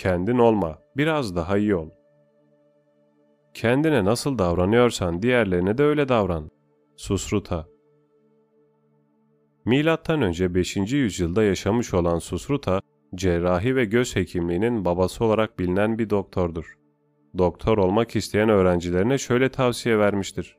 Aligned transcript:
Kendin 0.00 0.38
olma, 0.38 0.78
biraz 0.96 1.36
daha 1.36 1.58
iyi 1.58 1.74
ol. 1.74 1.90
Kendine 3.54 4.04
nasıl 4.04 4.38
davranıyorsan 4.38 5.22
diğerlerine 5.22 5.78
de 5.78 5.82
öyle 5.82 6.08
davran. 6.08 6.50
Susruta 6.96 7.66
Milattan 9.64 10.22
önce 10.22 10.54
5. 10.54 10.76
yüzyılda 10.76 11.42
yaşamış 11.42 11.94
olan 11.94 12.18
Susruta, 12.18 12.80
cerrahi 13.14 13.76
ve 13.76 13.84
göz 13.84 14.16
hekimliğinin 14.16 14.84
babası 14.84 15.24
olarak 15.24 15.58
bilinen 15.58 15.98
bir 15.98 16.10
doktordur. 16.10 16.78
Doktor 17.38 17.78
olmak 17.78 18.16
isteyen 18.16 18.48
öğrencilerine 18.48 19.18
şöyle 19.18 19.48
tavsiye 19.48 19.98
vermiştir. 19.98 20.56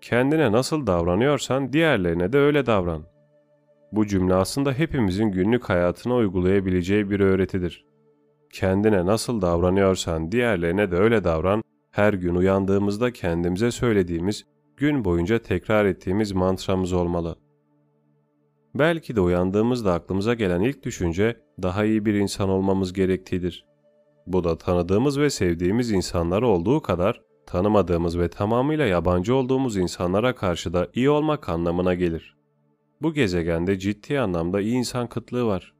Kendine 0.00 0.52
nasıl 0.52 0.86
davranıyorsan 0.86 1.72
diğerlerine 1.72 2.32
de 2.32 2.38
öyle 2.38 2.66
davran. 2.66 3.02
Bu 3.92 4.06
cümle 4.06 4.34
aslında 4.34 4.72
hepimizin 4.72 5.32
günlük 5.32 5.64
hayatına 5.64 6.14
uygulayabileceği 6.14 7.10
bir 7.10 7.20
öğretidir. 7.20 7.89
Kendine 8.52 9.06
nasıl 9.06 9.40
davranıyorsan 9.40 10.32
diğerlerine 10.32 10.90
de 10.90 10.96
öyle 10.96 11.24
davran, 11.24 11.62
her 11.90 12.14
gün 12.14 12.34
uyandığımızda 12.34 13.12
kendimize 13.12 13.70
söylediğimiz, 13.70 14.44
gün 14.76 15.04
boyunca 15.04 15.38
tekrar 15.38 15.84
ettiğimiz 15.84 16.32
mantramız 16.32 16.92
olmalı. 16.92 17.36
Belki 18.74 19.16
de 19.16 19.20
uyandığımızda 19.20 19.94
aklımıza 19.94 20.34
gelen 20.34 20.60
ilk 20.60 20.82
düşünce 20.82 21.36
daha 21.62 21.84
iyi 21.84 22.06
bir 22.06 22.14
insan 22.14 22.48
olmamız 22.48 22.92
gerektiğidir. 22.92 23.66
Bu 24.26 24.44
da 24.44 24.58
tanıdığımız 24.58 25.20
ve 25.20 25.30
sevdiğimiz 25.30 25.90
insanlar 25.90 26.42
olduğu 26.42 26.82
kadar 26.82 27.20
tanımadığımız 27.46 28.18
ve 28.18 28.28
tamamıyla 28.28 28.86
yabancı 28.86 29.34
olduğumuz 29.34 29.76
insanlara 29.76 30.34
karşı 30.34 30.72
da 30.72 30.88
iyi 30.94 31.10
olmak 31.10 31.48
anlamına 31.48 31.94
gelir. 31.94 32.36
Bu 33.02 33.12
gezegende 33.12 33.78
ciddi 33.78 34.20
anlamda 34.20 34.60
iyi 34.60 34.74
insan 34.74 35.06
kıtlığı 35.06 35.46
var. 35.46 35.74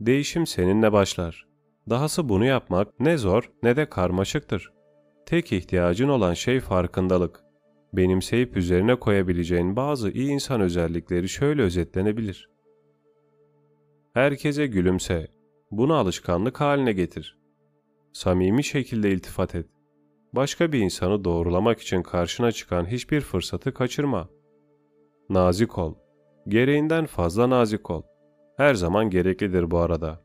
Değişim 0.00 0.46
seninle 0.46 0.92
başlar. 0.92 1.46
Dahası 1.90 2.28
bunu 2.28 2.44
yapmak 2.44 3.00
ne 3.00 3.16
zor 3.16 3.50
ne 3.62 3.76
de 3.76 3.88
karmaşıktır. 3.88 4.72
Tek 5.26 5.52
ihtiyacın 5.52 6.08
olan 6.08 6.34
şey 6.34 6.60
farkındalık. 6.60 7.40
Benimseyip 7.92 8.56
üzerine 8.56 8.94
koyabileceğin 8.94 9.76
bazı 9.76 10.10
iyi 10.10 10.30
insan 10.30 10.60
özellikleri 10.60 11.28
şöyle 11.28 11.62
özetlenebilir. 11.62 12.50
Herkese 14.14 14.66
gülümse. 14.66 15.28
Bunu 15.70 15.94
alışkanlık 15.94 16.60
haline 16.60 16.92
getir. 16.92 17.38
Samimi 18.12 18.64
şekilde 18.64 19.10
iltifat 19.10 19.54
et. 19.54 19.66
Başka 20.32 20.72
bir 20.72 20.78
insanı 20.78 21.24
doğrulamak 21.24 21.80
için 21.80 22.02
karşına 22.02 22.52
çıkan 22.52 22.86
hiçbir 22.86 23.20
fırsatı 23.20 23.74
kaçırma. 23.74 24.28
Nazik 25.30 25.78
ol. 25.78 25.94
Gereğinden 26.48 27.06
fazla 27.06 27.50
nazik 27.50 27.90
ol. 27.90 28.02
Her 28.58 28.74
zaman 28.74 29.10
gereklidir 29.10 29.70
bu 29.70 29.78
arada. 29.78 30.20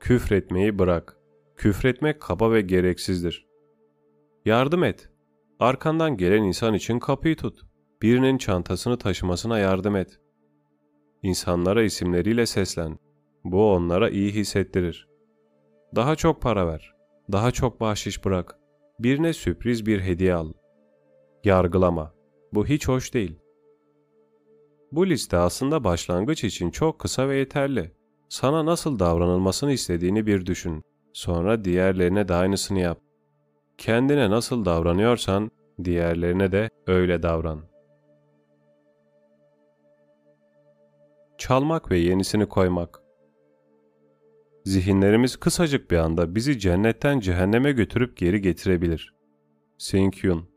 Küfretmeyi 0.00 0.78
bırak. 0.78 1.16
Küfretmek 1.56 2.20
kaba 2.20 2.52
ve 2.52 2.60
gereksizdir. 2.60 3.46
Yardım 4.44 4.84
et. 4.84 5.08
Arkandan 5.60 6.16
gelen 6.16 6.42
insan 6.42 6.74
için 6.74 6.98
kapıyı 6.98 7.36
tut. 7.36 7.60
Birinin 8.02 8.38
çantasını 8.38 8.98
taşımasına 8.98 9.58
yardım 9.58 9.96
et. 9.96 10.20
İnsanlara 11.22 11.82
isimleriyle 11.82 12.46
seslen. 12.46 12.98
Bu 13.44 13.72
onlara 13.72 14.10
iyi 14.10 14.32
hissettirir. 14.32 15.08
Daha 15.96 16.16
çok 16.16 16.42
para 16.42 16.66
ver. 16.66 16.94
Daha 17.32 17.50
çok 17.50 17.80
bahşiş 17.80 18.24
bırak. 18.24 18.58
Birine 18.98 19.32
sürpriz 19.32 19.86
bir 19.86 20.00
hediye 20.00 20.34
al. 20.34 20.52
Yargılama. 21.44 22.14
Bu 22.52 22.66
hiç 22.66 22.88
hoş 22.88 23.14
değil. 23.14 23.43
Bu 24.94 25.06
liste 25.06 25.36
aslında 25.36 25.84
başlangıç 25.84 26.44
için 26.44 26.70
çok 26.70 26.98
kısa 26.98 27.28
ve 27.28 27.36
yeterli. 27.36 27.90
Sana 28.28 28.66
nasıl 28.66 28.98
davranılmasını 28.98 29.72
istediğini 29.72 30.26
bir 30.26 30.46
düşün. 30.46 30.82
Sonra 31.12 31.64
diğerlerine 31.64 32.28
de 32.28 32.34
aynısını 32.34 32.78
yap. 32.78 33.00
Kendine 33.78 34.30
nasıl 34.30 34.64
davranıyorsan 34.64 35.50
diğerlerine 35.84 36.52
de 36.52 36.70
öyle 36.86 37.22
davran. 37.22 37.60
Çalmak 41.38 41.90
ve 41.90 41.98
yenisini 41.98 42.46
koymak 42.46 43.02
Zihinlerimiz 44.64 45.36
kısacık 45.36 45.90
bir 45.90 45.96
anda 45.96 46.34
bizi 46.34 46.58
cennetten 46.58 47.20
cehenneme 47.20 47.72
götürüp 47.72 48.16
geri 48.16 48.40
getirebilir. 48.40 49.14
Sing-Yun 49.78 50.53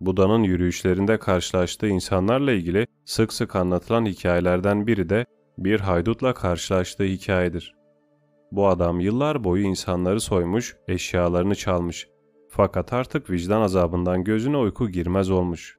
Buda'nın 0.00 0.42
yürüyüşlerinde 0.42 1.18
karşılaştığı 1.18 1.88
insanlarla 1.88 2.52
ilgili 2.52 2.86
sık 3.04 3.32
sık 3.32 3.56
anlatılan 3.56 4.06
hikayelerden 4.06 4.86
biri 4.86 5.08
de 5.08 5.26
bir 5.58 5.80
haydutla 5.80 6.34
karşılaştığı 6.34 7.04
hikayedir. 7.04 7.74
Bu 8.52 8.68
adam 8.68 9.00
yıllar 9.00 9.44
boyu 9.44 9.62
insanları 9.62 10.20
soymuş, 10.20 10.76
eşyalarını 10.88 11.54
çalmış. 11.54 12.08
Fakat 12.48 12.92
artık 12.92 13.30
vicdan 13.30 13.60
azabından 13.60 14.24
gözüne 14.24 14.56
uyku 14.56 14.88
girmez 14.88 15.30
olmuş. 15.30 15.78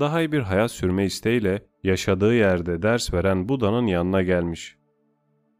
Daha 0.00 0.20
iyi 0.20 0.32
bir 0.32 0.40
hayat 0.40 0.70
sürme 0.70 1.04
isteğiyle 1.04 1.62
yaşadığı 1.84 2.34
yerde 2.34 2.82
ders 2.82 3.14
veren 3.14 3.48
Buda'nın 3.48 3.86
yanına 3.86 4.22
gelmiş. 4.22 4.76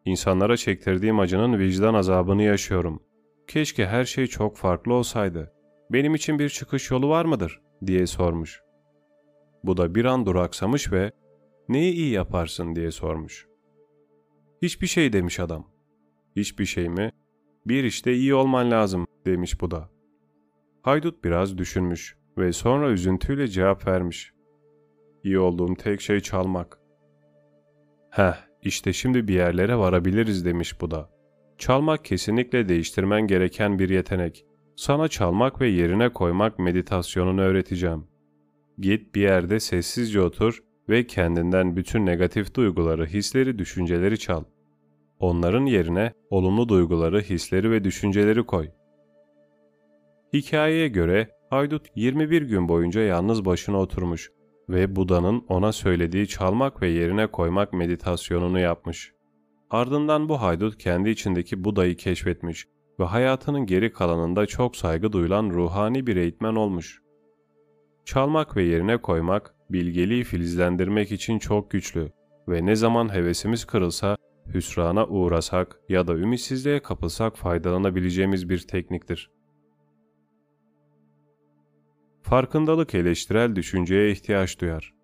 İnsanlara 0.04 0.56
çektirdiğim 0.56 1.20
acının 1.20 1.58
vicdan 1.58 1.94
azabını 1.94 2.42
yaşıyorum. 2.42 3.02
Keşke 3.46 3.86
her 3.86 4.04
şey 4.04 4.26
çok 4.26 4.56
farklı 4.56 4.94
olsaydı. 4.94 5.52
Benim 5.90 6.14
için 6.14 6.38
bir 6.38 6.48
çıkış 6.48 6.90
yolu 6.90 7.08
var 7.08 7.24
mıdır? 7.24 7.60
Diye 7.86 8.06
sormuş. 8.06 8.62
Bu 9.64 9.76
da 9.76 9.94
bir 9.94 10.04
an 10.04 10.26
duraksamış 10.26 10.92
ve 10.92 11.12
neyi 11.68 11.92
iyi 11.92 12.12
yaparsın 12.12 12.74
diye 12.76 12.90
sormuş. 12.90 13.48
Hiçbir 14.62 14.86
şey 14.86 15.12
demiş 15.12 15.40
adam. 15.40 15.66
Hiçbir 16.36 16.64
şey 16.64 16.88
mi? 16.88 17.12
Bir 17.66 17.84
işte 17.84 18.12
iyi 18.12 18.34
olman 18.34 18.70
lazım 18.70 19.06
demiş 19.26 19.60
bu 19.60 19.70
da. 19.70 19.90
Haydut 20.82 21.24
biraz 21.24 21.58
düşünmüş 21.58 22.16
ve 22.38 22.52
sonra 22.52 22.90
üzüntüyle 22.90 23.48
cevap 23.48 23.86
vermiş. 23.86 24.32
İyi 25.24 25.38
olduğum 25.38 25.74
tek 25.74 26.00
şey 26.00 26.20
çalmak. 26.20 26.80
Heh, 28.10 28.34
işte 28.62 28.92
şimdi 28.92 29.28
bir 29.28 29.34
yerlere 29.34 29.76
varabiliriz 29.76 30.44
demiş 30.44 30.80
bu 30.80 30.90
da. 30.90 31.10
Çalmak 31.58 32.04
kesinlikle 32.04 32.68
değiştirmen 32.68 33.26
gereken 33.26 33.78
bir 33.78 33.88
yetenek. 33.88 34.46
Sana 34.80 35.08
çalmak 35.08 35.60
ve 35.60 35.68
yerine 35.68 36.08
koymak 36.08 36.58
meditasyonunu 36.58 37.40
öğreteceğim. 37.40 38.06
Git 38.78 39.14
bir 39.14 39.20
yerde 39.20 39.60
sessizce 39.60 40.20
otur 40.20 40.62
ve 40.88 41.06
kendinden 41.06 41.76
bütün 41.76 42.06
negatif 42.06 42.54
duyguları, 42.54 43.06
hisleri, 43.06 43.58
düşünceleri 43.58 44.18
çal. 44.18 44.44
Onların 45.18 45.66
yerine 45.66 46.12
olumlu 46.30 46.68
duyguları, 46.68 47.20
hisleri 47.20 47.70
ve 47.70 47.84
düşünceleri 47.84 48.42
koy. 48.42 48.68
Hikayeye 50.32 50.88
göre 50.88 51.28
haydut 51.50 51.86
21 51.94 52.42
gün 52.42 52.68
boyunca 52.68 53.00
yalnız 53.00 53.44
başına 53.44 53.80
oturmuş 53.80 54.30
ve 54.68 54.96
Buda'nın 54.96 55.44
ona 55.48 55.72
söylediği 55.72 56.28
çalmak 56.28 56.82
ve 56.82 56.88
yerine 56.88 57.26
koymak 57.26 57.72
meditasyonunu 57.72 58.58
yapmış. 58.60 59.12
Ardından 59.70 60.28
bu 60.28 60.40
haydut 60.40 60.78
kendi 60.78 61.10
içindeki 61.10 61.64
Buda'yı 61.64 61.96
keşfetmiş 61.96 62.66
ve 63.00 63.04
hayatının 63.04 63.66
geri 63.66 63.92
kalanında 63.92 64.46
çok 64.46 64.76
saygı 64.76 65.12
duyulan 65.12 65.50
ruhani 65.50 66.06
bir 66.06 66.16
eğitmen 66.16 66.54
olmuş. 66.54 67.02
Çalmak 68.04 68.56
ve 68.56 68.62
yerine 68.62 68.96
koymak, 68.96 69.54
bilgeliği 69.70 70.24
filizlendirmek 70.24 71.12
için 71.12 71.38
çok 71.38 71.70
güçlü 71.70 72.12
ve 72.48 72.66
ne 72.66 72.76
zaman 72.76 73.14
hevesimiz 73.14 73.64
kırılsa, 73.64 74.16
hüsrana 74.54 75.06
uğrasak 75.06 75.80
ya 75.88 76.06
da 76.06 76.14
ümitsizliğe 76.14 76.80
kapılsak 76.80 77.36
faydalanabileceğimiz 77.36 78.48
bir 78.48 78.58
tekniktir. 78.58 79.30
Farkındalık 82.22 82.94
eleştirel 82.94 83.56
düşünceye 83.56 84.10
ihtiyaç 84.10 84.60
duyar. 84.60 84.94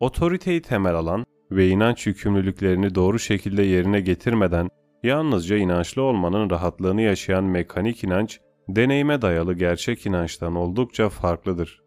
Otoriteyi 0.00 0.62
temel 0.62 0.94
alan 0.94 1.24
ve 1.50 1.68
inanç 1.68 2.06
yükümlülüklerini 2.06 2.94
doğru 2.94 3.18
şekilde 3.18 3.62
yerine 3.62 4.00
getirmeden 4.00 4.68
Yalnızca 5.04 5.56
inançlı 5.56 6.02
olmanın 6.02 6.50
rahatlığını 6.50 7.02
yaşayan 7.02 7.44
mekanik 7.44 8.04
inanç, 8.04 8.40
deneyime 8.68 9.22
dayalı 9.22 9.54
gerçek 9.54 10.06
inançtan 10.06 10.54
oldukça 10.54 11.08
farklıdır. 11.08 11.82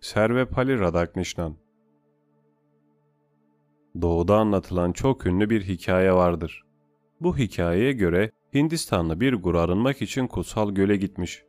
Servepali 0.00 0.80
Radhakrishnan 0.80 1.56
Doğuda 4.02 4.36
anlatılan 4.36 4.92
çok 4.92 5.26
ünlü 5.26 5.50
bir 5.50 5.62
hikaye 5.62 6.12
vardır. 6.12 6.62
Bu 7.20 7.38
hikayeye 7.38 7.92
göre 7.92 8.30
Hindistanlı 8.54 9.20
bir 9.20 9.34
gur 9.34 9.54
arınmak 9.54 10.02
için 10.02 10.26
kutsal 10.26 10.70
göle 10.70 10.96
gitmiş. 10.96 11.44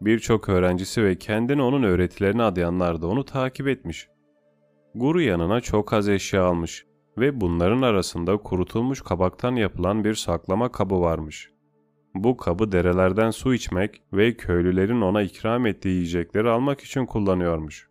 Birçok 0.00 0.48
öğrencisi 0.48 1.04
ve 1.04 1.18
kendini 1.18 1.62
onun 1.62 1.82
öğretilerine 1.82 2.42
adayanlar 2.42 3.02
da 3.02 3.06
onu 3.06 3.24
takip 3.24 3.68
etmiş. 3.68 4.08
Guru 4.94 5.20
yanına 5.20 5.60
çok 5.60 5.92
az 5.92 6.08
eşya 6.08 6.44
almış 6.44 6.88
ve 7.20 7.40
bunların 7.40 7.82
arasında 7.82 8.36
kurutulmuş 8.36 9.02
kabaktan 9.02 9.56
yapılan 9.56 10.04
bir 10.04 10.14
saklama 10.14 10.72
kabı 10.72 11.00
varmış. 11.00 11.50
Bu 12.14 12.36
kabı 12.36 12.72
derelerden 12.72 13.30
su 13.30 13.54
içmek 13.54 14.02
ve 14.12 14.36
köylülerin 14.36 15.00
ona 15.00 15.22
ikram 15.22 15.66
ettiği 15.66 15.88
yiyecekleri 15.88 16.48
almak 16.48 16.80
için 16.80 17.06
kullanıyormuş. 17.06 17.88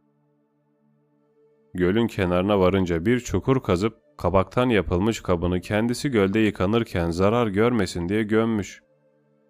Gölün 1.74 2.08
kenarına 2.08 2.60
varınca 2.60 3.06
bir 3.06 3.20
çukur 3.20 3.64
kazıp 3.64 4.08
Kabaktan 4.18 4.70
yapılmış 4.70 5.22
kabını 5.22 5.62
kendisi 5.62 6.10
gölde 6.10 6.40
yıkanırken 6.40 7.12
zarar 7.12 7.48
görmesin 7.48 8.10
diye 8.10 8.24
gömmüş. 8.24 8.82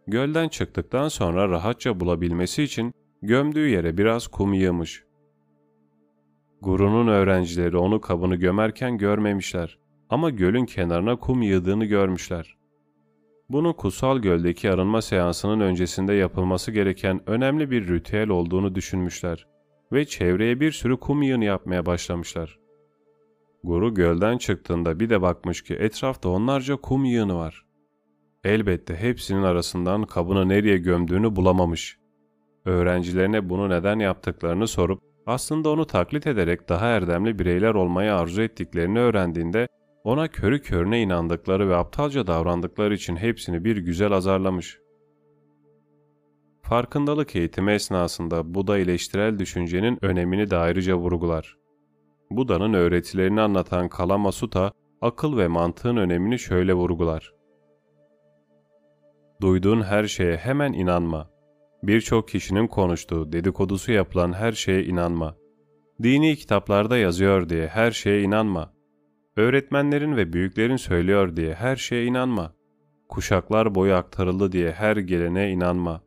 Gölden 0.07 0.47
çıktıktan 0.50 1.07
sonra 1.07 1.50
rahatça 1.50 2.00
bulabilmesi 2.00 2.63
için 2.63 2.94
gömdüğü 3.21 3.68
yere 3.68 3.97
biraz 3.97 4.27
kum 4.27 4.53
yığmış. 4.53 5.06
Guru'nun 6.62 7.07
öğrencileri 7.07 7.77
onu 7.77 8.01
kabını 8.01 8.36
gömerken 8.36 8.98
görmemişler 8.98 9.80
ama 10.09 10.30
gölün 10.30 10.65
kenarına 10.65 11.15
kum 11.15 11.42
yığdığını 11.42 11.86
görmüşler. 11.86 12.57
Bunun 13.50 13.74
kutsal 13.74 14.19
göldeki 14.19 14.71
arınma 14.71 15.01
seansının 15.01 15.59
öncesinde 15.59 16.13
yapılması 16.13 16.71
gereken 16.71 17.30
önemli 17.30 17.71
bir 17.71 17.88
ritüel 17.88 18.30
olduğunu 18.30 18.75
düşünmüşler 18.75 19.48
ve 19.92 20.06
çevreye 20.06 20.59
bir 20.59 20.71
sürü 20.71 20.98
kum 20.98 21.21
yığını 21.21 21.45
yapmaya 21.45 21.86
başlamışlar. 21.86 22.60
Guru 23.63 23.94
gölden 23.94 24.38
çıktığında 24.38 25.00
bir 25.00 25.10
de 25.10 25.21
bakmış 25.21 25.62
ki 25.62 25.74
etrafta 25.74 26.30
onlarca 26.30 26.75
kum 26.75 27.06
yığını 27.06 27.36
var. 27.36 27.65
Elbette 28.44 28.95
hepsinin 28.95 29.44
arasından 29.44 30.03
kabını 30.03 30.50
nereye 30.50 30.77
gömdüğünü 30.77 31.36
bulamamış. 31.36 31.98
Öğrencilerine 32.65 33.50
bunu 33.50 33.69
neden 33.69 34.00
yaptıklarını 34.00 34.68
sorup 34.68 35.06
aslında 35.27 35.69
onu 35.69 35.85
taklit 35.85 36.27
ederek 36.27 36.69
daha 36.69 36.85
erdemli 36.85 37.39
bireyler 37.39 37.74
olmayı 37.74 38.13
arzu 38.13 38.41
ettiklerini 38.41 39.00
öğrendiğinde 39.00 39.68
ona 40.03 40.27
körü 40.27 40.62
körüne 40.62 41.01
inandıkları 41.01 41.69
ve 41.69 41.75
aptalca 41.75 42.27
davrandıkları 42.27 42.94
için 42.94 43.15
hepsini 43.15 43.63
bir 43.63 43.77
güzel 43.77 44.12
azarlamış. 44.12 44.79
Farkındalık 46.62 47.35
eğitimi 47.35 47.71
esnasında 47.71 48.53
Buda 48.53 48.77
eleştirel 48.77 49.39
düşüncenin 49.39 49.97
önemini 50.01 50.50
de 50.50 50.57
ayrıca 50.57 50.95
vurgular. 50.95 51.57
Buda'nın 52.31 52.74
öğretilerini 52.74 53.41
anlatan 53.41 53.89
Kalama 53.89 54.31
Sutta, 54.31 54.71
akıl 55.01 55.38
ve 55.38 55.47
mantığın 55.47 55.97
önemini 55.97 56.39
şöyle 56.39 56.74
vurgular. 56.74 57.33
Duyduğun 59.41 59.81
her 59.81 60.03
şeye 60.03 60.38
hemen 60.38 60.74
inanma. 60.74 61.29
Birçok 61.83 62.27
kişinin 62.27 62.68
konuştuğu, 62.68 63.31
dedikodusu 63.31 63.91
yapılan 63.91 64.33
her 64.33 64.51
şeye 64.51 64.83
inanma. 64.83 65.35
Dini 66.03 66.35
kitaplarda 66.35 66.97
yazıyor 66.97 67.50
diye 67.50 67.68
her 67.68 67.91
şeye 67.91 68.21
inanma. 68.21 68.74
Öğretmenlerin 69.35 70.18
ve 70.18 70.33
büyüklerin 70.33 70.75
söylüyor 70.75 71.35
diye 71.35 71.53
her 71.53 71.75
şeye 71.75 72.06
inanma. 72.06 72.53
Kuşaklar 73.09 73.75
boyu 73.75 73.94
aktarıldı 73.94 74.51
diye 74.51 74.71
her 74.71 74.97
gelene 74.97 75.51
inanma. 75.51 76.01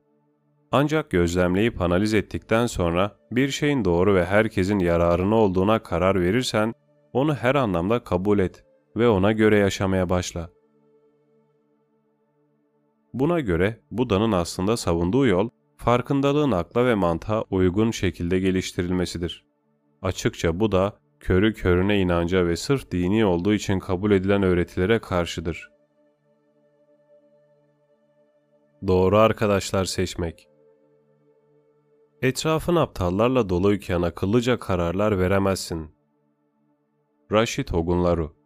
Ancak 0.73 1.11
gözlemleyip 1.11 1.81
analiz 1.81 2.15
ettikten 2.15 2.67
sonra 2.67 3.17
bir 3.33 3.49
şeyin 3.49 3.85
doğru 3.85 4.15
ve 4.15 4.25
herkesin 4.25 4.79
yararına 4.79 5.35
olduğuna 5.35 5.79
karar 5.79 6.21
verirsen 6.21 6.75
onu 7.13 7.35
her 7.35 7.55
anlamda 7.55 8.05
kabul 8.05 8.39
et 8.39 8.65
ve 8.97 9.09
ona 9.09 9.33
göre 9.33 9.59
yaşamaya 9.59 10.09
başla. 10.09 10.51
Buna 13.15 13.41
göre 13.41 13.81
Buda'nın 13.91 14.33
aslında 14.33 14.77
savunduğu 14.77 15.27
yol 15.27 15.51
farkındalığın 15.85 16.51
akla 16.51 16.87
ve 16.87 16.95
mantığa 16.95 17.45
uygun 17.51 17.91
şekilde 17.91 18.39
geliştirilmesidir. 18.39 19.45
Açıkça 20.03 20.61
bu 20.61 20.73
da 20.73 20.99
körü 21.21 21.55
körüne 21.55 22.01
inanca 22.01 22.47
ve 22.47 22.57
sırf 22.57 22.91
dini 22.91 23.25
olduğu 23.25 23.55
için 23.55 23.79
kabul 23.79 24.11
edilen 24.11 24.43
öğretilere 24.43 24.99
karşıdır. 24.99 25.71
Doğru 28.87 29.19
arkadaşlar 29.19 29.85
seçmek 29.85 30.49
Etrafın 32.23 32.77
aptallarla 32.77 33.49
doluyken 33.49 34.03
akıllıca 34.03 34.59
kararlar 34.59 35.19
veremezsin. 35.19 35.91
Rashid 37.33 37.69
Ogunlaru 37.69 38.37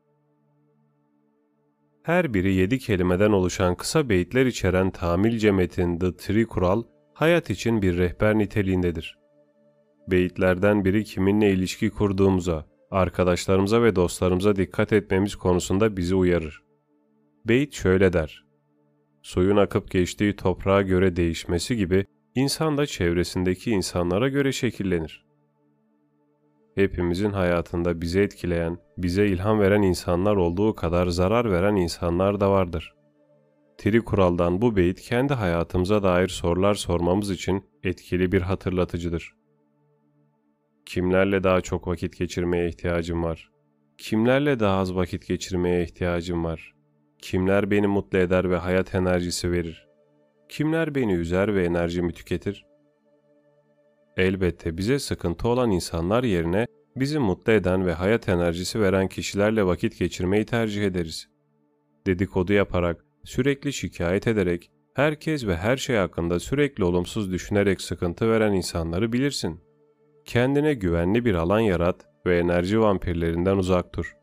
Her 2.02 2.34
biri 2.34 2.54
yedi 2.54 2.78
kelimeden 2.78 3.32
oluşan 3.32 3.74
kısa 3.74 4.08
beyitler 4.08 4.46
içeren 4.46 4.90
tamilce 4.90 5.52
metin 5.52 5.98
The 5.98 6.16
Tri 6.16 6.46
Kural, 6.46 6.82
hayat 7.14 7.50
için 7.50 7.82
bir 7.82 7.98
rehber 7.98 8.38
niteliğindedir. 8.38 9.18
Beyitlerden 10.08 10.84
biri 10.84 11.04
kiminle 11.04 11.52
ilişki 11.52 11.90
kurduğumuza, 11.90 12.66
arkadaşlarımıza 12.90 13.82
ve 13.82 13.96
dostlarımıza 13.96 14.56
dikkat 14.56 14.92
etmemiz 14.92 15.36
konusunda 15.36 15.96
bizi 15.96 16.14
uyarır. 16.14 16.62
Beyit 17.44 17.74
şöyle 17.74 18.12
der. 18.12 18.44
Suyun 19.22 19.56
akıp 19.56 19.90
geçtiği 19.90 20.36
toprağa 20.36 20.82
göre 20.82 21.16
değişmesi 21.16 21.76
gibi 21.76 22.06
insan 22.34 22.78
da 22.78 22.86
çevresindeki 22.86 23.70
insanlara 23.70 24.28
göre 24.28 24.52
şekillenir. 24.52 25.24
Hepimizin 26.74 27.30
hayatında 27.30 28.00
bizi 28.00 28.20
etkileyen, 28.20 28.78
bize 28.98 29.26
ilham 29.26 29.60
veren 29.60 29.82
insanlar 29.82 30.36
olduğu 30.36 30.74
kadar 30.74 31.06
zarar 31.06 31.52
veren 31.52 31.76
insanlar 31.76 32.40
da 32.40 32.50
vardır. 32.50 32.94
Tri 33.78 34.00
kuraldan 34.00 34.62
bu 34.62 34.76
beyit 34.76 35.00
kendi 35.00 35.34
hayatımıza 35.34 36.02
dair 36.02 36.28
sorular 36.28 36.74
sormamız 36.74 37.30
için 37.30 37.64
etkili 37.82 38.32
bir 38.32 38.42
hatırlatıcıdır. 38.42 39.34
Kimlerle 40.86 41.44
daha 41.44 41.60
çok 41.60 41.88
vakit 41.88 42.18
geçirmeye 42.18 42.68
ihtiyacım 42.68 43.22
var? 43.22 43.50
Kimlerle 43.98 44.60
daha 44.60 44.78
az 44.78 44.94
vakit 44.94 45.26
geçirmeye 45.26 45.84
ihtiyacım 45.84 46.44
var? 46.44 46.74
Kimler 47.18 47.70
beni 47.70 47.86
mutlu 47.86 48.18
eder 48.18 48.50
ve 48.50 48.56
hayat 48.56 48.94
enerjisi 48.94 49.52
verir? 49.52 49.88
Kimler 50.48 50.94
beni 50.94 51.12
üzer 51.12 51.54
ve 51.54 51.64
enerjimi 51.64 52.12
tüketir? 52.12 52.66
Elbette 54.16 54.78
bize 54.78 54.98
sıkıntı 54.98 55.48
olan 55.48 55.70
insanlar 55.70 56.24
yerine 56.24 56.66
bizi 56.96 57.18
mutlu 57.18 57.52
eden 57.52 57.86
ve 57.86 57.92
hayat 57.92 58.28
enerjisi 58.28 58.80
veren 58.80 59.08
kişilerle 59.08 59.66
vakit 59.66 59.98
geçirmeyi 59.98 60.44
tercih 60.44 60.84
ederiz. 60.84 61.28
Dedikodu 62.06 62.52
yaparak, 62.52 63.04
sürekli 63.24 63.72
şikayet 63.72 64.26
ederek, 64.26 64.70
herkes 64.94 65.46
ve 65.46 65.56
her 65.56 65.76
şey 65.76 65.96
hakkında 65.96 66.40
sürekli 66.40 66.84
olumsuz 66.84 67.32
düşünerek 67.32 67.80
sıkıntı 67.80 68.30
veren 68.30 68.52
insanları 68.52 69.12
bilirsin. 69.12 69.60
Kendine 70.24 70.74
güvenli 70.74 71.24
bir 71.24 71.34
alan 71.34 71.60
yarat 71.60 72.06
ve 72.26 72.38
enerji 72.38 72.80
vampirlerinden 72.80 73.56
uzak 73.56 73.94
dur. 73.94 74.16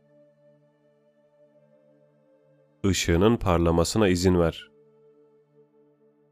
Işığının 2.83 3.37
parlamasına 3.37 4.07
izin 4.07 4.39
ver. 4.39 4.71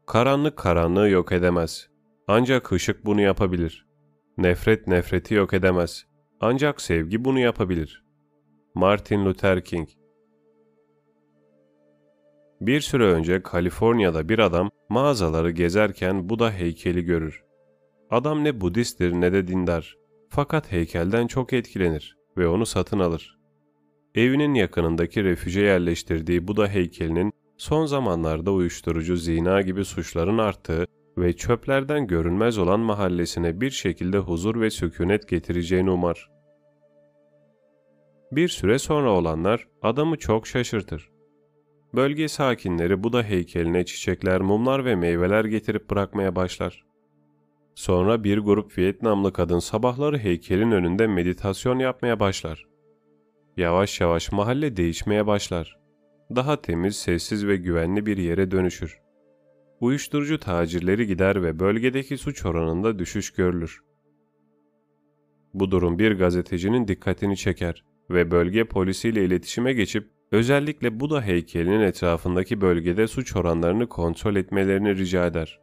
Karanlık 0.06 0.56
karanlığı 0.56 1.08
yok 1.08 1.32
edemez. 1.32 1.90
Ancak 2.28 2.72
ışık 2.72 3.06
bunu 3.06 3.20
yapabilir. 3.20 3.86
Nefret 4.38 4.86
nefreti 4.86 5.34
yok 5.34 5.54
edemez. 5.54 6.06
Ancak 6.40 6.80
sevgi 6.80 7.24
bunu 7.24 7.38
yapabilir. 7.38 8.04
Martin 8.74 9.24
Luther 9.24 9.64
King 9.64 9.88
Bir 12.60 12.80
süre 12.80 13.04
önce 13.04 13.42
Kaliforniya'da 13.42 14.28
bir 14.28 14.38
adam 14.38 14.70
mağazaları 14.88 15.50
gezerken 15.50 16.28
Buda 16.28 16.50
heykeli 16.52 17.04
görür. 17.04 17.44
Adam 18.10 18.44
ne 18.44 18.60
Budisttir 18.60 19.12
ne 19.12 19.32
de 19.32 19.48
dindar. 19.48 19.96
Fakat 20.28 20.72
heykelden 20.72 21.26
çok 21.26 21.52
etkilenir 21.52 22.16
ve 22.36 22.48
onu 22.48 22.66
satın 22.66 22.98
alır. 22.98 23.38
Evinin 24.14 24.54
yakınındaki 24.54 25.24
refüje 25.24 25.60
yerleştirdiği 25.60 26.48
Buda 26.48 26.68
heykelinin 26.68 27.32
son 27.56 27.86
zamanlarda 27.86 28.52
uyuşturucu, 28.52 29.16
zina 29.16 29.62
gibi 29.62 29.84
suçların 29.84 30.38
arttığı 30.38 30.86
ve 31.18 31.32
çöplerden 31.32 32.06
görünmez 32.06 32.58
olan 32.58 32.80
mahallesine 32.80 33.60
bir 33.60 33.70
şekilde 33.70 34.18
huzur 34.18 34.60
ve 34.60 34.70
sükunet 34.70 35.28
getireceğini 35.28 35.90
umar. 35.90 36.30
Bir 38.32 38.48
süre 38.48 38.78
sonra 38.78 39.12
olanlar 39.12 39.68
adamı 39.82 40.18
çok 40.18 40.46
şaşırtır. 40.46 41.10
Bölge 41.94 42.28
sakinleri 42.28 43.02
Buda 43.02 43.22
heykeline 43.22 43.84
çiçekler, 43.84 44.40
mumlar 44.40 44.84
ve 44.84 44.96
meyveler 44.96 45.44
getirip 45.44 45.90
bırakmaya 45.90 46.36
başlar. 46.36 46.84
Sonra 47.74 48.24
bir 48.24 48.38
grup 48.38 48.78
Vietnamlı 48.78 49.32
kadın 49.32 49.58
sabahları 49.58 50.18
heykelin 50.18 50.70
önünde 50.70 51.06
meditasyon 51.06 51.78
yapmaya 51.78 52.20
başlar. 52.20 52.66
Yavaş 53.56 54.00
yavaş 54.00 54.32
mahalle 54.32 54.76
değişmeye 54.76 55.26
başlar. 55.26 55.78
Daha 56.36 56.62
temiz, 56.62 56.96
sessiz 56.96 57.46
ve 57.46 57.56
güvenli 57.56 58.06
bir 58.06 58.16
yere 58.16 58.50
dönüşür. 58.50 59.00
Uyuşturucu 59.80 60.40
tacirleri 60.40 61.06
gider 61.06 61.42
ve 61.42 61.58
bölgedeki 61.58 62.18
suç 62.18 62.46
oranında 62.46 62.98
düşüş 62.98 63.30
görülür. 63.30 63.80
Bu 65.54 65.70
durum 65.70 65.98
bir 65.98 66.12
gazetecinin 66.12 66.88
dikkatini 66.88 67.36
çeker 67.36 67.84
ve 68.10 68.30
bölge 68.30 68.64
polisiyle 68.64 69.24
iletişime 69.24 69.72
geçip 69.72 70.19
özellikle 70.32 71.00
Buda 71.00 71.22
heykelinin 71.22 71.80
etrafındaki 71.80 72.60
bölgede 72.60 73.06
suç 73.06 73.36
oranlarını 73.36 73.88
kontrol 73.88 74.36
etmelerini 74.36 74.96
rica 74.96 75.26
eder. 75.26 75.60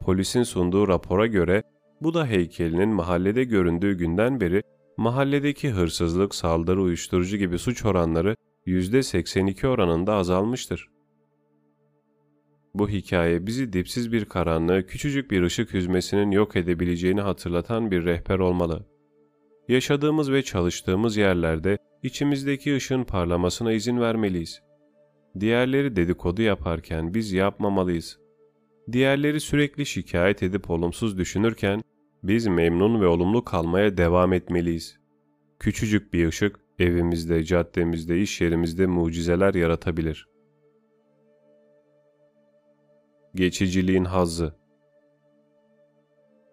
Polisin 0.00 0.42
sunduğu 0.42 0.88
rapora 0.88 1.26
göre 1.26 1.62
Buda 2.00 2.26
heykelinin 2.26 2.88
mahallede 2.88 3.44
göründüğü 3.44 3.98
günden 3.98 4.40
beri 4.40 4.62
mahalledeki 4.96 5.70
hırsızlık, 5.70 6.34
saldırı, 6.34 6.82
uyuşturucu 6.82 7.36
gibi 7.36 7.58
suç 7.58 7.84
oranları 7.84 8.36
%82 8.66 9.66
oranında 9.66 10.14
azalmıştır. 10.14 10.88
Bu 12.74 12.88
hikaye 12.88 13.46
bizi 13.46 13.72
dipsiz 13.72 14.12
bir 14.12 14.24
karanlığı 14.24 14.86
küçücük 14.86 15.30
bir 15.30 15.42
ışık 15.42 15.74
hüzmesinin 15.74 16.30
yok 16.30 16.56
edebileceğini 16.56 17.20
hatırlatan 17.20 17.90
bir 17.90 18.04
rehber 18.04 18.38
olmalı. 18.38 18.86
Yaşadığımız 19.68 20.32
ve 20.32 20.42
çalıştığımız 20.42 21.16
yerlerde 21.16 21.78
içimizdeki 22.04 22.76
ışığın 22.76 23.04
parlamasına 23.04 23.72
izin 23.72 24.00
vermeliyiz. 24.00 24.62
Diğerleri 25.40 25.96
dedikodu 25.96 26.42
yaparken 26.42 27.14
biz 27.14 27.32
yapmamalıyız. 27.32 28.18
Diğerleri 28.92 29.40
sürekli 29.40 29.86
şikayet 29.86 30.42
edip 30.42 30.70
olumsuz 30.70 31.18
düşünürken 31.18 31.82
biz 32.22 32.46
memnun 32.46 33.00
ve 33.00 33.06
olumlu 33.06 33.44
kalmaya 33.44 33.96
devam 33.96 34.32
etmeliyiz. 34.32 34.98
Küçücük 35.58 36.12
bir 36.12 36.28
ışık 36.28 36.60
evimizde, 36.78 37.44
caddemizde, 37.44 38.20
iş 38.20 38.40
yerimizde 38.40 38.86
mucizeler 38.86 39.54
yaratabilir. 39.54 40.28
Geçiciliğin 43.34 44.04
hazzı 44.04 44.54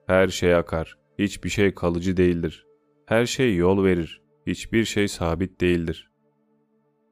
Her 0.07 0.27
şey 0.27 0.55
akar, 0.55 0.97
hiçbir 1.19 1.49
şey 1.49 1.73
kalıcı 1.73 2.17
değildir. 2.17 2.65
Her 3.05 3.25
şey 3.25 3.55
yol 3.55 3.83
verir, 3.83 4.20
hiçbir 4.47 4.85
şey 4.85 5.07
sabit 5.07 5.61
değildir. 5.61 6.11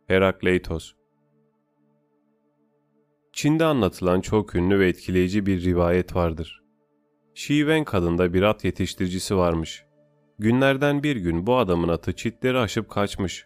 Herakleitos 0.08 0.94
Çin'de 3.34 3.66
anlatılan 3.66 4.22
çok 4.22 4.56
ünlü 4.56 4.80
ve 4.80 4.88
etkileyici 4.88 5.46
bir 5.46 5.64
rivayet 5.64 6.16
vardır. 6.16 6.64
Şiven 7.34 7.84
kadında 7.84 8.34
bir 8.34 8.42
at 8.42 8.66
yetiştiricisi 8.66 9.36
varmış. 9.36 9.86
Günlerden 10.40 11.04
bir 11.04 11.16
gün 11.16 11.48
bu 11.48 11.58
adamın 11.58 11.88
atı 11.88 12.16
çitleri 12.16 12.58
aşıp 12.58 12.90
kaçmış. 12.90 13.46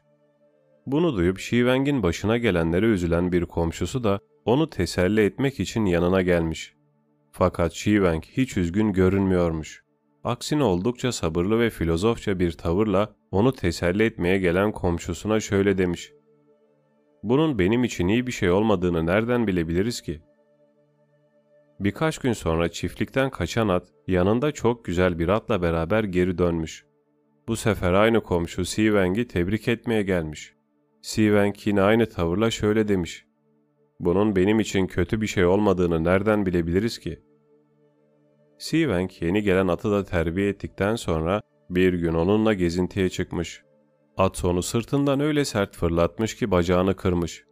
Bunu 0.85 1.15
duyup 1.15 1.39
Şiveng'in 1.39 2.03
başına 2.03 2.37
gelenlere 2.37 2.85
üzülen 2.85 3.31
bir 3.31 3.45
komşusu 3.45 4.03
da 4.03 4.19
onu 4.45 4.69
teselli 4.69 5.21
etmek 5.21 5.59
için 5.59 5.85
yanına 5.85 6.21
gelmiş. 6.21 6.73
Fakat 7.31 7.73
Şiveng 7.73 8.23
hiç 8.25 8.57
üzgün 8.57 8.93
görünmüyormuş. 8.93 9.82
Aksine 10.23 10.63
oldukça 10.63 11.11
sabırlı 11.11 11.59
ve 11.59 11.69
filozofça 11.69 12.39
bir 12.39 12.51
tavırla 12.51 13.15
onu 13.31 13.53
teselli 13.53 14.03
etmeye 14.03 14.37
gelen 14.37 14.71
komşusuna 14.71 15.39
şöyle 15.39 15.77
demiş. 15.77 16.13
Bunun 17.23 17.59
benim 17.59 17.83
için 17.83 18.07
iyi 18.07 18.27
bir 18.27 18.31
şey 18.31 18.51
olmadığını 18.51 19.05
nereden 19.05 19.47
bilebiliriz 19.47 20.01
ki? 20.01 20.21
Birkaç 21.79 22.17
gün 22.17 22.33
sonra 22.33 22.69
çiftlikten 22.69 23.29
kaçan 23.29 23.67
at 23.67 23.87
yanında 24.07 24.51
çok 24.51 24.85
güzel 24.85 25.19
bir 25.19 25.27
atla 25.27 25.61
beraber 25.61 26.03
geri 26.03 26.37
dönmüş. 26.37 26.85
Bu 27.47 27.55
sefer 27.55 27.93
aynı 27.93 28.23
komşu 28.23 28.65
Siveng'i 28.65 29.27
tebrik 29.27 29.67
etmeye 29.67 30.03
gelmiş. 30.03 30.53
Siveng 31.01 31.55
yine 31.65 31.81
aynı 31.81 32.09
tavırla 32.09 32.51
şöyle 32.51 32.87
demiş. 32.87 33.25
Bunun 33.99 34.35
benim 34.35 34.59
için 34.59 34.87
kötü 34.87 35.21
bir 35.21 35.27
şey 35.27 35.45
olmadığını 35.45 36.03
nereden 36.03 36.45
bilebiliriz 36.45 36.99
ki? 36.99 37.19
Siveng 38.63 39.11
yeni 39.21 39.43
gelen 39.43 39.67
atı 39.67 39.91
da 39.91 40.03
terbiye 40.03 40.49
ettikten 40.49 40.95
sonra 40.95 41.41
bir 41.69 41.93
gün 41.93 42.13
onunla 42.13 42.53
gezintiye 42.53 43.09
çıkmış. 43.09 43.63
At 44.17 44.45
onu 44.45 44.63
sırtından 44.63 45.19
öyle 45.19 45.45
sert 45.45 45.75
fırlatmış 45.75 46.35
ki 46.35 46.51
bacağını 46.51 46.95
kırmış. 46.95 47.45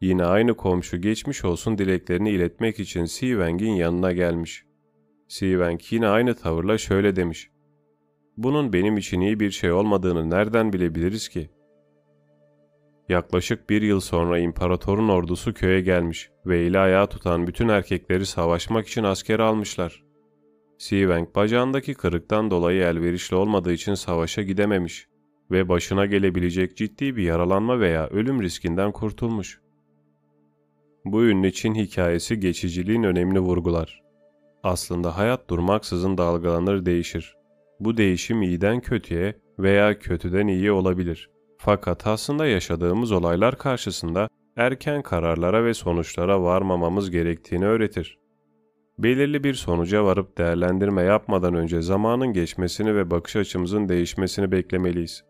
Yine 0.00 0.24
aynı 0.24 0.56
komşu 0.56 1.00
geçmiş 1.00 1.44
olsun 1.44 1.78
dileklerini 1.78 2.30
iletmek 2.30 2.80
için 2.80 3.04
Siveng'in 3.04 3.72
yanına 3.72 4.12
gelmiş. 4.12 4.64
Siveng 5.28 5.80
yine 5.90 6.08
aynı 6.08 6.34
tavırla 6.34 6.78
şöyle 6.78 7.16
demiş. 7.16 7.50
Bunun 8.36 8.72
benim 8.72 8.96
için 8.96 9.20
iyi 9.20 9.40
bir 9.40 9.50
şey 9.50 9.72
olmadığını 9.72 10.30
nereden 10.30 10.72
bilebiliriz 10.72 11.28
ki? 11.28 11.50
Yaklaşık 13.08 13.70
bir 13.70 13.82
yıl 13.82 14.00
sonra 14.00 14.38
imparatorun 14.38 15.08
ordusu 15.08 15.54
köye 15.54 15.80
gelmiş 15.80 16.30
ve 16.46 16.64
eli 16.64 16.78
ayağı 16.78 17.06
tutan 17.06 17.46
bütün 17.46 17.68
erkekleri 17.68 18.26
savaşmak 18.26 18.88
için 18.88 19.04
asker 19.04 19.38
almışlar. 19.38 20.11
Siveng 20.82 21.34
bacağındaki 21.34 21.94
kırıktan 21.94 22.50
dolayı 22.50 22.82
elverişli 22.82 23.36
olmadığı 23.36 23.72
için 23.72 23.94
savaşa 23.94 24.42
gidememiş 24.42 25.06
ve 25.50 25.68
başına 25.68 26.06
gelebilecek 26.06 26.76
ciddi 26.76 27.16
bir 27.16 27.22
yaralanma 27.22 27.80
veya 27.80 28.08
ölüm 28.08 28.42
riskinden 28.42 28.92
kurtulmuş. 28.92 29.60
Bu 31.04 31.24
ünlü 31.24 31.52
Çin 31.52 31.74
hikayesi 31.74 32.40
geçiciliğin 32.40 33.02
önemini 33.02 33.40
vurgular. 33.40 34.02
Aslında 34.62 35.16
hayat 35.16 35.50
durmaksızın 35.50 36.18
dalgalanır 36.18 36.86
değişir. 36.86 37.36
Bu 37.80 37.96
değişim 37.96 38.42
iyiden 38.42 38.80
kötüye 38.80 39.36
veya 39.58 39.98
kötüden 39.98 40.46
iyi 40.46 40.72
olabilir. 40.72 41.30
Fakat 41.58 42.06
aslında 42.06 42.46
yaşadığımız 42.46 43.12
olaylar 43.12 43.58
karşısında 43.58 44.28
erken 44.56 45.02
kararlara 45.02 45.64
ve 45.64 45.74
sonuçlara 45.74 46.42
varmamamız 46.42 47.10
gerektiğini 47.10 47.66
öğretir. 47.66 48.21
Belirli 48.98 49.44
bir 49.44 49.54
sonuca 49.54 50.04
varıp 50.04 50.38
değerlendirme 50.38 51.02
yapmadan 51.02 51.54
önce 51.54 51.82
zamanın 51.82 52.32
geçmesini 52.32 52.94
ve 52.94 53.10
bakış 53.10 53.36
açımızın 53.36 53.88
değişmesini 53.88 54.52
beklemeliyiz. 54.52 55.24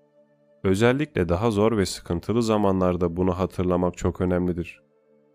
Özellikle 0.64 1.28
daha 1.28 1.50
zor 1.50 1.76
ve 1.76 1.86
sıkıntılı 1.86 2.42
zamanlarda 2.42 3.16
bunu 3.16 3.38
hatırlamak 3.38 3.96
çok 3.96 4.20
önemlidir. 4.20 4.82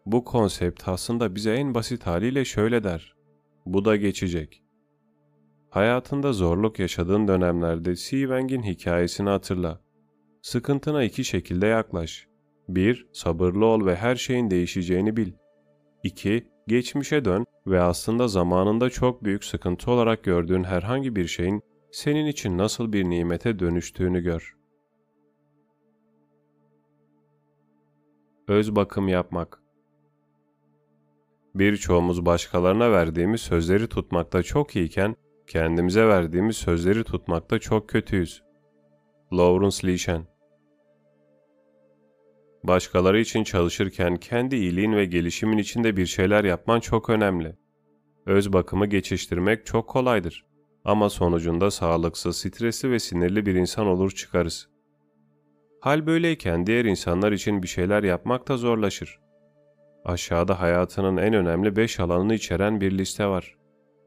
Bu 0.06 0.24
konsept 0.24 0.88
aslında 0.88 1.36
bize 1.36 1.54
en 1.54 1.76
basit 1.76 2.08
haliyle 2.08 2.46
şöyle 2.46 2.84
der. 2.84 3.16
Bu 3.66 3.86
da 3.86 3.96
geçecek. 3.96 4.64
Hayatında 5.70 6.34
zorluk 6.34 6.80
yaşadığın 6.80 7.28
dönemlerde 7.28 7.96
Siveng'in 7.96 8.64
hikayesini 8.64 9.30
hatırla. 9.30 9.82
Sıkıntına 10.42 11.04
iki 11.04 11.24
şekilde 11.24 11.68
yaklaş. 11.68 12.28
1. 12.70 13.08
Sabırlı 13.14 13.66
ol 13.66 13.86
ve 13.86 13.96
her 13.96 14.16
şeyin 14.16 14.52
değişeceğini 14.52 15.18
bil. 15.18 15.32
2. 16.04 16.48
Geçmişe 16.68 17.26
dön 17.26 17.46
ve 17.68 17.82
aslında 17.82 18.28
zamanında 18.28 18.90
çok 18.90 19.24
büyük 19.24 19.44
sıkıntı 19.44 19.92
olarak 19.92 20.24
gördüğün 20.24 20.64
herhangi 20.64 21.16
bir 21.16 21.28
şeyin 21.28 21.62
senin 21.92 22.26
için 22.26 22.58
nasıl 22.58 22.94
bir 22.94 23.06
nimete 23.06 23.60
dönüştüğünü 23.60 24.22
gör. 24.22 24.58
Öz 28.48 28.76
bakım 28.76 29.08
yapmak 29.08 29.62
Birçoğumuz 31.56 32.26
başkalarına 32.26 32.92
verdiğimiz 32.92 33.42
sözleri 33.42 33.88
tutmakta 33.88 34.44
çok 34.44 34.76
iyiken 34.76 35.16
kendimize 35.48 36.08
verdiğimiz 36.08 36.58
sözleri 36.58 37.04
tutmakta 37.04 37.60
çok 37.60 37.90
kötüyüz. 37.90 38.44
Lawrence 39.34 39.88
Lishan 39.88 40.26
Başkaları 42.64 43.20
için 43.20 43.44
çalışırken 43.44 44.16
kendi 44.16 44.56
iyiliğin 44.56 44.94
ve 44.94 45.06
gelişimin 45.06 45.58
içinde 45.58 45.98
bir 45.98 46.06
şeyler 46.06 46.44
yapman 46.44 46.80
çok 46.80 47.10
önemli. 47.10 47.56
Öz 48.26 48.54
bakımı 48.54 48.86
geçiştirmek 48.86 49.66
çok 49.66 49.88
kolaydır. 49.88 50.46
Ama 50.86 51.10
sonucunda 51.10 51.72
sağlıksız, 51.72 52.38
stresli 52.38 52.92
ve 52.92 53.00
sinirli 53.00 53.46
bir 53.46 53.56
insan 53.56 53.88
olur 53.88 54.12
çıkarız. 54.12 54.70
Hal 55.82 56.08
böyleyken 56.08 56.68
diğer 56.68 56.86
insanlar 56.86 57.32
için 57.32 57.64
bir 57.64 57.68
şeyler 57.68 58.04
yapmak 58.04 58.48
da 58.48 58.58
zorlaşır. 58.58 59.20
Aşağıda 60.06 60.60
hayatının 60.60 61.18
en 61.18 61.34
önemli 61.34 61.76
5 61.76 62.00
alanını 62.00 62.34
içeren 62.34 62.82
bir 62.82 62.98
liste 62.98 63.26
var. 63.26 63.58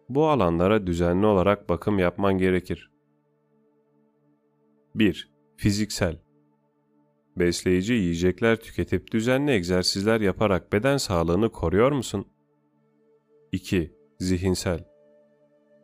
Bu 0.08 0.28
alanlara 0.28 0.86
düzenli 0.86 1.26
olarak 1.26 1.68
bakım 1.68 1.98
yapman 1.98 2.38
gerekir. 2.38 2.90
1. 4.94 5.30
Fiziksel 5.56 6.16
Besleyici 7.36 7.92
yiyecekler 7.92 8.56
tüketip 8.56 9.12
düzenli 9.12 9.50
egzersizler 9.50 10.20
yaparak 10.20 10.72
beden 10.72 10.96
sağlığını 10.96 11.48
koruyor 11.48 11.92
musun? 11.92 12.26
2. 13.52 13.94
Zihinsel 14.18 14.84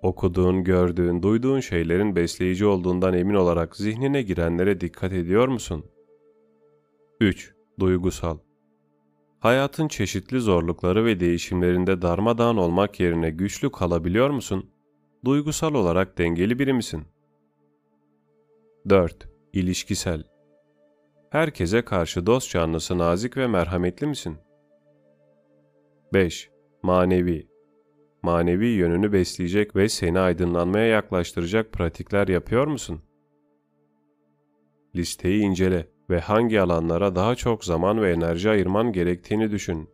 Okuduğun, 0.02 0.64
gördüğün, 0.64 1.22
duyduğun 1.22 1.60
şeylerin 1.60 2.16
besleyici 2.16 2.66
olduğundan 2.66 3.14
emin 3.14 3.34
olarak 3.34 3.76
zihnine 3.76 4.22
girenlere 4.22 4.80
dikkat 4.80 5.12
ediyor 5.12 5.48
musun? 5.48 5.84
3. 7.20 7.54
Duygusal 7.80 8.38
Hayatın 9.38 9.88
çeşitli 9.88 10.40
zorlukları 10.40 11.04
ve 11.04 11.20
değişimlerinde 11.20 12.02
darmadağın 12.02 12.56
olmak 12.56 13.00
yerine 13.00 13.30
güçlü 13.30 13.72
kalabiliyor 13.72 14.30
musun? 14.30 14.70
Duygusal 15.24 15.74
olarak 15.74 16.18
dengeli 16.18 16.58
biri 16.58 16.72
misin? 16.72 17.04
4. 18.88 19.28
İlişkisel 19.52 20.24
Herkese 21.36 21.82
karşı 21.82 22.26
dost 22.26 22.50
canlısı 22.50 22.98
nazik 22.98 23.36
ve 23.36 23.46
merhametli 23.46 24.06
misin? 24.06 24.36
5. 26.12 26.50
Manevi 26.82 27.48
Manevi 28.22 28.66
yönünü 28.66 29.12
besleyecek 29.12 29.76
ve 29.76 29.88
seni 29.88 30.18
aydınlanmaya 30.18 30.86
yaklaştıracak 30.86 31.72
pratikler 31.72 32.28
yapıyor 32.28 32.66
musun? 32.66 33.00
Listeyi 34.94 35.42
incele 35.42 35.88
ve 36.10 36.20
hangi 36.20 36.60
alanlara 36.60 37.14
daha 37.14 37.34
çok 37.34 37.64
zaman 37.64 38.02
ve 38.02 38.12
enerji 38.12 38.50
ayırman 38.50 38.92
gerektiğini 38.92 39.50
düşün. 39.50 39.90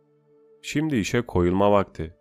Şimdi 0.61 0.95
işe 0.95 1.21
koyulma 1.21 1.71
vakti. 1.71 2.15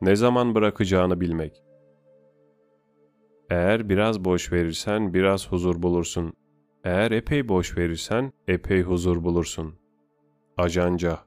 Ne 0.00 0.16
zaman 0.16 0.54
bırakacağını 0.54 1.20
bilmek. 1.20 1.62
Eğer 3.52 3.88
biraz 3.88 4.24
boş 4.24 4.52
verirsen 4.52 5.14
biraz 5.14 5.52
huzur 5.52 5.82
bulursun. 5.82 6.32
Eğer 6.84 7.10
epey 7.10 7.48
boş 7.48 7.76
verirsen 7.76 8.32
epey 8.48 8.82
huzur 8.82 9.24
bulursun. 9.24 9.74
Ajanca 10.56 11.18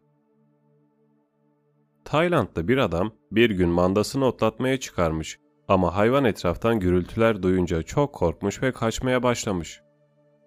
Tayland'da 2.06 2.68
bir 2.68 2.78
adam 2.78 3.12
bir 3.32 3.50
gün 3.50 3.70
mandasını 3.70 4.26
otlatmaya 4.26 4.80
çıkarmış 4.80 5.40
Ama 5.68 5.96
hayvan 5.96 6.26
etraftan 6.26 6.80
gürültüler 6.80 7.44
duyunca 7.44 7.82
çok 7.82 8.14
korkmuş 8.14 8.64
ve 8.64 8.72
kaçmaya 8.72 9.24
başlamış. 9.24 9.82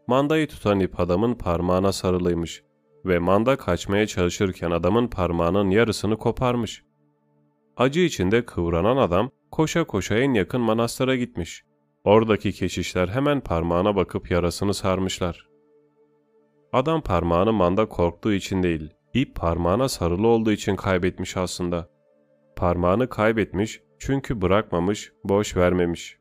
Mandayı 0.06 0.48
tutan 0.48 0.80
ip 0.80 1.00
adamın 1.00 1.34
parmağına 1.34 1.92
sarılıymış 1.92 2.62
ve 3.04 3.18
manda 3.18 3.56
kaçmaya 3.56 4.06
çalışırken 4.06 4.70
adamın 4.70 5.08
parmağının 5.08 5.70
yarısını 5.70 6.16
koparmış. 6.18 6.84
Acı 7.76 8.00
içinde 8.00 8.44
kıvranan 8.44 8.96
adam 8.96 9.30
koşa 9.50 9.84
koşa 9.84 10.18
en 10.18 10.34
yakın 10.34 10.60
manastıra 10.60 11.16
gitmiş. 11.16 11.67
Oradaki 12.08 12.52
keşişler 12.52 13.08
hemen 13.08 13.40
parmağına 13.40 13.96
bakıp 13.96 14.30
yarasını 14.30 14.74
sarmışlar. 14.74 15.48
Adam 16.72 17.00
parmağını 17.00 17.52
manda 17.52 17.88
korktuğu 17.88 18.32
için 18.32 18.62
değil, 18.62 18.90
ip 19.14 19.34
parmağına 19.34 19.88
sarılı 19.88 20.26
olduğu 20.26 20.52
için 20.52 20.76
kaybetmiş 20.76 21.36
aslında. 21.36 21.88
Parmağını 22.56 23.08
kaybetmiş 23.08 23.80
çünkü 23.98 24.42
bırakmamış, 24.42 25.12
boş 25.24 25.56
vermemiş. 25.56 26.18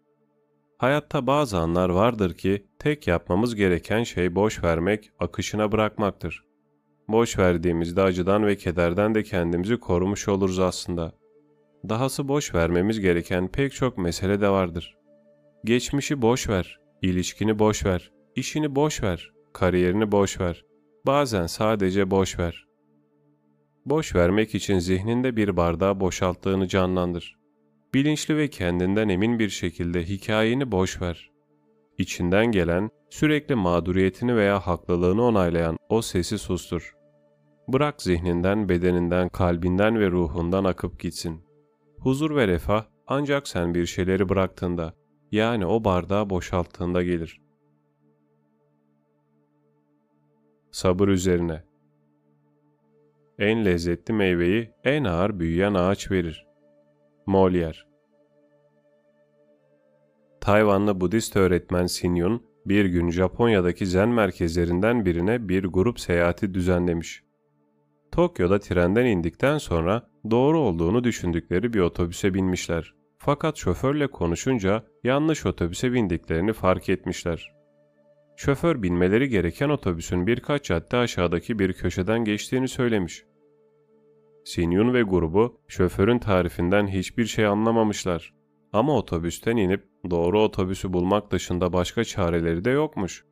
Hayatta 0.78 1.28
bazı 1.28 1.58
anlar 1.58 1.90
vardır 1.90 2.34
ki 2.34 2.68
tek 2.80 3.08
yapmamız 3.08 3.56
gereken 3.56 4.04
şey 4.04 4.36
boş 4.36 4.64
vermek, 4.64 5.12
akışına 5.20 5.72
bırakmaktır. 5.72 6.46
Boş 7.08 7.40
verdiğimizde 7.40 8.02
acıdan 8.02 8.46
ve 8.46 8.56
kederden 8.56 9.16
de 9.16 9.24
kendimizi 9.24 9.80
korumuş 9.80 10.28
oluruz 10.28 10.60
aslında. 10.60 11.12
Dahası 11.90 12.28
boş 12.28 12.56
vermemiz 12.56 13.00
gereken 13.00 13.48
pek 13.48 13.74
çok 13.74 13.98
mesele 13.98 14.42
de 14.42 14.50
vardır. 14.50 14.97
Geçmişi 15.64 16.22
boş 16.22 16.50
ver, 16.50 16.80
ilişkini 17.02 17.60
boş 17.60 17.86
ver, 17.86 18.12
işini 18.36 18.76
boş 18.76 19.04
ver, 19.04 19.32
kariyerini 19.54 20.12
boş 20.12 20.40
ver. 20.40 20.66
Bazen 21.06 21.46
sadece 21.46 22.12
boş 22.12 22.40
ver. 22.40 22.68
Boş 23.86 24.16
vermek 24.16 24.56
için 24.56 24.80
zihninde 24.80 25.36
bir 25.36 25.58
bardağı 25.58 26.00
boşalttığını 26.00 26.68
canlandır. 26.68 27.38
Bilinçli 27.94 28.38
ve 28.38 28.48
kendinden 28.48 29.10
emin 29.10 29.40
bir 29.40 29.50
şekilde 29.50 30.04
hikayeni 30.04 30.72
boş 30.72 31.02
ver. 31.02 31.32
İçinden 31.98 32.46
gelen, 32.46 32.90
sürekli 33.10 33.56
mağduriyetini 33.56 34.36
veya 34.36 34.60
haklılığını 34.60 35.24
onaylayan 35.24 35.78
o 35.90 36.02
sesi 36.02 36.38
sustur. 36.38 36.94
Bırak 37.68 38.02
zihninden, 38.02 38.70
bedeninden, 38.70 39.30
kalbinden 39.30 40.00
ve 40.00 40.12
ruhundan 40.12 40.64
akıp 40.64 41.00
gitsin. 41.00 41.42
Huzur 42.00 42.36
ve 42.36 42.48
refah 42.48 42.86
ancak 43.08 43.48
sen 43.48 43.74
bir 43.74 43.86
şeyleri 43.86 44.30
bıraktığında, 44.30 44.94
yani 45.32 45.66
o 45.66 45.84
bardağı 45.84 46.30
boşalttığında 46.30 47.04
gelir. 47.04 47.42
Sabır 50.72 51.08
üzerine 51.08 51.64
En 53.40 53.66
lezzetli 53.66 54.14
meyveyi 54.14 54.72
en 54.84 55.04
ağır 55.04 55.40
büyüyen 55.40 55.74
ağaç 55.74 56.12
verir. 56.12 56.48
Molière 57.28 57.88
Tayvanlı 60.42 61.02
Budist 61.02 61.36
öğretmen 61.36 61.86
Sin 61.86 62.16
Yun, 62.16 62.44
bir 62.66 62.86
gün 62.86 63.12
Japonya'daki 63.12 63.88
zen 63.88 64.10
merkezlerinden 64.10 65.06
birine 65.06 65.50
bir 65.50 65.64
grup 65.64 66.00
seyahati 66.00 66.54
düzenlemiş. 66.54 67.24
Tokyo'da 68.12 68.60
trenden 68.60 69.06
indikten 69.06 69.58
sonra 69.58 70.10
doğru 70.32 70.60
olduğunu 70.60 71.04
düşündükleri 71.04 71.74
bir 71.74 71.80
otobüse 71.80 72.34
binmişler. 72.34 72.97
Fakat 73.18 73.58
şoförle 73.58 74.08
konuşunca 74.08 74.84
yanlış 75.04 75.46
otobüse 75.46 75.94
bindiklerini 75.94 76.54
fark 76.54 76.90
etmişler. 76.90 77.54
Şoför 78.36 78.84
binmeleri 78.84 79.30
gereken 79.30 79.70
otobüsün 79.70 80.28
birkaç 80.28 80.64
cadde 80.64 80.98
aşağıdaki 80.98 81.60
bir 81.60 81.74
köşeden 81.74 82.24
geçtiğini 82.24 82.68
söylemiş. 82.68 83.26
Sinyun 84.46 84.94
ve 84.94 85.02
grubu 85.02 85.62
şoförün 85.68 86.20
tarifinden 86.20 86.88
hiçbir 86.88 87.26
şey 87.26 87.46
anlamamışlar. 87.46 88.34
Ama 88.74 88.98
otobüsten 88.98 89.58
inip 89.58 89.84
doğru 90.10 90.42
otobüsü 90.42 90.94
bulmak 90.94 91.32
dışında 91.32 91.74
başka 91.74 92.04
çareleri 92.04 92.66
de 92.66 92.70
yokmuş. 92.70 93.26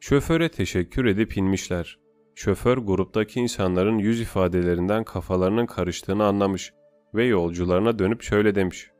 Şoföre 0.00 0.48
teşekkür 0.48 1.04
edip 1.04 1.36
inmişler. 1.36 1.98
Şoför 2.34 2.78
gruptaki 2.78 3.40
insanların 3.40 3.98
yüz 3.98 4.20
ifadelerinden 4.20 5.04
kafalarının 5.04 5.66
karıştığını 5.66 6.24
anlamış 6.24 6.72
ve 7.14 7.24
yolcularına 7.24 7.98
dönüp 7.98 8.22
şöyle 8.22 8.54
demiş. 8.54 8.90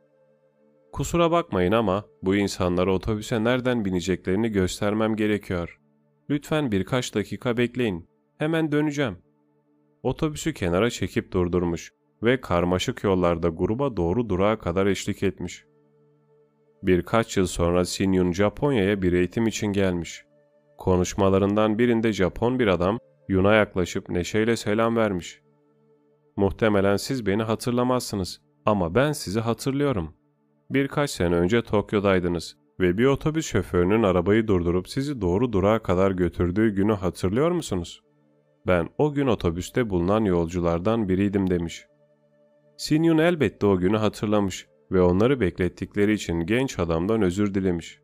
Kusura 0.97 1.31
bakmayın 1.31 1.71
ama 1.71 2.05
bu 2.21 2.35
insanlara 2.35 2.93
otobüse 2.93 3.43
nereden 3.43 3.85
bineceklerini 3.85 4.49
göstermem 4.49 5.15
gerekiyor. 5.15 5.79
Lütfen 6.29 6.71
birkaç 6.71 7.15
dakika 7.15 7.57
bekleyin. 7.57 8.09
Hemen 8.37 8.71
döneceğim. 8.71 9.17
Otobüsü 10.03 10.53
kenara 10.53 10.89
çekip 10.89 11.31
durdurmuş 11.31 11.91
ve 12.23 12.41
karmaşık 12.41 13.03
yollarda 13.03 13.49
gruba 13.49 13.97
doğru 13.97 14.29
durağa 14.29 14.59
kadar 14.59 14.85
eşlik 14.85 15.23
etmiş. 15.23 15.65
Birkaç 16.83 17.37
yıl 17.37 17.47
sonra 17.47 17.85
Sinyun 17.85 18.31
Japonya'ya 18.31 19.01
bir 19.01 19.13
eğitim 19.13 19.47
için 19.47 19.67
gelmiş. 19.67 20.25
Konuşmalarından 20.77 21.79
birinde 21.79 22.13
Japon 22.13 22.59
bir 22.59 22.67
adam 22.67 22.99
Yun'a 23.29 23.53
yaklaşıp 23.53 24.09
neşeyle 24.09 24.55
selam 24.55 24.95
vermiş. 24.95 25.41
Muhtemelen 26.35 26.97
siz 26.97 27.25
beni 27.25 27.43
hatırlamazsınız 27.43 28.41
ama 28.65 28.95
ben 28.95 29.11
sizi 29.11 29.39
hatırlıyorum. 29.39 30.16
Birkaç 30.69 31.11
sene 31.11 31.35
önce 31.35 31.61
Tokyo'daydınız 31.61 32.57
ve 32.79 32.97
bir 32.97 33.05
otobüs 33.05 33.45
şoförünün 33.45 34.03
arabayı 34.03 34.47
durdurup 34.47 34.89
sizi 34.89 35.21
doğru 35.21 35.53
durağa 35.53 35.79
kadar 35.79 36.11
götürdüğü 36.11 36.75
günü 36.75 36.93
hatırlıyor 36.93 37.51
musunuz? 37.51 38.01
Ben 38.67 38.89
o 38.97 39.13
gün 39.13 39.27
otobüste 39.27 39.89
bulunan 39.89 40.25
yolculardan 40.25 41.09
biriydim 41.09 41.49
demiş. 41.49 41.85
Sinyun 42.77 43.17
elbette 43.17 43.65
o 43.65 43.77
günü 43.77 43.97
hatırlamış 43.97 44.67
ve 44.91 45.01
onları 45.01 45.39
beklettikleri 45.39 46.13
için 46.13 46.39
genç 46.39 46.79
adamdan 46.79 47.21
özür 47.21 47.53
dilemiş. 47.53 47.99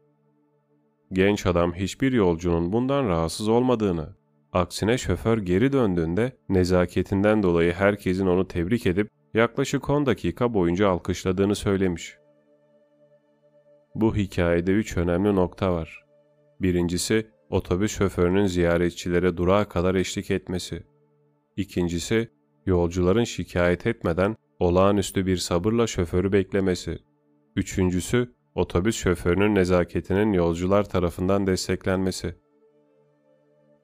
Genç 1.11 1.45
adam 1.45 1.73
hiçbir 1.73 2.13
yolcunun 2.13 2.73
bundan 2.73 3.07
rahatsız 3.07 3.47
olmadığını, 3.47 4.15
aksine 4.53 4.97
şoför 4.97 5.37
geri 5.37 5.73
döndüğünde 5.73 6.37
nezaketinden 6.49 7.43
dolayı 7.43 7.73
herkesin 7.73 8.25
onu 8.27 8.47
tebrik 8.47 8.85
edip 8.85 9.07
yaklaşık 9.33 9.89
10 9.89 10.05
dakika 10.05 10.53
boyunca 10.53 10.89
alkışladığını 10.89 11.55
söylemiş. 11.55 12.22
Bu 13.95 14.15
hikayede 14.15 14.71
üç 14.71 14.97
önemli 14.97 15.35
nokta 15.35 15.73
var. 15.73 16.05
Birincisi, 16.61 17.27
otobüs 17.49 17.97
şoförünün 17.97 18.45
ziyaretçilere 18.45 19.37
durağa 19.37 19.69
kadar 19.69 19.95
eşlik 19.95 20.31
etmesi. 20.31 20.83
İkincisi, 21.57 22.29
yolcuların 22.65 23.23
şikayet 23.23 23.87
etmeden 23.87 24.35
olağanüstü 24.59 25.25
bir 25.25 25.37
sabırla 25.37 25.87
şoförü 25.87 26.31
beklemesi. 26.31 26.99
Üçüncüsü, 27.55 28.33
otobüs 28.55 28.95
şoförünün 28.95 29.55
nezaketinin 29.55 30.33
yolcular 30.33 30.89
tarafından 30.89 31.47
desteklenmesi. 31.47 32.35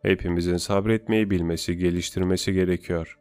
Hepimizin 0.01 0.57
sabretmeyi 0.57 1.29
bilmesi, 1.29 1.77
geliştirmesi 1.77 2.53
gerekiyor. 2.53 3.19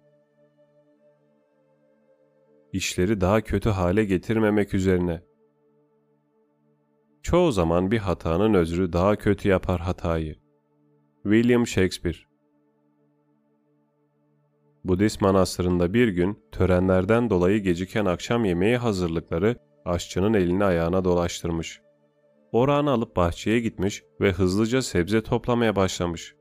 İşleri 2.73 3.21
daha 3.21 3.41
kötü 3.41 3.69
hale 3.69 4.05
getirmemek 4.05 4.75
üzerine. 4.75 5.28
Çoğu 7.29 7.53
zaman 7.53 7.91
bir 7.91 7.99
hatanın 7.99 8.55
özrü 8.55 8.93
daha 8.93 9.17
kötü 9.17 9.49
yapar 9.49 9.81
hatayı. 9.81 10.37
William 11.23 11.67
Shakespeare 11.67 12.17
Budist 14.85 15.21
manastırında 15.21 15.95
bir 15.95 16.09
gün 16.09 16.39
törenlerden 16.53 17.31
dolayı 17.31 17.63
geciken 17.63 18.05
akşam 18.05 18.45
yemeği 18.45 18.77
hazırlıkları 18.77 19.57
aşçının 19.85 20.35
elini 20.35 20.65
ayağına 20.65 21.05
dolaştırmış. 21.05 21.81
Orağını 22.53 22.91
alıp 22.91 23.17
bahçeye 23.17 23.61
gitmiş 23.61 24.03
ve 24.21 24.33
hızlıca 24.33 24.83
sebze 24.83 25.23
toplamaya 25.23 25.77
başlamış. 25.77 26.35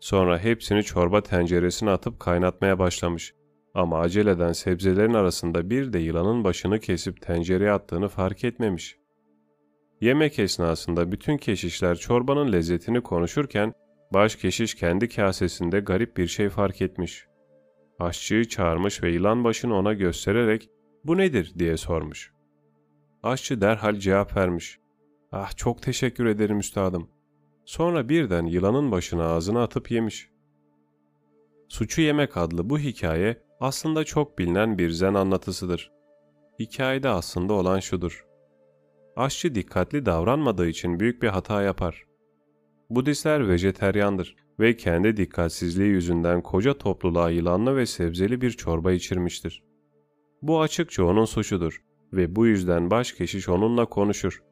Sonra 0.00 0.38
hepsini 0.38 0.82
çorba 0.82 1.22
tenceresine 1.22 1.90
atıp 1.90 2.20
kaynatmaya 2.20 2.78
başlamış. 2.78 3.34
Ama 3.74 4.00
aceleden 4.00 4.52
sebzelerin 4.52 5.14
arasında 5.14 5.70
bir 5.70 5.92
de 5.92 5.98
yılanın 5.98 6.44
başını 6.44 6.80
kesip 6.80 7.22
tencereye 7.22 7.72
attığını 7.72 8.08
fark 8.08 8.44
etmemiş. 8.44 9.05
Yemek 10.00 10.38
esnasında 10.38 11.12
bütün 11.12 11.36
keşişler 11.36 11.96
çorbanın 11.96 12.52
lezzetini 12.52 13.00
konuşurken 13.00 13.74
baş 14.14 14.36
keşiş 14.36 14.74
kendi 14.74 15.08
kasesinde 15.08 15.80
garip 15.80 16.16
bir 16.16 16.26
şey 16.26 16.48
fark 16.48 16.82
etmiş. 16.82 17.26
Aşçıyı 17.98 18.44
çağırmış 18.44 19.02
ve 19.02 19.10
yılan 19.10 19.44
başını 19.44 19.74
ona 19.74 19.92
göstererek 19.92 20.70
bu 21.04 21.16
nedir 21.16 21.52
diye 21.58 21.76
sormuş. 21.76 22.32
Aşçı 23.22 23.60
derhal 23.60 23.94
cevap 23.94 24.36
vermiş. 24.36 24.78
Ah 25.32 25.56
çok 25.56 25.82
teşekkür 25.82 26.26
ederim 26.26 26.58
üstadım. 26.58 27.10
Sonra 27.64 28.08
birden 28.08 28.46
yılanın 28.46 28.90
başını 28.90 29.24
ağzına 29.24 29.62
atıp 29.62 29.90
yemiş. 29.90 30.30
Suçu 31.68 32.02
Yemek 32.02 32.36
adlı 32.36 32.70
bu 32.70 32.78
hikaye 32.78 33.42
aslında 33.60 34.04
çok 34.04 34.38
bilinen 34.38 34.78
bir 34.78 34.90
zen 34.90 35.14
anlatısıdır. 35.14 35.92
Hikayede 36.58 37.08
aslında 37.08 37.52
olan 37.52 37.80
şudur. 37.80 38.25
Aşçı 39.16 39.54
dikkatli 39.54 40.06
davranmadığı 40.06 40.68
için 40.68 41.00
büyük 41.00 41.22
bir 41.22 41.28
hata 41.28 41.62
yapar. 41.62 42.04
Budistler 42.90 43.48
vejeteryandır 43.48 44.36
ve 44.60 44.76
kendi 44.76 45.16
dikkatsizliği 45.16 45.88
yüzünden 45.88 46.40
koca 46.40 46.74
topluluğa 46.74 47.30
yılanlı 47.30 47.76
ve 47.76 47.86
sebzeli 47.86 48.40
bir 48.40 48.50
çorba 48.50 48.92
içirmiştir. 48.92 49.62
Bu 50.42 50.60
açıkça 50.60 51.04
onun 51.04 51.24
suçudur 51.24 51.82
ve 52.12 52.36
bu 52.36 52.46
yüzden 52.46 52.90
başkeşiş 52.90 53.48
onunla 53.48 53.86
konuşur. 53.86 54.42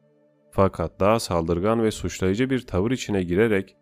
Fakat 0.51 0.99
daha 0.99 1.19
saldırgan 1.19 1.83
ve 1.83 1.91
suçlayıcı 1.91 2.49
bir 2.49 2.67
tavır 2.67 2.91
içine 2.91 3.23
girerek 3.23 3.75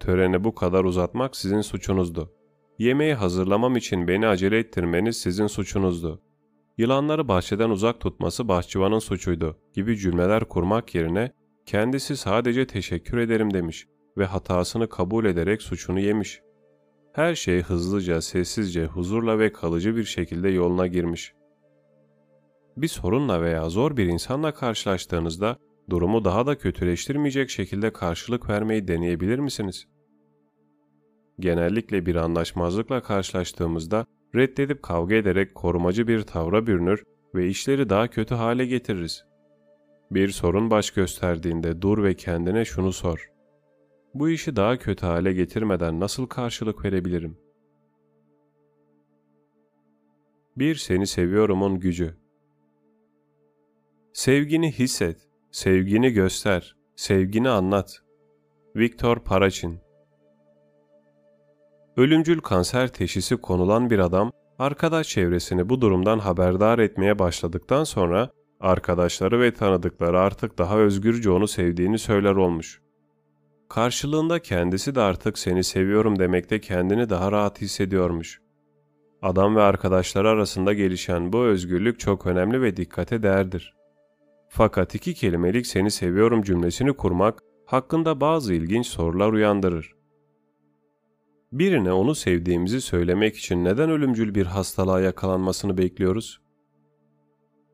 Töreni 0.00 0.44
bu 0.44 0.54
kadar 0.54 0.84
uzatmak 0.84 1.36
sizin 1.36 1.60
suçunuzdu. 1.60 2.32
Yemeği 2.78 3.14
hazırlamam 3.14 3.76
için 3.76 4.08
beni 4.08 4.26
acele 4.26 4.58
ettirmeniz 4.58 5.16
sizin 5.16 5.46
suçunuzdu. 5.46 6.22
Yılanları 6.78 7.28
bahçeden 7.28 7.70
uzak 7.70 8.00
tutması 8.00 8.48
bahçıvanın 8.48 8.98
suçuydu 8.98 9.56
gibi 9.74 9.98
cümleler 9.98 10.44
kurmak 10.44 10.94
yerine 10.94 11.32
kendisi 11.66 12.16
sadece 12.16 12.66
teşekkür 12.66 13.18
ederim 13.18 13.54
demiş 13.54 13.86
ve 14.18 14.26
hatasını 14.26 14.88
kabul 14.88 15.24
ederek 15.24 15.62
suçunu 15.62 16.00
yemiş. 16.00 16.40
Her 17.12 17.34
şey 17.34 17.62
hızlıca, 17.62 18.20
sessizce, 18.20 18.86
huzurla 18.86 19.38
ve 19.38 19.52
kalıcı 19.52 19.96
bir 19.96 20.04
şekilde 20.04 20.48
yoluna 20.48 20.86
girmiş. 20.86 21.34
Bir 22.76 22.88
sorunla 22.88 23.42
veya 23.42 23.68
zor 23.68 23.96
bir 23.96 24.06
insanla 24.06 24.54
karşılaştığınızda 24.54 25.56
durumu 25.90 26.24
daha 26.24 26.46
da 26.46 26.58
kötüleştirmeyecek 26.58 27.50
şekilde 27.50 27.92
karşılık 27.92 28.48
vermeyi 28.48 28.88
deneyebilir 28.88 29.38
misiniz? 29.38 29.86
Genellikle 31.40 32.06
bir 32.06 32.16
anlaşmazlıkla 32.16 33.02
karşılaştığımızda 33.02 34.06
reddedip 34.34 34.82
kavga 34.82 35.14
ederek 35.14 35.54
korumacı 35.54 36.08
bir 36.08 36.22
tavra 36.22 36.66
bürünür 36.66 37.04
ve 37.34 37.48
işleri 37.48 37.88
daha 37.88 38.08
kötü 38.08 38.34
hale 38.34 38.66
getiririz. 38.66 39.24
Bir 40.10 40.28
sorun 40.28 40.70
baş 40.70 40.90
gösterdiğinde 40.90 41.82
dur 41.82 42.02
ve 42.02 42.14
kendine 42.14 42.64
şunu 42.64 42.92
sor. 42.92 43.30
Bu 44.14 44.28
işi 44.28 44.56
daha 44.56 44.78
kötü 44.78 45.06
hale 45.06 45.32
getirmeden 45.32 46.00
nasıl 46.00 46.26
karşılık 46.26 46.84
verebilirim? 46.84 47.38
Bir 50.56 50.74
seni 50.74 51.06
seviyorumun 51.06 51.80
gücü. 51.80 52.16
Sevgini 54.12 54.72
hisset, 54.72 55.28
sevgini 55.50 56.10
göster, 56.10 56.76
sevgini 56.96 57.48
anlat. 57.48 58.02
Viktor 58.76 59.24
Paraçin 59.24 59.80
Ölümcül 61.96 62.40
kanser 62.40 62.88
teşhisi 62.88 63.36
konulan 63.36 63.90
bir 63.90 63.98
adam, 63.98 64.32
arkadaş 64.58 65.08
çevresini 65.08 65.68
bu 65.68 65.80
durumdan 65.80 66.18
haberdar 66.18 66.78
etmeye 66.78 67.18
başladıktan 67.18 67.84
sonra 67.84 68.30
arkadaşları 68.60 69.40
ve 69.40 69.54
tanıdıkları 69.54 70.20
artık 70.20 70.58
daha 70.58 70.78
özgürce 70.78 71.30
onu 71.30 71.48
sevdiğini 71.48 71.98
söyler 71.98 72.36
olmuş. 72.36 72.80
Karşılığında 73.68 74.38
kendisi 74.38 74.94
de 74.94 75.00
artık 75.00 75.38
seni 75.38 75.64
seviyorum 75.64 76.18
demekte 76.18 76.60
kendini 76.60 77.10
daha 77.10 77.32
rahat 77.32 77.60
hissediyormuş. 77.60 78.40
Adam 79.22 79.56
ve 79.56 79.62
arkadaşları 79.62 80.28
arasında 80.28 80.72
gelişen 80.72 81.32
bu 81.32 81.38
özgürlük 81.38 82.00
çok 82.00 82.26
önemli 82.26 82.62
ve 82.62 82.76
dikkate 82.76 83.22
değerdir. 83.22 83.74
Fakat 84.48 84.94
iki 84.94 85.14
kelimelik 85.14 85.66
seni 85.66 85.90
seviyorum 85.90 86.42
cümlesini 86.42 86.92
kurmak 86.92 87.38
hakkında 87.66 88.20
bazı 88.20 88.54
ilginç 88.54 88.86
sorular 88.86 89.32
uyandırır. 89.32 89.96
Birine 91.58 91.92
onu 91.92 92.14
sevdiğimizi 92.14 92.80
söylemek 92.80 93.36
için 93.36 93.64
neden 93.64 93.90
ölümcül 93.90 94.34
bir 94.34 94.46
hastalığa 94.46 95.00
yakalanmasını 95.00 95.78
bekliyoruz? 95.78 96.40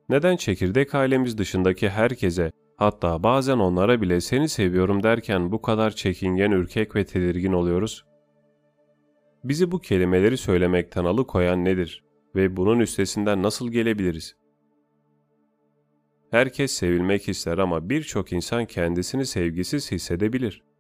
Neden 0.08 0.36
çekirdek 0.36 0.94
ailemiz 0.94 1.38
dışındaki 1.38 1.88
herkese, 1.88 2.52
hatta 2.76 3.22
bazen 3.22 3.58
onlara 3.58 4.00
bile 4.00 4.20
seni 4.20 4.48
seviyorum 4.48 5.02
derken 5.02 5.52
bu 5.52 5.62
kadar 5.62 5.90
çekingen, 5.90 6.50
ürkek 6.50 6.96
ve 6.96 7.04
tedirgin 7.04 7.52
oluyoruz? 7.52 8.04
Bizi 9.44 9.70
bu 9.72 9.80
kelimeleri 9.80 10.36
söylemekten 10.36 11.04
alıkoyan 11.04 11.64
nedir 11.64 12.04
ve 12.34 12.56
bunun 12.56 12.80
üstesinden 12.80 13.42
nasıl 13.42 13.70
gelebiliriz? 13.70 14.36
Herkes 16.30 16.72
sevilmek 16.72 17.28
ister 17.28 17.58
ama 17.58 17.90
birçok 17.90 18.32
insan 18.32 18.66
kendisini 18.66 19.26
sevgisiz 19.26 19.92
hissedebilir. 19.92 20.71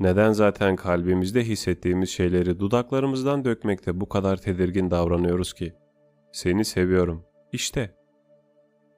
Neden 0.00 0.32
zaten 0.32 0.76
kalbimizde 0.76 1.44
hissettiğimiz 1.44 2.10
şeyleri 2.10 2.60
dudaklarımızdan 2.60 3.44
dökmekte 3.44 4.00
bu 4.00 4.08
kadar 4.08 4.36
tedirgin 4.36 4.90
davranıyoruz 4.90 5.52
ki? 5.52 5.74
Seni 6.32 6.64
seviyorum. 6.64 7.24
İşte. 7.52 7.94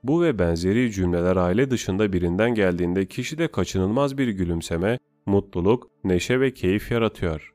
Bu 0.03 0.23
ve 0.23 0.39
benzeri 0.39 0.93
cümleler 0.93 1.37
aile 1.37 1.71
dışında 1.71 2.13
birinden 2.13 2.55
geldiğinde 2.55 3.07
kişide 3.07 3.49
kaçınılmaz 3.49 4.19
bir 4.19 4.29
gülümseme, 4.29 4.99
mutluluk, 5.27 5.91
neşe 6.05 6.41
ve 6.41 6.55
keyif 6.55 6.91
yaratıyor. 6.91 7.55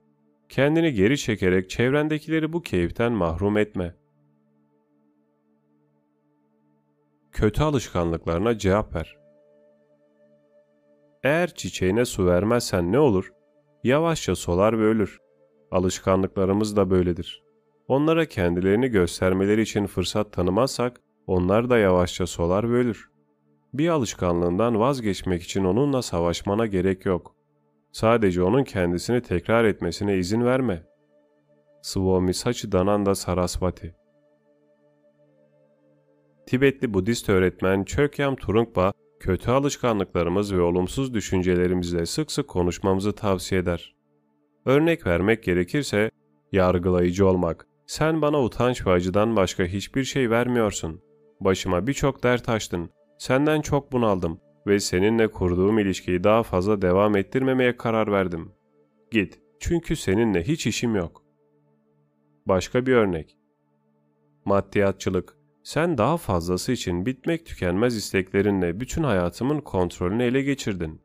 Kendini 0.50 0.94
geri 0.94 1.18
çekerek 1.18 1.70
çevrendekileri 1.70 2.54
bu 2.54 2.62
keyiften 2.62 3.12
mahrum 3.12 3.58
etme. 3.58 3.96
Kötü 7.32 7.64
alışkanlıklarına 7.64 8.58
cevap 8.58 8.96
ver. 8.96 9.18
Eğer 11.24 11.54
çiçeğine 11.54 12.06
su 12.06 12.26
vermezsen 12.26 12.92
ne 12.92 13.00
olur? 13.00 13.37
Yavaşça 13.84 14.36
solar 14.36 14.80
ve 14.80 14.84
ölür. 14.84 15.20
Alışkanlıklarımız 15.72 16.76
da 16.76 16.90
böyledir. 16.90 17.44
Onlara 17.88 18.26
kendilerini 18.26 18.88
göstermeleri 18.88 19.62
için 19.62 19.86
fırsat 19.86 20.34
tanımazsak, 20.34 21.02
onlar 21.28 21.70
da 21.70 21.78
yavaşça 21.78 22.28
solar 22.28 22.72
ve 22.72 22.76
ölür. 22.76 23.10
Bir 23.74 23.90
alışkanlığından 23.90 24.80
vazgeçmek 24.80 25.44
için 25.44 25.64
onunla 25.64 26.02
savaşmana 26.02 26.66
gerek 26.66 27.06
yok. 27.06 27.36
Sadece 27.92 28.44
onun 28.44 28.64
kendisini 28.64 29.22
tekrar 29.22 29.66
etmesine 29.66 30.18
izin 30.18 30.46
verme. 30.46 30.84
Swami 31.82 32.34
Sachidananda 32.34 33.16
Sarasvati 33.16 33.96
Tibetli 36.46 36.94
Budist 36.94 37.30
öğretmen 37.30 37.84
Chökyam 37.84 38.36
Trungpa, 38.36 38.94
kötü 39.20 39.52
alışkanlıklarımız 39.52 40.54
ve 40.54 40.62
olumsuz 40.62 41.14
düşüncelerimizle 41.14 42.06
sık 42.06 42.32
sık 42.32 42.48
konuşmamızı 42.48 43.16
tavsiye 43.16 43.62
eder. 43.62 43.96
Örnek 44.66 45.06
vermek 45.08 45.44
gerekirse, 45.44 46.12
yargılayıcı 46.52 47.28
olmak, 47.28 47.68
sen 47.86 48.22
bana 48.22 48.44
utanç 48.44 48.88
ve 48.88 48.92
acıdan 48.92 49.36
başka 49.36 49.64
hiçbir 49.64 50.04
şey 50.04 50.30
vermiyorsun. 50.30 51.02
Başıma 51.40 51.88
birçok 51.88 52.24
dert 52.24 52.50
açtın, 52.50 52.90
senden 53.18 53.62
çok 53.62 53.92
bunaldım 53.92 54.40
ve 54.68 54.80
seninle 54.80 55.28
kurduğum 55.32 55.80
ilişkiyi 55.80 56.24
daha 56.24 56.44
fazla 56.44 56.82
devam 56.82 57.18
ettirmemeye 57.18 57.78
karar 57.78 58.12
verdim. 58.12 58.52
Git, 59.12 59.40
çünkü 59.60 59.96
seninle 59.96 60.44
hiç 60.44 60.68
işim 60.68 60.96
yok. 60.96 61.24
Başka 62.46 62.86
bir 62.86 62.94
örnek. 62.94 63.38
Maddiyatçılık, 64.46 65.37
sen 65.68 65.98
daha 65.98 66.18
fazlası 66.18 66.72
için 66.72 67.06
bitmek 67.06 67.46
tükenmez 67.46 67.96
isteklerinle 67.96 68.80
bütün 68.80 69.04
hayatımın 69.04 69.62
kontrolünü 69.62 70.24
ele 70.24 70.42
geçirdin. 70.42 71.02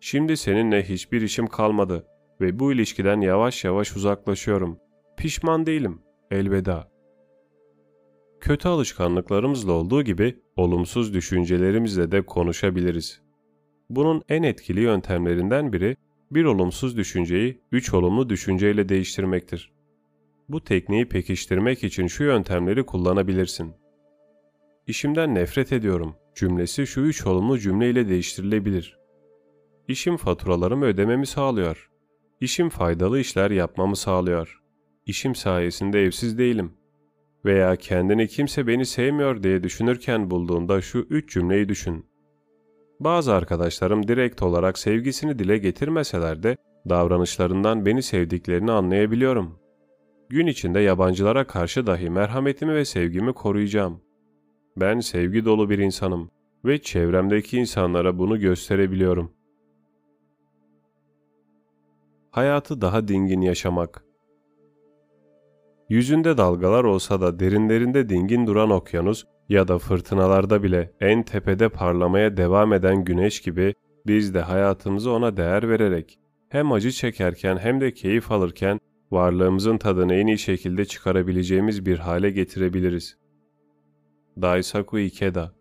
Şimdi 0.00 0.36
seninle 0.36 0.82
hiçbir 0.88 1.22
işim 1.22 1.46
kalmadı 1.46 2.06
ve 2.40 2.58
bu 2.58 2.72
ilişkiden 2.72 3.20
yavaş 3.20 3.64
yavaş 3.64 3.96
uzaklaşıyorum. 3.96 4.78
Pişman 5.16 5.66
değilim. 5.66 6.02
Elveda. 6.30 6.88
Kötü 8.40 8.68
alışkanlıklarımızla 8.68 9.72
olduğu 9.72 10.02
gibi 10.02 10.40
olumsuz 10.56 11.14
düşüncelerimizle 11.14 12.12
de 12.12 12.22
konuşabiliriz. 12.22 13.22
Bunun 13.90 14.22
en 14.28 14.42
etkili 14.42 14.80
yöntemlerinden 14.80 15.72
biri 15.72 15.96
bir 16.30 16.44
olumsuz 16.44 16.96
düşünceyi 16.96 17.60
üç 17.72 17.94
olumlu 17.94 18.28
düşünceyle 18.28 18.88
değiştirmektir. 18.88 19.72
Bu 20.48 20.64
tekniği 20.64 21.08
pekiştirmek 21.08 21.84
için 21.84 22.06
şu 22.06 22.24
yöntemleri 22.24 22.86
kullanabilirsin. 22.86 23.74
İşimden 24.88 25.34
nefret 25.34 25.72
ediyorum 25.72 26.16
cümlesi 26.34 26.86
şu 26.86 27.00
üç 27.00 27.26
olumlu 27.26 27.58
cümleyle 27.58 28.08
değiştirilebilir. 28.08 28.98
İşim 29.88 30.16
faturalarımı 30.16 30.84
ödememi 30.84 31.26
sağlıyor. 31.26 31.90
İşim 32.40 32.68
faydalı 32.68 33.20
işler 33.20 33.50
yapmamı 33.50 33.96
sağlıyor. 33.96 34.62
İşim 35.06 35.34
sayesinde 35.34 36.02
evsiz 36.02 36.38
değilim. 36.38 36.72
Veya 37.44 37.76
kendini 37.76 38.28
kimse 38.28 38.66
beni 38.66 38.86
sevmiyor 38.86 39.42
diye 39.42 39.62
düşünürken 39.62 40.30
bulduğunda 40.30 40.80
şu 40.80 40.98
üç 40.98 41.32
cümleyi 41.32 41.68
düşün. 41.68 42.06
Bazı 43.00 43.34
arkadaşlarım 43.34 44.08
direkt 44.08 44.42
olarak 44.42 44.78
sevgisini 44.78 45.38
dile 45.38 45.58
getirmeseler 45.58 46.42
de 46.42 46.56
davranışlarından 46.88 47.86
beni 47.86 48.02
sevdiklerini 48.02 48.72
anlayabiliyorum. 48.72 49.58
Gün 50.28 50.46
içinde 50.46 50.80
yabancılara 50.80 51.46
karşı 51.46 51.86
dahi 51.86 52.10
merhametimi 52.10 52.74
ve 52.74 52.84
sevgimi 52.84 53.32
koruyacağım. 53.32 54.07
Ben 54.80 55.00
sevgi 55.00 55.44
dolu 55.44 55.70
bir 55.70 55.78
insanım 55.78 56.30
ve 56.64 56.82
çevremdeki 56.82 57.58
insanlara 57.58 58.18
bunu 58.18 58.40
gösterebiliyorum. 58.40 59.32
Hayatı 62.30 62.80
daha 62.80 63.08
dingin 63.08 63.40
yaşamak. 63.40 64.04
Yüzünde 65.88 66.36
dalgalar 66.36 66.84
olsa 66.84 67.20
da 67.20 67.40
derinlerinde 67.40 68.08
dingin 68.08 68.46
duran 68.46 68.70
okyanus 68.70 69.24
ya 69.48 69.68
da 69.68 69.78
fırtınalarda 69.78 70.62
bile 70.62 70.92
en 71.00 71.22
tepede 71.22 71.68
parlamaya 71.68 72.36
devam 72.36 72.72
eden 72.72 73.04
güneş 73.04 73.40
gibi 73.40 73.74
biz 74.06 74.34
de 74.34 74.40
hayatımızı 74.40 75.10
ona 75.10 75.36
değer 75.36 75.68
vererek 75.68 76.18
hem 76.48 76.72
acı 76.72 76.90
çekerken 76.90 77.56
hem 77.56 77.80
de 77.80 77.92
keyif 77.92 78.32
alırken 78.32 78.80
varlığımızın 79.10 79.78
tadını 79.78 80.14
en 80.14 80.26
iyi 80.26 80.38
şekilde 80.38 80.84
çıkarabileceğimiz 80.84 81.86
bir 81.86 81.98
hale 81.98 82.30
getirebiliriz. 82.30 83.27
Daisaku 84.42 84.98
Ikeda 84.98 85.52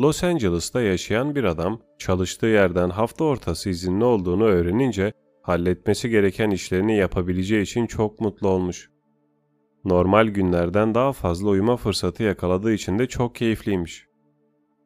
Los 0.00 0.24
Angeles'ta 0.24 0.80
yaşayan 0.80 1.34
bir 1.34 1.44
adam 1.44 1.80
çalıştığı 1.98 2.46
yerden 2.46 2.90
hafta 2.90 3.24
ortası 3.24 3.70
izinli 3.70 4.04
olduğunu 4.04 4.44
öğrenince 4.44 5.12
halletmesi 5.42 6.10
gereken 6.10 6.50
işlerini 6.50 6.96
yapabileceği 6.96 7.62
için 7.62 7.86
çok 7.86 8.20
mutlu 8.20 8.48
olmuş. 8.48 8.90
Normal 9.84 10.26
günlerden 10.26 10.94
daha 10.94 11.12
fazla 11.12 11.48
uyuma 11.48 11.76
fırsatı 11.76 12.22
yakaladığı 12.22 12.72
için 12.72 12.98
de 12.98 13.06
çok 13.06 13.34
keyifliymiş. 13.34 14.06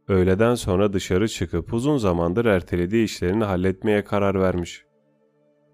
Öğleden 0.08 0.54
sonra 0.54 0.92
dışarı 0.92 1.28
çıkıp 1.28 1.74
uzun 1.74 1.96
zamandır 1.96 2.44
ertelediği 2.44 3.04
işlerini 3.04 3.44
halletmeye 3.44 4.04
karar 4.04 4.40
vermiş. 4.40 4.84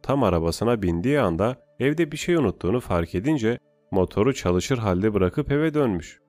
Tam 0.03 0.23
arabasına 0.23 0.83
bindiği 0.83 1.21
anda 1.21 1.57
evde 1.81 2.13
bir 2.13 2.17
şey 2.17 2.35
unuttuğunu 2.35 2.81
fark 2.81 3.15
edince 3.15 3.59
motoru 3.91 4.35
çalışır 4.35 4.79
halde 4.79 5.15
bırakıp 5.15 5.53
eve 5.53 5.75
dönmüş. 5.75 6.21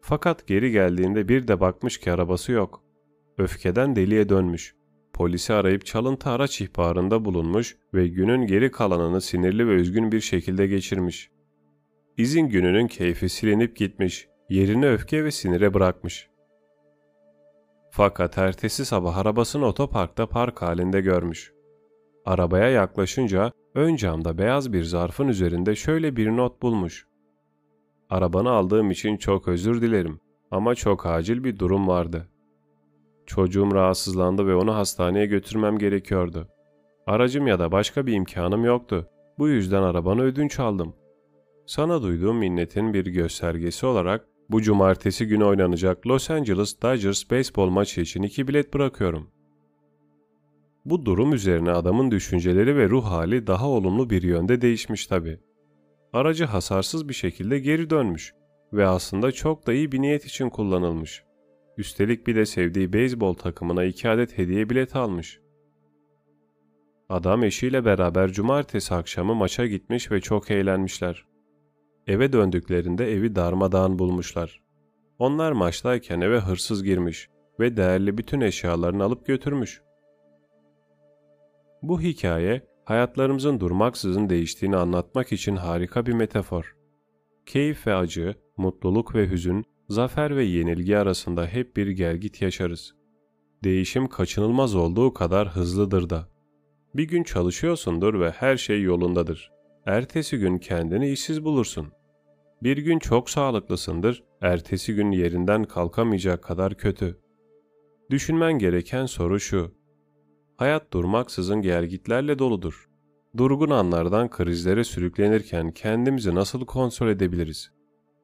Fakat 0.00 0.46
geri 0.46 0.70
geldiğinde 0.70 1.28
bir 1.28 1.48
de 1.48 1.60
bakmış 1.60 1.98
ki 1.98 2.12
arabası 2.12 2.52
yok. 2.52 2.82
Öfkeden 3.38 3.96
deliye 3.96 4.28
dönmüş. 4.28 4.74
Polisi 5.12 5.54
arayıp 5.54 5.86
çalıntı 5.86 6.30
araç 6.30 6.60
ihbarında 6.60 7.24
bulunmuş 7.24 7.76
ve 7.94 8.08
günün 8.08 8.46
geri 8.46 8.70
kalanını 8.70 9.20
sinirli 9.20 9.68
ve 9.68 9.72
üzgün 9.72 10.12
bir 10.12 10.20
şekilde 10.20 10.66
geçirmiş. 10.66 11.30
İzin 12.16 12.48
gününün 12.48 12.86
keyfi 12.86 13.28
silinip 13.28 13.76
gitmiş, 13.76 14.28
yerini 14.50 14.88
öfke 14.88 15.24
ve 15.24 15.30
sinire 15.30 15.74
bırakmış. 15.74 16.28
Fakat 17.90 18.38
ertesi 18.38 18.84
sabah 18.84 19.16
arabasını 19.16 19.66
otoparkta 19.66 20.26
park 20.26 20.62
halinde 20.62 21.00
görmüş. 21.00 21.52
Arabaya 22.24 22.68
yaklaşınca 22.68 23.52
ön 23.76 23.96
camda 23.96 24.38
beyaz 24.38 24.72
bir 24.72 24.82
zarfın 24.82 25.28
üzerinde 25.28 25.74
şöyle 25.74 26.16
bir 26.16 26.28
not 26.28 26.62
bulmuş. 26.62 27.06
Arabanı 28.10 28.50
aldığım 28.50 28.90
için 28.90 29.16
çok 29.16 29.48
özür 29.48 29.82
dilerim 29.82 30.20
ama 30.50 30.74
çok 30.74 31.06
acil 31.06 31.44
bir 31.44 31.58
durum 31.58 31.88
vardı. 31.88 32.28
Çocuğum 33.26 33.74
rahatsızlandı 33.74 34.46
ve 34.46 34.54
onu 34.54 34.74
hastaneye 34.74 35.26
götürmem 35.26 35.78
gerekiyordu. 35.78 36.48
Aracım 37.06 37.46
ya 37.46 37.58
da 37.58 37.72
başka 37.72 38.06
bir 38.06 38.12
imkanım 38.12 38.64
yoktu. 38.64 39.08
Bu 39.38 39.48
yüzden 39.48 39.82
arabanı 39.82 40.22
ödünç 40.22 40.60
aldım. 40.60 40.94
Sana 41.66 42.02
duyduğum 42.02 42.36
minnetin 42.36 42.94
bir 42.94 43.06
göstergesi 43.06 43.86
olarak 43.86 44.28
bu 44.50 44.62
cumartesi 44.62 45.26
günü 45.26 45.44
oynanacak 45.44 46.06
Los 46.06 46.30
Angeles 46.30 46.82
Dodgers 46.82 47.30
beyzbol 47.30 47.68
maçı 47.68 48.00
için 48.00 48.22
iki 48.22 48.48
bilet 48.48 48.74
bırakıyorum. 48.74 49.35
Bu 50.86 51.06
durum 51.06 51.32
üzerine 51.32 51.70
adamın 51.70 52.10
düşünceleri 52.10 52.76
ve 52.76 52.88
ruh 52.88 53.04
hali 53.04 53.46
daha 53.46 53.68
olumlu 53.68 54.10
bir 54.10 54.22
yönde 54.22 54.60
değişmiş 54.60 55.06
tabi. 55.06 55.38
Aracı 56.12 56.44
hasarsız 56.44 57.08
bir 57.08 57.14
şekilde 57.14 57.58
geri 57.58 57.90
dönmüş 57.90 58.34
ve 58.72 58.86
aslında 58.86 59.32
çok 59.32 59.66
da 59.66 59.72
iyi 59.72 59.92
bir 59.92 60.00
niyet 60.00 60.24
için 60.24 60.50
kullanılmış. 60.50 61.24
Üstelik 61.78 62.26
bir 62.26 62.36
de 62.36 62.46
sevdiği 62.46 62.92
beyzbol 62.92 63.34
takımına 63.34 63.84
iki 63.84 64.08
adet 64.08 64.38
hediye 64.38 64.70
bilet 64.70 64.96
almış. 64.96 65.40
Adam 67.08 67.44
eşiyle 67.44 67.84
beraber 67.84 68.32
cumartesi 68.32 68.94
akşamı 68.94 69.34
maça 69.34 69.66
gitmiş 69.66 70.10
ve 70.10 70.20
çok 70.20 70.50
eğlenmişler. 70.50 71.26
Eve 72.06 72.32
döndüklerinde 72.32 73.12
evi 73.12 73.34
darmadağın 73.34 73.98
bulmuşlar. 73.98 74.62
Onlar 75.18 75.52
maçtayken 75.52 76.20
eve 76.20 76.38
hırsız 76.38 76.84
girmiş 76.84 77.28
ve 77.60 77.76
değerli 77.76 78.18
bütün 78.18 78.40
eşyalarını 78.40 79.04
alıp 79.04 79.26
götürmüş. 79.26 79.85
Bu 81.82 82.00
hikaye 82.00 82.62
hayatlarımızın 82.84 83.60
durmaksızın 83.60 84.30
değiştiğini 84.30 84.76
anlatmak 84.76 85.32
için 85.32 85.56
harika 85.56 86.06
bir 86.06 86.12
metafor. 86.12 86.76
Keyif 87.46 87.86
ve 87.86 87.94
acı, 87.94 88.34
mutluluk 88.56 89.14
ve 89.14 89.30
hüzün, 89.30 89.64
zafer 89.88 90.36
ve 90.36 90.44
yenilgi 90.44 90.98
arasında 90.98 91.46
hep 91.46 91.76
bir 91.76 91.88
gelgit 91.88 92.42
yaşarız. 92.42 92.94
Değişim 93.64 94.08
kaçınılmaz 94.08 94.74
olduğu 94.74 95.12
kadar 95.12 95.48
hızlıdır 95.48 96.10
da. 96.10 96.28
Bir 96.94 97.04
gün 97.04 97.22
çalışıyorsundur 97.22 98.20
ve 98.20 98.30
her 98.30 98.56
şey 98.56 98.82
yolundadır. 98.82 99.52
Ertesi 99.86 100.38
gün 100.38 100.58
kendini 100.58 101.10
işsiz 101.10 101.44
bulursun. 101.44 101.92
Bir 102.62 102.78
gün 102.78 102.98
çok 102.98 103.30
sağlıklısındır, 103.30 104.24
ertesi 104.40 104.94
gün 104.94 105.10
yerinden 105.10 105.64
kalkamayacak 105.64 106.42
kadar 106.42 106.74
kötü. 106.74 107.18
Düşünmen 108.10 108.52
gereken 108.52 109.06
soru 109.06 109.40
şu. 109.40 109.75
Hayat 110.56 110.92
durmaksızın 110.92 111.62
gelgitlerle 111.62 112.38
doludur. 112.38 112.88
Durgun 113.36 113.70
anlardan 113.70 114.30
krizlere 114.30 114.84
sürüklenirken 114.84 115.70
kendimizi 115.70 116.34
nasıl 116.34 116.66
kontrol 116.66 117.08
edebiliriz? 117.08 117.70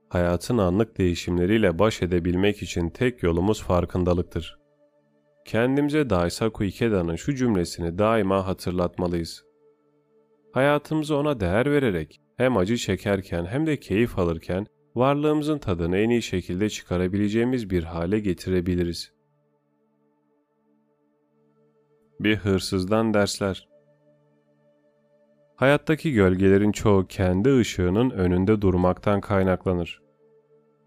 Hayatın 0.08 0.58
anlık 0.58 0.98
değişimleriyle 0.98 1.78
baş 1.78 2.02
edebilmek 2.02 2.62
için 2.62 2.90
tek 2.90 3.22
yolumuz 3.22 3.62
farkındalıktır. 3.62 4.58
Kendimize 5.44 6.10
Daisaku 6.10 6.64
Ikeda'nın 6.64 7.16
şu 7.16 7.34
cümlesini 7.34 7.98
daima 7.98 8.46
hatırlatmalıyız. 8.46 9.44
Hayatımızı 10.52 11.16
ona 11.16 11.40
değer 11.40 11.72
vererek 11.72 12.20
hem 12.36 12.56
acı 12.56 12.76
çekerken 12.76 13.44
hem 13.44 13.66
de 13.66 13.80
keyif 13.80 14.18
alırken 14.18 14.66
varlığımızın 14.94 15.58
tadını 15.58 15.98
en 15.98 16.10
iyi 16.10 16.22
şekilde 16.22 16.68
çıkarabileceğimiz 16.68 17.70
bir 17.70 17.82
hale 17.82 18.20
getirebiliriz. 18.20 19.12
Bir 22.22 22.36
hırsızdan 22.36 23.14
dersler 23.14 23.68
Hayattaki 25.56 26.12
gölgelerin 26.12 26.72
çoğu 26.72 27.06
kendi 27.06 27.56
ışığının 27.58 28.10
önünde 28.10 28.62
durmaktan 28.62 29.20
kaynaklanır. 29.20 30.02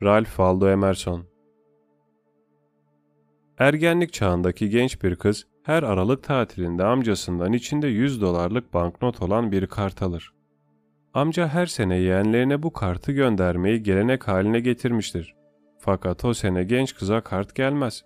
Ralph 0.04 0.28
Waldo 0.28 0.70
Emerson 0.70 1.24
Ergenlik 3.58 4.14
çağındaki 4.14 4.70
genç 4.70 5.04
bir 5.04 5.16
kız 5.16 5.48
her 5.64 5.84
aralık 5.84 6.24
tatilinde 6.24 6.84
amcasından 6.84 7.54
içinde 7.54 7.88
100 7.88 8.22
dolarlık 8.22 8.74
banknot 8.74 9.22
olan 9.22 9.52
bir 9.52 9.68
kart 9.68 10.02
alır. 10.02 10.34
Amca 11.14 11.48
her 11.48 11.66
sene 11.66 11.98
yeğenlerine 11.98 12.64
bu 12.64 12.74
kartı 12.74 13.12
göndermeyi 13.12 13.84
gelenek 13.84 14.28
haline 14.28 14.60
getirmiştir. 14.60 15.36
Fakat 15.80 16.26
o 16.26 16.34
sene 16.34 16.64
genç 16.64 16.96
kıza 16.96 17.22
kart 17.22 17.56
gelmez. 17.56 18.06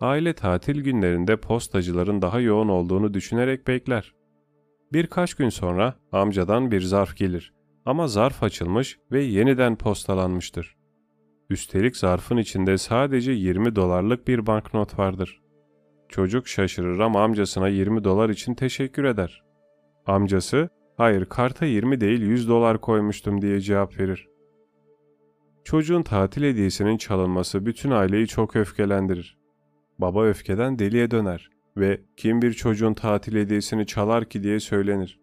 Aile 0.00 0.32
tatil 0.32 0.80
günlerinde 0.80 1.36
postacıların 1.36 2.22
daha 2.22 2.40
yoğun 2.40 2.68
olduğunu 2.68 3.14
düşünerek 3.14 3.66
bekler. 3.66 4.14
Birkaç 4.92 5.34
gün 5.34 5.48
sonra 5.48 5.94
amcadan 6.12 6.70
bir 6.70 6.80
zarf 6.80 7.16
gelir 7.16 7.54
ama 7.84 8.08
zarf 8.08 8.42
açılmış 8.42 8.98
ve 9.12 9.22
yeniden 9.22 9.76
postalanmıştır. 9.76 10.76
Üstelik 11.50 11.96
zarfın 11.96 12.36
içinde 12.36 12.78
sadece 12.78 13.32
20 13.32 13.76
dolarlık 13.76 14.28
bir 14.28 14.46
banknot 14.46 14.98
vardır. 14.98 15.40
Çocuk 16.08 16.48
şaşırır 16.48 16.98
ama 16.98 17.24
amcasına 17.24 17.68
20 17.68 18.04
dolar 18.04 18.28
için 18.28 18.54
teşekkür 18.54 19.04
eder. 19.04 19.44
Amcası, 20.06 20.68
hayır 20.96 21.24
karta 21.24 21.66
20 21.66 22.00
değil 22.00 22.20
100 22.20 22.48
dolar 22.48 22.80
koymuştum 22.80 23.42
diye 23.42 23.60
cevap 23.60 24.00
verir. 24.00 24.28
Çocuğun 25.64 26.02
tatil 26.02 26.42
hediyesinin 26.42 26.96
çalınması 26.96 27.66
bütün 27.66 27.90
aileyi 27.90 28.26
çok 28.26 28.56
öfkelendirir. 28.56 29.39
Baba 30.00 30.24
öfkeden 30.24 30.78
deliye 30.78 31.10
döner 31.10 31.50
ve 31.76 32.00
kim 32.16 32.42
bir 32.42 32.52
çocuğun 32.52 32.94
tatil 32.94 33.36
hediyesini 33.36 33.86
çalar 33.86 34.24
ki 34.24 34.42
diye 34.42 34.60
söylenir. 34.60 35.20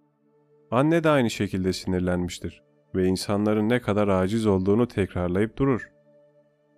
Anne 0.72 1.04
de 1.04 1.10
aynı 1.10 1.30
şekilde 1.30 1.74
sinirlenmiştir 1.74 2.64
ve 2.96 3.06
insanların 3.06 3.70
ne 3.70 3.82
kadar 3.82 4.08
aciz 4.08 4.46
olduğunu 4.46 4.88
tekrarlayıp 4.88 5.58
durur. 5.58 5.90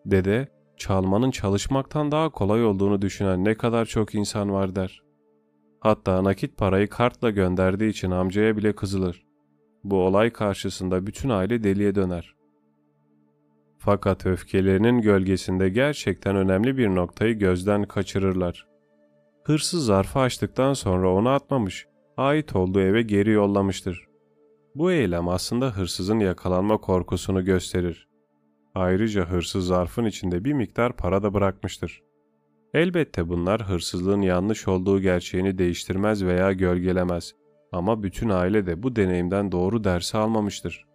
Dede, 0.05 0.47
çalmanın 0.77 1.31
çalışmaktan 1.31 2.12
daha 2.12 2.29
kolay 2.29 2.65
olduğunu 2.65 3.01
düşünen 3.01 3.45
ne 3.45 3.55
kadar 3.55 3.85
çok 3.85 4.15
insan 4.15 4.51
var 4.51 4.75
der. 4.75 5.03
Hatta 5.79 6.23
nakit 6.23 6.57
parayı 6.57 6.88
kartla 6.88 7.29
gönderdiği 7.29 7.89
için 7.89 8.12
amcaya 8.12 8.57
bile 8.57 8.75
kızılır. 8.75 9.25
Bu 9.83 9.95
olay 9.95 10.29
karşısında 10.29 11.07
bütün 11.07 11.29
aile 11.29 11.63
deliye 11.63 11.95
döner. 11.95 12.38
Fakat 13.82 14.26
öfkelerinin 14.26 15.02
gölgesinde 15.02 15.70
gerçekten 15.70 16.36
önemli 16.36 16.78
bir 16.78 16.88
noktayı 16.88 17.39
gözden 17.39 17.84
kaçırırlar. 17.84 18.68
Hırsız 19.44 19.86
zarfı 19.86 20.20
açtıktan 20.20 20.74
sonra 20.74 21.13
onu 21.13 21.30
atmamış, 21.30 21.88
ait 22.18 22.56
olduğu 22.56 22.82
eve 22.82 23.02
geri 23.02 23.32
yollamıştır. 23.32 24.08
Bu 24.76 24.92
eylem 24.92 25.28
aslında 25.28 25.78
hırsızın 25.78 26.20
yakalanma 26.20 26.78
korkusunu 26.78 27.46
gösterir. 27.46 28.08
Ayrıca 28.76 29.26
hırsız 29.26 29.68
zarfın 29.68 30.06
içinde 30.06 30.46
bir 30.46 30.54
miktar 30.54 30.96
para 30.96 31.24
da 31.24 31.34
bırakmıştır. 31.34 32.04
Elbette 32.74 33.30
bunlar 33.30 33.70
hırsızlığın 33.70 34.22
yanlış 34.22 34.68
olduğu 34.68 35.02
gerçeğini 35.02 35.58
değiştirmez 35.58 36.26
veya 36.26 36.52
gölgelemez 36.54 37.36
ama 37.72 38.04
bütün 38.04 38.30
aile 38.30 38.65
de 38.65 38.84
bu 38.84 38.96
deneyimden 38.96 39.52
doğru 39.52 39.84
dersi 39.84 40.18
almamıştır. 40.18 40.88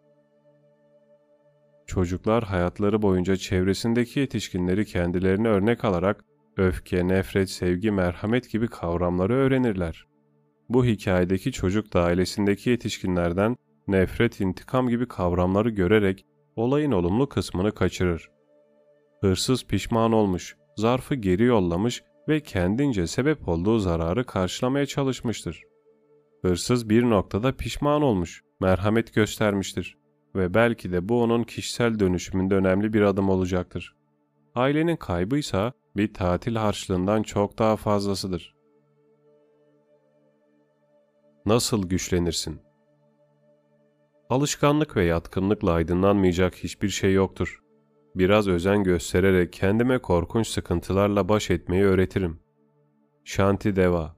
Çocuklar 1.87 2.45
hayatları 2.45 3.03
boyunca 3.03 3.37
çevresindeki 3.37 4.21
yetişkinleri 4.21 4.85
kendilerine 4.85 5.49
örnek 5.49 5.85
alarak 5.85 6.25
öfke, 6.57 7.09
nefret, 7.09 7.51
sevgi, 7.51 7.91
merhamet 7.91 8.51
gibi 8.51 8.69
kavramları 8.69 9.35
öğrenirler. 9.35 10.07
Bu 10.69 10.85
hikayedeki 10.85 11.53
çocuk 11.53 11.93
da 11.93 12.03
ailesindeki 12.03 12.71
yetişkinlerden 12.71 13.57
nefret, 13.89 14.41
intikam 14.41 14.89
gibi 14.89 15.09
kavramları 15.09 15.71
görerek 15.71 16.27
olayın 16.57 16.93
olumlu 16.93 17.29
kısmını 17.29 17.73
kaçırır. 17.73 18.31
Hırsız 19.21 19.65
pişman 19.65 20.13
olmuş 20.13 20.57
zarfı 20.77 21.15
geri 21.15 21.45
yollamış 21.45 22.03
ve 22.29 22.41
kendince 22.41 23.07
sebep 23.07 23.49
olduğu 23.49 23.79
zararı 23.79 24.25
karşılamaya 24.25 24.87
çalışmıştır. 24.87 25.63
Hırsız 26.43 26.89
bir 26.89 27.03
noktada 27.03 27.53
pişman 27.53 28.03
olmuş, 28.03 28.43
merhamet 28.61 29.15
göstermiştir 29.15 30.04
ve 30.35 30.55
belki 30.55 30.93
de 30.93 31.09
bu 31.09 31.23
onun 31.23 31.43
kişisel 31.43 31.99
dönüşümünde 31.99 32.55
önemli 32.55 32.93
bir 32.93 33.03
adım 33.03 33.29
olacaktır. 33.29 33.97
Ailenin 34.55 34.97
kaybıysa 34.97 35.73
bir 35.97 36.15
tatil 36.15 36.57
harçlığından 36.57 37.23
çok 37.23 37.59
daha 37.59 37.77
fazlasıdır. 37.77 38.55
Nasıl 41.47 41.89
güçlenirsin? 41.89 42.61
Alışkanlık 44.31 44.97
ve 44.97 45.05
yatkınlıkla 45.05 45.73
aydınlanmayacak 45.73 46.55
hiçbir 46.55 46.89
şey 46.89 47.13
yoktur. 47.13 47.61
Biraz 48.15 48.49
özen 48.49 48.85
göstererek 48.85 49.53
kendime 49.53 49.99
korkunç 49.99 50.49
sıkıntılarla 50.49 51.29
baş 51.29 51.51
etmeyi 51.51 51.85
öğretirim. 51.85 52.41
Shanti 53.25 53.77
Deva 53.77 54.17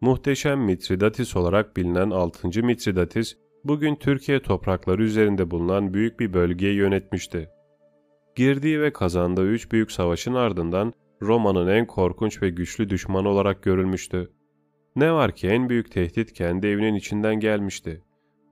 Muhteşem 0.00 0.60
Mitridatis 0.60 1.36
olarak 1.36 1.76
bilinen 1.76 2.10
6. 2.10 2.62
Mitridatis, 2.62 3.36
bugün 3.64 3.94
Türkiye 3.94 4.42
toprakları 4.42 5.02
üzerinde 5.02 5.50
bulunan 5.50 5.94
büyük 5.94 6.20
bir 6.20 6.32
bölgeyi 6.32 6.74
yönetmişti. 6.74 7.48
Girdiği 8.36 8.80
ve 8.80 8.92
kazandığı 8.92 9.46
üç 9.46 9.72
büyük 9.72 9.92
savaşın 9.92 10.34
ardından 10.34 10.92
Roma'nın 11.22 11.68
en 11.68 11.86
korkunç 11.86 12.42
ve 12.42 12.50
güçlü 12.50 12.90
düşmanı 12.90 13.28
olarak 13.28 13.62
görülmüştü. 13.62 14.30
Ne 14.96 15.12
var 15.12 15.32
ki 15.32 15.48
en 15.48 15.68
büyük 15.68 15.92
tehdit 15.92 16.32
kendi 16.32 16.66
evinin 16.66 16.94
içinden 16.94 17.34
gelmişti. 17.34 18.02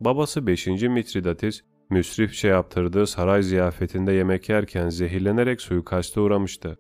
Babası 0.00 0.46
5. 0.46 0.66
Mitridatis, 0.66 1.62
müsrifçe 1.90 2.48
yaptırdığı 2.48 3.06
saray 3.06 3.42
ziyafetinde 3.42 4.12
yemek 4.12 4.48
yerken 4.48 4.88
zehirlenerek 4.88 5.60
suikaste 5.60 6.20
uğramıştı. 6.20 6.78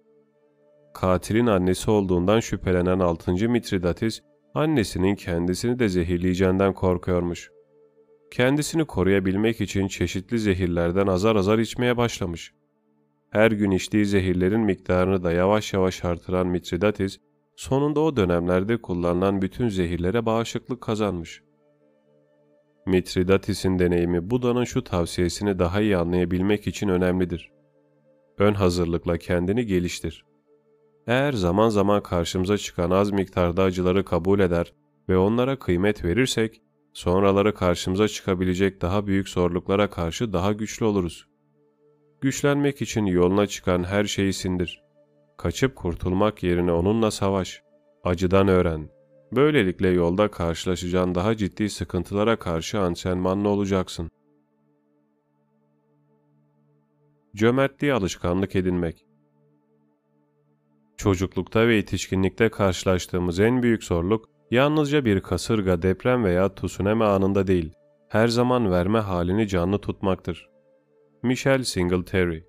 Katilin 0.94 1.46
annesi 1.46 1.90
olduğundan 1.90 2.40
şüphelenen 2.40 2.98
6. 2.98 3.48
Mitridatis, 3.48 4.20
annesinin 4.54 5.14
kendisini 5.14 5.78
de 5.78 5.88
zehirleyeceğinden 5.88 6.74
korkuyormuş. 6.74 7.50
Kendisini 8.30 8.84
koruyabilmek 8.84 9.60
için 9.60 9.88
çeşitli 9.88 10.38
zehirlerden 10.38 11.06
azar 11.06 11.36
azar 11.36 11.58
içmeye 11.58 11.96
başlamış. 11.96 12.52
Her 13.30 13.50
gün 13.50 13.70
içtiği 13.70 14.06
zehirlerin 14.06 14.60
miktarını 14.60 15.22
da 15.22 15.32
yavaş 15.32 15.72
yavaş 15.72 16.04
artıran 16.04 16.46
Mitridatis, 16.46 17.18
sonunda 17.56 18.00
o 18.00 18.16
dönemlerde 18.16 18.76
kullanılan 18.76 19.42
bütün 19.42 19.68
zehirlere 19.68 20.26
bağışıklık 20.26 20.80
kazanmış. 20.80 21.42
Mitridatis'in 22.86 23.78
deneyimi 23.78 24.30
Buda'nın 24.30 24.64
şu 24.64 24.84
tavsiyesini 24.84 25.58
daha 25.58 25.80
iyi 25.80 25.96
anlayabilmek 25.96 26.66
için 26.66 26.88
önemlidir. 26.88 27.50
Ön 28.38 28.54
hazırlıkla 28.54 29.18
kendini 29.18 29.66
geliştir. 29.66 30.24
Eğer 31.06 31.32
zaman 31.32 31.68
zaman 31.68 32.02
karşımıza 32.02 32.58
çıkan 32.58 32.90
az 32.90 33.10
miktarda 33.10 33.62
acıları 33.62 34.04
kabul 34.04 34.40
eder 34.40 34.72
ve 35.08 35.16
onlara 35.16 35.58
kıymet 35.58 36.04
verirsek, 36.04 36.62
sonraları 36.92 37.54
karşımıza 37.54 38.08
çıkabilecek 38.08 38.82
daha 38.82 39.06
büyük 39.06 39.28
zorluklara 39.28 39.90
karşı 39.90 40.32
daha 40.32 40.52
güçlü 40.52 40.86
oluruz. 40.86 41.26
Güçlenmek 42.20 42.82
için 42.82 43.06
yoluna 43.06 43.46
çıkan 43.46 43.84
her 43.84 44.04
şeyi 44.04 44.32
sindir. 44.32 44.82
Kaçıp 45.38 45.76
kurtulmak 45.76 46.42
yerine 46.42 46.72
onunla 46.72 47.10
savaş. 47.10 47.62
Acıdan 48.04 48.48
öğren. 48.48 48.88
Böylelikle 49.32 49.88
yolda 49.88 50.30
karşılaşacağın 50.30 51.14
daha 51.14 51.36
ciddi 51.36 51.70
sıkıntılara 51.70 52.38
karşı 52.38 52.80
antrenmanlı 52.80 53.48
olacaksın. 53.48 54.10
Cömertliğe 57.36 57.92
alışkanlık 57.92 58.56
edinmek 58.56 59.06
Çocuklukta 60.96 61.68
ve 61.68 61.74
yetişkinlikte 61.74 62.48
karşılaştığımız 62.48 63.40
en 63.40 63.62
büyük 63.62 63.84
zorluk 63.84 64.29
yalnızca 64.50 65.04
bir 65.04 65.20
kasırga, 65.20 65.82
deprem 65.82 66.24
veya 66.24 66.54
tsunami 66.54 67.04
anında 67.04 67.46
değil, 67.46 67.72
her 68.08 68.28
zaman 68.28 68.70
verme 68.70 68.98
halini 68.98 69.48
canlı 69.48 69.78
tutmaktır. 69.78 70.48
Michel 71.22 71.62
Singletary 71.62 72.40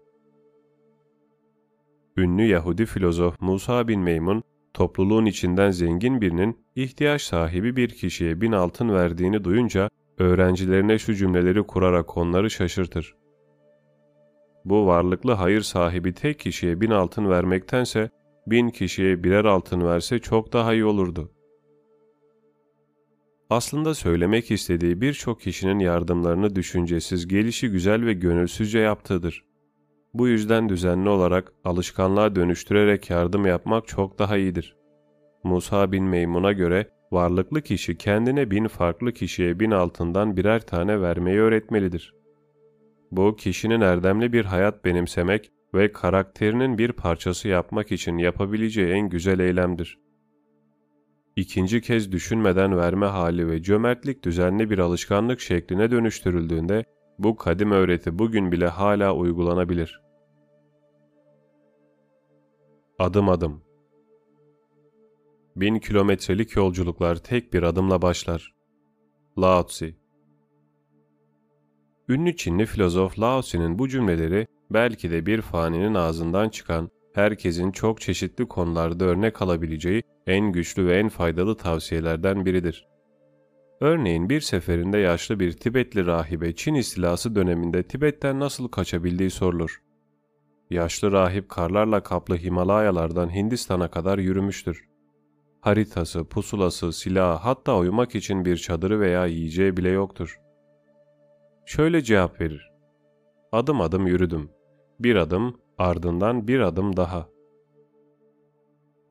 Ünlü 2.18 2.44
Yahudi 2.44 2.86
filozof 2.86 3.42
Musa 3.42 3.88
bin 3.88 4.02
Meymun, 4.02 4.44
topluluğun 4.74 5.26
içinden 5.26 5.72
zengin 5.72 6.22
birinin 6.22 6.60
ihtiyaç 6.76 7.22
sahibi 7.22 7.76
bir 7.76 7.90
kişiye 7.90 8.42
bin 8.42 8.52
altın 8.52 8.90
verdiğini 8.90 9.44
duyunca 9.44 9.90
öğrencilerine 10.18 11.00
şu 11.00 11.16
cümleleri 11.16 11.64
kurarak 11.64 12.18
onları 12.18 12.50
şaşırtır. 12.50 13.16
Bu 14.66 14.88
varlıklı 14.88 15.32
hayır 15.32 15.62
sahibi 15.62 16.14
tek 16.14 16.40
kişiye 16.40 16.82
bin 16.82 16.92
altın 16.92 17.30
vermektense 17.30 18.10
bin 18.48 18.70
kişiye 18.70 19.24
birer 19.24 19.46
altın 19.46 19.86
verse 19.86 20.20
çok 20.20 20.54
daha 20.54 20.74
iyi 20.74 20.86
olurdu. 20.86 21.32
Aslında 23.52 23.94
söylemek 23.94 24.52
istediği 24.52 25.02
birçok 25.02 25.42
kişinin 25.42 25.80
yardımlarını 25.80 26.56
düşüncesiz, 26.56 27.28
gelişi 27.28 27.70
güzel 27.70 28.06
ve 28.06 28.14
gönülsüzce 28.14 28.80
yaptığıdır. 28.80 29.46
Bu 30.14 30.28
yüzden 30.28 30.70
düzenli 30.70 31.10
olarak 31.10 31.54
alışkanlığa 31.64 32.36
dönüştürerek 32.36 33.10
yardım 33.10 33.46
yapmak 33.46 33.88
çok 33.88 34.20
daha 34.20 34.38
iyidir. 34.38 34.76
Musa 35.44 35.92
bin 35.92 36.04
Meymun'a 36.04 36.52
göre 36.52 36.88
varlıklı 37.12 37.62
kişi 37.62 37.98
kendine 37.98 38.52
bin 38.52 38.68
farklı 38.68 39.14
kişiye 39.14 39.60
bin 39.60 39.72
altından 39.72 40.38
birer 40.38 40.66
tane 40.66 41.02
vermeyi 41.02 41.40
öğretmelidir. 41.40 42.14
Bu 43.12 43.36
kişinin 43.36 43.82
erdemli 43.82 44.34
bir 44.34 44.46
hayat 44.46 44.86
benimsemek 44.86 45.52
ve 45.74 45.92
karakterinin 45.92 46.78
bir 46.78 46.92
parçası 46.92 47.48
yapmak 47.48 47.92
için 47.92 48.18
yapabileceği 48.18 48.94
en 48.94 49.10
güzel 49.10 49.40
eylemdir. 49.40 49.98
İkinci 51.36 51.82
kez 51.82 52.12
düşünmeden 52.12 52.78
verme 52.78 53.06
hali 53.06 53.48
ve 53.48 53.62
cömertlik 53.62 54.24
düzenli 54.24 54.70
bir 54.70 54.80
alışkanlık 54.80 55.39
şekline 55.39 55.91
dönüştürüldüğünde 55.91 56.86
bu 57.20 57.36
kadim 57.36 57.72
öğreti 57.72 58.20
bugün 58.20 58.52
bile 58.52 58.67
hala 58.67 59.15
uygulanabilir. 59.15 60.02
Adım 63.00 63.30
adım 63.30 63.63
Bin 65.56 65.80
kilometrelik 65.80 66.56
yolculuklar 66.56 67.15
tek 67.15 67.54
bir 67.54 67.63
adımla 67.63 68.02
başlar. 68.02 68.56
Lao 69.38 69.65
Tzu 69.65 69.86
Ünlü 72.10 72.36
Çinli 72.36 72.65
filozof 72.65 73.20
Lao 73.20 73.41
Tzu'nun 73.41 73.80
bu 73.80 73.89
cümleleri 73.89 74.48
belki 74.72 75.12
de 75.12 75.26
bir 75.26 75.41
faninin 75.41 75.94
ağzından 75.94 76.50
çıkan, 76.50 76.89
herkesin 77.13 77.72
çok 77.72 78.02
çeşitli 78.02 78.48
konularda 78.48 79.06
örnek 79.06 79.41
alabileceği 79.41 80.04
en 80.28 80.52
güçlü 80.52 80.86
ve 80.88 81.00
en 81.00 81.10
faydalı 81.10 81.58
tavsiyelerden 81.58 82.46
biridir. 82.46 82.88
Örneğin 83.82 84.30
bir 84.30 84.42
seferinde 84.42 84.98
yaşlı 84.98 85.40
bir 85.40 85.52
Tibetli 85.52 86.06
rahibe 86.06 86.56
Çin 86.56 86.74
istilası 86.74 87.36
döneminde 87.36 87.84
Tibet'ten 87.84 88.40
nasıl 88.40 88.68
kaçabildiği 88.68 89.30
sorulur. 89.30 89.82
Yaşlı 90.70 91.12
rahip 91.12 91.50
karlarla 91.50 92.04
kaplı 92.04 92.38
Himalayalardan 92.38 93.36
Hindistan'a 93.36 93.92
kadar 93.92 94.18
yürümüştür. 94.18 94.88
Haritası, 95.62 96.26
pusulası, 96.26 96.94
silahı 96.94 97.38
hatta 97.38 97.78
uyumak 97.78 98.16
için 98.16 98.46
bir 98.46 98.58
çadırı 98.58 99.00
veya 99.00 99.26
yiyeceği 99.26 99.78
bile 99.78 99.90
yoktur. 99.90 100.42
Şöyle 101.66 102.02
cevap 102.02 102.42
verir. 102.42 102.72
Adım 103.52 103.82
adım 103.82 104.08
yürüdüm. 104.08 104.52
Bir 105.00 105.16
adım, 105.16 105.60
ardından 105.78 106.48
bir 106.48 106.60
adım 106.60 106.98
daha. 106.98 107.31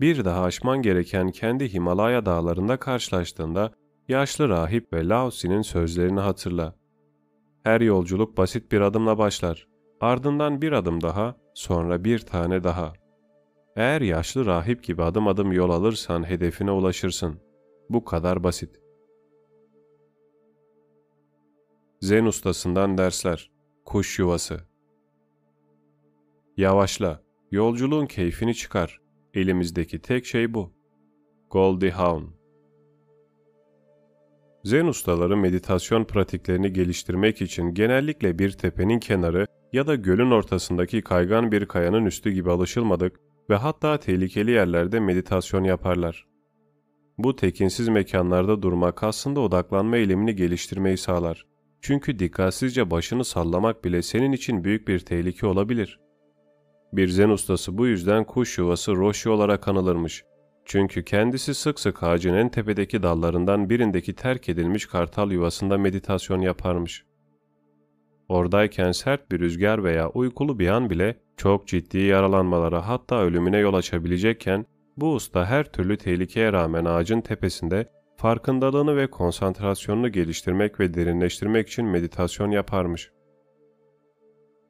Bir 0.00 0.24
daha 0.24 0.42
aşman 0.42 0.82
gereken 0.82 1.30
kendi 1.30 1.72
Himalaya 1.72 2.26
dağlarında 2.26 2.76
karşılaştığında 2.76 3.72
yaşlı 4.08 4.48
rahip 4.48 4.92
ve 4.92 5.08
Laozi'nin 5.08 5.62
sözlerini 5.62 6.20
hatırla. 6.20 6.74
Her 7.62 7.80
yolculuk 7.80 8.36
basit 8.36 8.72
bir 8.72 8.80
adımla 8.80 9.18
başlar. 9.18 9.68
Ardından 10.00 10.62
bir 10.62 10.72
adım 10.72 11.00
daha, 11.00 11.36
sonra 11.54 12.04
bir 12.04 12.18
tane 12.18 12.64
daha. 12.64 12.92
Eğer 13.76 14.00
yaşlı 14.00 14.46
rahip 14.46 14.84
gibi 14.84 15.02
adım 15.02 15.28
adım 15.28 15.52
yol 15.52 15.70
alırsan 15.70 16.28
hedefine 16.28 16.70
ulaşırsın. 16.70 17.40
Bu 17.90 18.04
kadar 18.04 18.44
basit. 18.44 18.80
Zen 22.00 22.24
ustasından 22.24 22.98
dersler. 22.98 23.50
Kuş 23.84 24.18
yuvası. 24.18 24.60
Yavaşla. 26.56 27.22
Yolculuğun 27.50 28.06
keyfini 28.06 28.54
çıkar. 28.54 28.99
Elimizdeki 29.34 29.98
tek 29.98 30.26
şey 30.26 30.54
bu. 30.54 30.72
Goldie 31.50 31.90
Hawn 31.90 32.24
Zen 34.64 34.86
ustaları 34.86 35.36
meditasyon 35.36 36.04
pratiklerini 36.04 36.72
geliştirmek 36.72 37.42
için 37.42 37.74
genellikle 37.74 38.38
bir 38.38 38.50
tepenin 38.50 38.98
kenarı 38.98 39.46
ya 39.72 39.86
da 39.86 39.94
gölün 39.94 40.30
ortasındaki 40.30 41.02
kaygan 41.02 41.52
bir 41.52 41.66
kayanın 41.66 42.04
üstü 42.04 42.30
gibi 42.30 42.50
alışılmadık 42.50 43.20
ve 43.50 43.54
hatta 43.54 43.98
tehlikeli 43.98 44.50
yerlerde 44.50 45.00
meditasyon 45.00 45.64
yaparlar. 45.64 46.26
Bu 47.18 47.36
tekinsiz 47.36 47.88
mekanlarda 47.88 48.62
durmak 48.62 49.02
aslında 49.02 49.40
odaklanma 49.40 49.96
eylemini 49.96 50.36
geliştirmeyi 50.36 50.96
sağlar. 50.96 51.46
Çünkü 51.80 52.18
dikkatsizce 52.18 52.90
başını 52.90 53.24
sallamak 53.24 53.84
bile 53.84 54.02
senin 54.02 54.32
için 54.32 54.64
büyük 54.64 54.88
bir 54.88 54.98
tehlike 54.98 55.46
olabilir. 55.46 56.00
Bir 56.92 57.08
zen 57.08 57.28
ustası 57.28 57.78
bu 57.78 57.86
yüzden 57.86 58.24
kuş 58.24 58.58
yuvası 58.58 58.96
Roshi 58.96 59.28
olarak 59.28 59.68
anılırmış. 59.68 60.24
Çünkü 60.64 61.04
kendisi 61.04 61.54
sık 61.54 61.80
sık 61.80 62.02
ağacın 62.02 62.34
en 62.34 62.48
tepedeki 62.48 63.02
dallarından 63.02 63.70
birindeki 63.70 64.14
terk 64.14 64.48
edilmiş 64.48 64.86
kartal 64.86 65.30
yuvasında 65.30 65.78
meditasyon 65.78 66.40
yaparmış. 66.40 67.04
Oradayken 68.28 68.92
sert 68.92 69.30
bir 69.32 69.40
rüzgar 69.40 69.84
veya 69.84 70.10
uykulu 70.10 70.58
bir 70.58 70.68
an 70.68 70.90
bile 70.90 71.16
çok 71.36 71.66
ciddi 71.68 71.98
yaralanmalara 71.98 72.88
hatta 72.88 73.20
ölümüne 73.22 73.58
yol 73.58 73.74
açabilecekken 73.74 74.66
bu 74.96 75.14
usta 75.14 75.46
her 75.46 75.72
türlü 75.72 75.96
tehlikeye 75.96 76.52
rağmen 76.52 76.84
ağacın 76.84 77.20
tepesinde 77.20 77.88
farkındalığını 78.16 78.96
ve 78.96 79.06
konsantrasyonunu 79.06 80.12
geliştirmek 80.12 80.80
ve 80.80 80.94
derinleştirmek 80.94 81.68
için 81.68 81.86
meditasyon 81.86 82.50
yaparmış. 82.50 83.10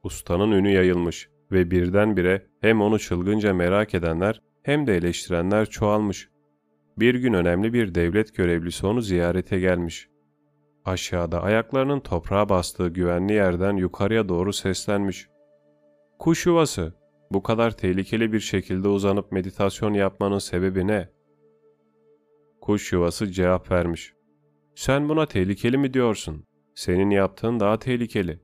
Ustanın 0.03 0.51
ünü 0.53 0.71
yayılmış 0.71 1.29
ve 1.53 1.71
birdenbire 1.71 2.47
hem 2.61 2.81
onu 2.81 2.99
çılgınca 2.99 3.55
merak 3.55 3.95
edenler 3.95 4.43
hem 4.63 4.87
de 4.87 4.97
eleştirenler 4.97 5.67
çoğalmış. 5.67 6.29
Bir 6.99 7.15
gün 7.15 7.33
önemli 7.33 7.73
bir 7.73 7.95
devlet 7.95 8.35
görevlisi 8.37 8.87
onu 8.87 9.01
ziyarete 9.01 9.61
gelmiş. 9.61 10.09
Aşağıda 10.85 11.43
ayaklarının 11.43 12.01
toprağa 12.01 12.49
bastığı 12.49 12.89
güvenli 12.89 13.33
yerden 13.33 13.77
yukarıya 13.77 14.29
doğru 14.29 14.53
seslenmiş. 14.53 15.29
Kuş 16.19 16.47
yuvası, 16.47 16.95
bu 17.31 17.43
kadar 17.43 17.77
tehlikeli 17.77 18.33
bir 18.33 18.41
şekilde 18.41 18.89
uzanıp 18.89 19.33
meditasyon 19.33 19.95
yapmanın 19.95 20.39
sebebi 20.39 20.87
ne? 20.87 21.09
Kuş 22.61 22.93
yuvası 22.93 23.27
cevap 23.27 23.71
vermiş. 23.71 24.15
Sen 24.75 25.09
buna 25.09 25.27
tehlikeli 25.27 25.79
mi 25.79 25.95
diyorsun? 25.95 26.45
Senin 26.75 27.11
yaptığın 27.11 27.61
daha 27.61 27.79
tehlikeli. 27.79 28.41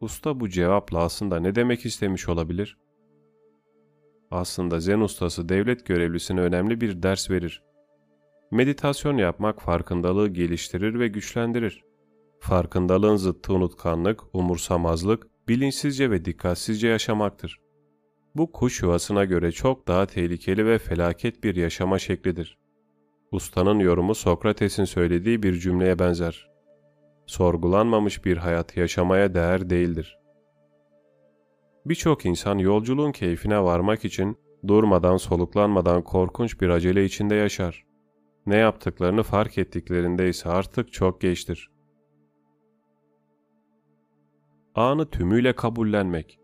Usta 0.00 0.40
bu 0.40 0.48
cevapla 0.48 0.98
aslında 0.98 1.40
ne 1.40 1.54
demek 1.54 1.86
istemiş 1.86 2.28
olabilir? 2.28 2.78
Aslında 4.30 4.80
Zen 4.80 5.00
ustası 5.00 5.48
devlet 5.48 5.86
görevlisine 5.86 6.40
önemli 6.40 6.80
bir 6.80 7.02
ders 7.02 7.30
verir. 7.30 7.62
Meditasyon 8.50 9.16
yapmak 9.16 9.62
farkındalığı 9.62 10.28
geliştirir 10.28 10.98
ve 10.98 11.08
güçlendirir. 11.08 11.84
Farkındalığın 12.40 13.16
zıttı 13.16 13.54
unutkanlık, 13.54 14.34
umursamazlık, 14.34 15.26
bilinçsizce 15.48 16.10
ve 16.10 16.24
dikkatsizce 16.24 16.88
yaşamaktır. 16.88 17.60
Bu 18.34 18.52
kuş 18.52 18.82
yuvasına 18.82 19.24
göre 19.24 19.52
çok 19.52 19.88
daha 19.88 20.06
tehlikeli 20.06 20.66
ve 20.66 20.78
felaket 20.78 21.44
bir 21.44 21.56
yaşama 21.56 21.98
şeklidir. 21.98 22.58
Ustanın 23.32 23.78
yorumu 23.78 24.14
Sokrates'in 24.14 24.84
söylediği 24.84 25.42
bir 25.42 25.52
cümleye 25.52 25.98
benzer. 25.98 26.55
Sorgulanmamış 27.26 28.24
bir 28.24 28.36
hayat 28.36 28.76
yaşamaya 28.76 29.34
değer 29.34 29.70
değildir. 29.70 30.18
Birçok 31.86 32.26
insan 32.26 32.58
yolculuğun 32.58 33.12
keyfine 33.12 33.62
varmak 33.62 34.04
için 34.04 34.38
durmadan 34.68 35.16
soluklanmadan 35.16 36.04
korkunç 36.04 36.60
bir 36.60 36.68
acele 36.68 37.04
içinde 37.04 37.34
yaşar. 37.34 37.86
Ne 38.46 38.56
yaptıklarını 38.56 39.22
fark 39.22 39.58
ettiklerinde 39.58 40.28
ise 40.28 40.48
artık 40.48 40.92
çok 40.92 41.20
geçtir. 41.20 41.70
Anı 44.74 45.10
tümüyle 45.10 45.52
kabullenmek 45.52 46.40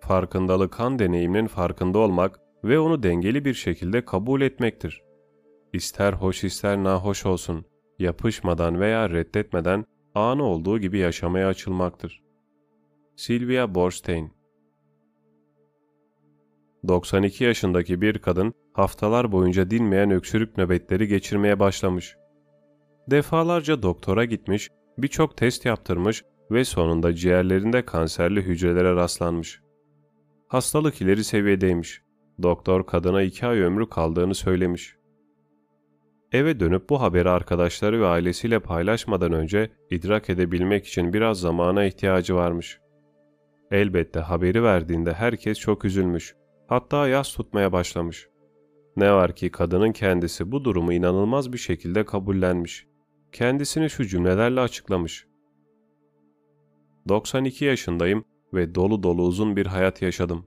Farkındalık 0.00 0.72
kan 0.72 0.98
deneyiminin 0.98 1.46
farkında 1.46 1.98
olmak 1.98 2.40
ve 2.64 2.78
onu 2.78 3.02
dengeli 3.02 3.44
bir 3.44 3.54
şekilde 3.54 4.04
kabul 4.04 4.40
etmektir. 4.40 5.02
İster 5.72 6.12
hoş 6.12 6.44
ister 6.44 6.84
nahoş 6.84 7.26
olsun, 7.26 7.66
yapışmadan 7.98 8.80
veya 8.80 9.10
reddetmeden 9.10 9.84
anı 10.14 10.42
olduğu 10.42 10.78
gibi 10.78 10.98
yaşamaya 10.98 11.48
açılmaktır. 11.48 12.22
Sylvia 13.16 13.74
Borstein 13.74 14.32
92 16.88 17.44
yaşındaki 17.44 18.00
bir 18.00 18.18
kadın 18.18 18.54
haftalar 18.72 19.32
boyunca 19.32 19.70
dinmeyen 19.70 20.10
öksürük 20.10 20.58
nöbetleri 20.58 21.08
geçirmeye 21.08 21.60
başlamış. 21.60 22.16
Defalarca 23.10 23.82
doktora 23.82 24.24
gitmiş, 24.24 24.68
birçok 24.98 25.36
test 25.36 25.64
yaptırmış 25.64 26.24
ve 26.50 26.64
sonunda 26.64 27.14
ciğerlerinde 27.14 27.84
kanserli 27.84 28.42
hücrelere 28.42 28.94
rastlanmış. 28.94 29.60
Hastalık 30.48 31.00
ileri 31.00 31.24
seviyedeymiş. 31.24 32.02
Doktor 32.42 32.86
kadına 32.86 33.22
iki 33.22 33.46
ay 33.46 33.60
ömrü 33.60 33.88
kaldığını 33.88 34.34
söylemiş. 34.34 34.96
Eve 36.32 36.60
dönüp 36.60 36.88
bu 36.88 37.00
haberi 37.00 37.28
arkadaşları 37.28 38.00
ve 38.00 38.06
ailesiyle 38.06 38.60
paylaşmadan 38.60 39.32
önce 39.32 39.70
idrak 39.90 40.30
edebilmek 40.30 40.86
için 40.86 41.12
biraz 41.12 41.40
zamana 41.40 41.84
ihtiyacı 41.84 42.34
varmış. 42.34 42.80
Elbette 43.70 44.20
haberi 44.20 44.62
verdiğinde 44.62 45.12
herkes 45.12 45.58
çok 45.58 45.84
üzülmüş. 45.84 46.34
Hatta 46.68 47.08
yas 47.08 47.32
tutmaya 47.32 47.72
başlamış. 47.72 48.28
Ne 48.96 49.12
var 49.12 49.36
ki 49.36 49.50
kadının 49.50 49.92
kendisi 49.92 50.52
bu 50.52 50.64
durumu 50.64 50.92
inanılmaz 50.92 51.52
bir 51.52 51.58
şekilde 51.58 52.04
kabullenmiş. 52.04 52.86
Kendisini 53.32 53.90
şu 53.90 54.04
cümlelerle 54.04 54.60
açıklamış. 54.60 55.26
92 57.08 57.64
yaşındayım 57.64 58.24
ve 58.54 58.74
dolu 58.74 59.02
dolu 59.02 59.22
uzun 59.22 59.56
bir 59.56 59.66
hayat 59.66 60.02
yaşadım. 60.02 60.46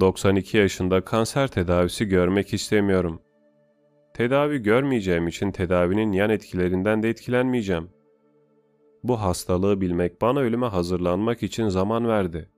92 0.00 0.56
yaşında 0.56 1.04
kanser 1.04 1.48
tedavisi 1.48 2.04
görmek 2.04 2.54
istemiyorum. 2.54 3.22
Tedavi 4.20 4.62
görmeyeceğim 4.62 5.28
için 5.28 5.50
tedavinin 5.50 6.12
yan 6.12 6.30
etkilerinden 6.30 7.02
de 7.02 7.08
etkilenmeyeceğim. 7.08 7.90
Bu 9.04 9.20
hastalığı 9.20 9.80
bilmek 9.80 10.20
bana 10.20 10.40
ölüme 10.40 10.66
hazırlanmak 10.66 11.42
için 11.42 11.68
zaman 11.68 12.08
verdi. 12.08 12.48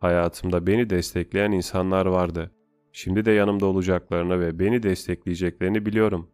Hayatımda 0.00 0.66
beni 0.66 0.90
destekleyen 0.90 1.52
insanlar 1.52 2.06
vardı. 2.06 2.50
Şimdi 2.92 3.24
de 3.24 3.30
yanımda 3.30 3.66
olacaklarını 3.66 4.40
ve 4.40 4.58
beni 4.58 4.82
destekleyeceklerini 4.82 5.86
biliyorum. 5.86 6.30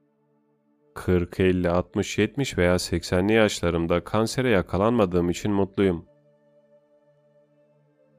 40, 0.95 1.40
50, 1.40 1.70
60, 1.70 2.18
70 2.18 2.59
veya 2.59 2.74
80'li 2.74 3.32
yaşlarımda 3.32 4.05
kansere 4.05 4.51
yakalanmadığım 4.51 5.30
için 5.30 5.53
mutluyum. 5.53 6.05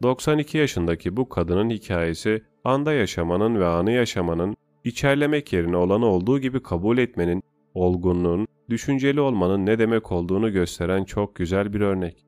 92 0.03 0.57
yaşındaki 0.57 1.17
bu 1.17 1.29
kadının 1.29 1.69
hikayesi 1.69 2.43
anda 2.63 2.93
yaşamanın 2.93 3.59
ve 3.59 3.65
anı 3.65 3.91
yaşamanın, 3.91 4.55
içerlemek 4.85 5.53
yerine 5.53 5.77
olanı 5.77 6.05
olduğu 6.05 6.39
gibi 6.39 6.63
kabul 6.63 6.97
etmenin, 6.97 7.43
olgunluğun, 7.73 8.47
düşünceli 8.69 9.21
olmanın 9.21 9.65
ne 9.65 9.79
demek 9.79 10.11
olduğunu 10.11 10.51
gösteren 10.51 11.03
çok 11.03 11.35
güzel 11.35 11.73
bir 11.73 11.81
örnek. 11.81 12.25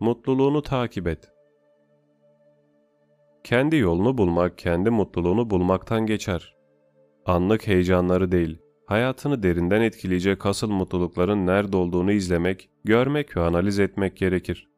Mutluluğunu 0.00 0.62
takip 0.62 1.06
et. 1.06 1.32
Kendi 3.44 3.76
yolunu 3.76 4.18
bulmak, 4.18 4.58
kendi 4.58 4.90
mutluluğunu 4.90 5.50
bulmaktan 5.50 6.06
geçer. 6.06 6.56
Anlık 7.26 7.66
heyecanları 7.66 8.32
değil, 8.32 8.58
hayatını 8.86 9.42
derinden 9.42 9.80
etkileyecek 9.80 10.46
asıl 10.46 10.70
mutlulukların 10.70 11.46
nerede 11.46 11.76
olduğunu 11.76 12.12
izlemek, 12.12 12.70
görmek 12.84 13.36
ve 13.36 13.40
analiz 13.40 13.78
etmek 13.78 14.16
gerekir. 14.16 14.68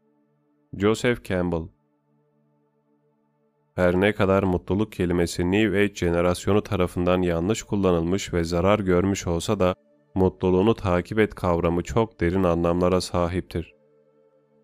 Joseph 0.78 1.24
Campbell 1.24 1.73
Her 3.74 4.00
ne 4.00 4.12
kadar 4.12 4.42
mutluluk 4.42 4.92
kelimesi 4.92 5.50
New 5.52 5.80
Age 5.80 5.94
jenerasyonu 5.94 6.62
tarafından 6.62 7.22
yanlış 7.22 7.62
kullanılmış 7.62 8.32
ve 8.32 8.44
zarar 8.44 8.78
görmüş 8.78 9.26
olsa 9.26 9.60
da, 9.60 9.74
mutluluğunu 10.14 10.74
takip 10.74 11.18
et 11.18 11.34
kavramı 11.34 11.82
çok 11.82 12.20
derin 12.20 12.42
anlamlara 12.42 13.00
sahiptir. 13.00 13.74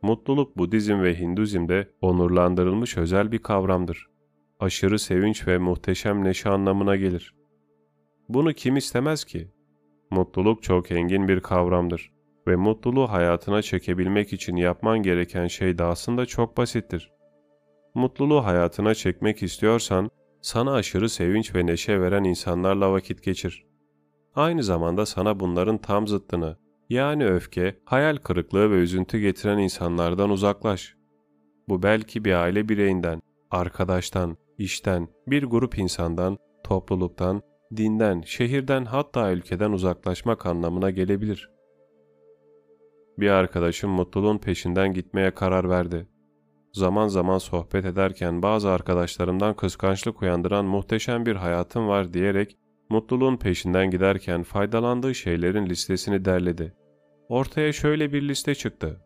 Mutluluk 0.03 0.59
Budizm 0.59 1.01
ve 1.03 1.19
Hinduzm'de 1.19 1.89
onurlandırılmış 2.01 2.97
özel 2.99 3.33
bir 3.33 3.39
kavramdır. 3.39 4.07
Aşırı 4.61 4.99
sevinç 4.99 5.47
ve 5.47 5.59
muhteşem 5.59 6.25
neşe 6.25 6.49
anlamına 6.49 6.97
gelir. 6.97 7.35
Bunu 8.29 8.53
kim 8.53 8.77
istemez 8.77 9.25
ki? 9.25 9.51
Mutluluk 10.11 10.63
çok 10.63 10.91
engin 10.91 11.29
bir 11.29 11.41
kavramdır 11.41 12.13
ve 12.49 12.57
mutluluğu 12.57 13.11
hayatına 13.11 13.63
çekebilmek 13.63 14.33
için 14.33 14.57
yapman 14.57 15.03
gereken 15.03 15.47
şey 15.47 15.79
de 15.79 15.85
aslında 15.85 16.27
çok 16.27 16.57
basittir. 16.57 17.11
Mutluluğu 17.95 18.45
hayatına 18.45 18.95
çekmek 18.95 19.43
istiyorsan, 19.43 20.11
sana 20.43 20.73
aşırı 20.73 21.09
sevinç 21.09 21.55
ve 21.55 21.67
neşe 21.67 22.01
veren 22.01 22.25
insanlarla 22.25 22.93
vakit 22.93 23.23
geçir. 23.23 23.67
Aynı 24.35 24.63
zamanda 24.63 25.07
sana 25.07 25.41
bunların 25.41 25.79
tam 25.79 26.07
zıttını, 26.07 26.57
yani 26.89 27.27
öfke, 27.27 27.77
hayal 27.85 28.17
kırıklığı 28.17 28.71
ve 28.71 28.75
üzüntü 28.75 29.19
getiren 29.19 29.59
insanlardan 29.59 30.31
uzaklaş. 30.31 30.97
Bu 31.69 31.83
belki 31.83 32.25
bir 32.25 32.33
aile 32.33 32.69
bireyinden, 32.69 33.23
arkadaştan, 33.51 34.37
işten, 34.59 35.09
bir 35.27 35.43
grup 35.43 35.79
insandan, 35.79 36.39
topluluktan, 36.65 37.43
dinden, 37.77 38.21
şehirden 38.21 38.85
hatta 38.85 39.33
ülkeden 39.33 39.73
uzaklaşmak 39.73 40.47
anlamına 40.47 40.91
gelebilir. 40.91 41.51
Bir 43.19 43.31
arkadaşım 43.31 43.91
mutluluğun 43.91 44.39
peşinden 44.39 44.95
gitmeye 44.95 45.31
karar 45.31 45.71
verdi. 45.71 46.07
Zaman 46.73 47.09
zaman 47.09 47.39
sohbet 47.39 47.85
ederken 47.85 48.43
bazı 48.43 48.71
arkadaşlarımdan 48.71 49.55
kıskançlık 49.55 50.23
uyandıran 50.23 50.65
muhteşem 50.65 51.27
bir 51.27 51.37
hayatım 51.37 51.89
var 51.89 52.13
diyerek 52.13 52.57
mutluluğun 52.91 53.37
peşinden 53.37 53.91
giderken 53.91 54.43
faydalandığı 54.43 55.15
şeylerin 55.15 55.67
listesini 55.67 56.25
derledi. 56.25 56.75
Ortaya 57.29 57.73
şöyle 57.73 58.13
bir 58.13 58.29
liste 58.29 58.55
çıktı. 58.55 59.01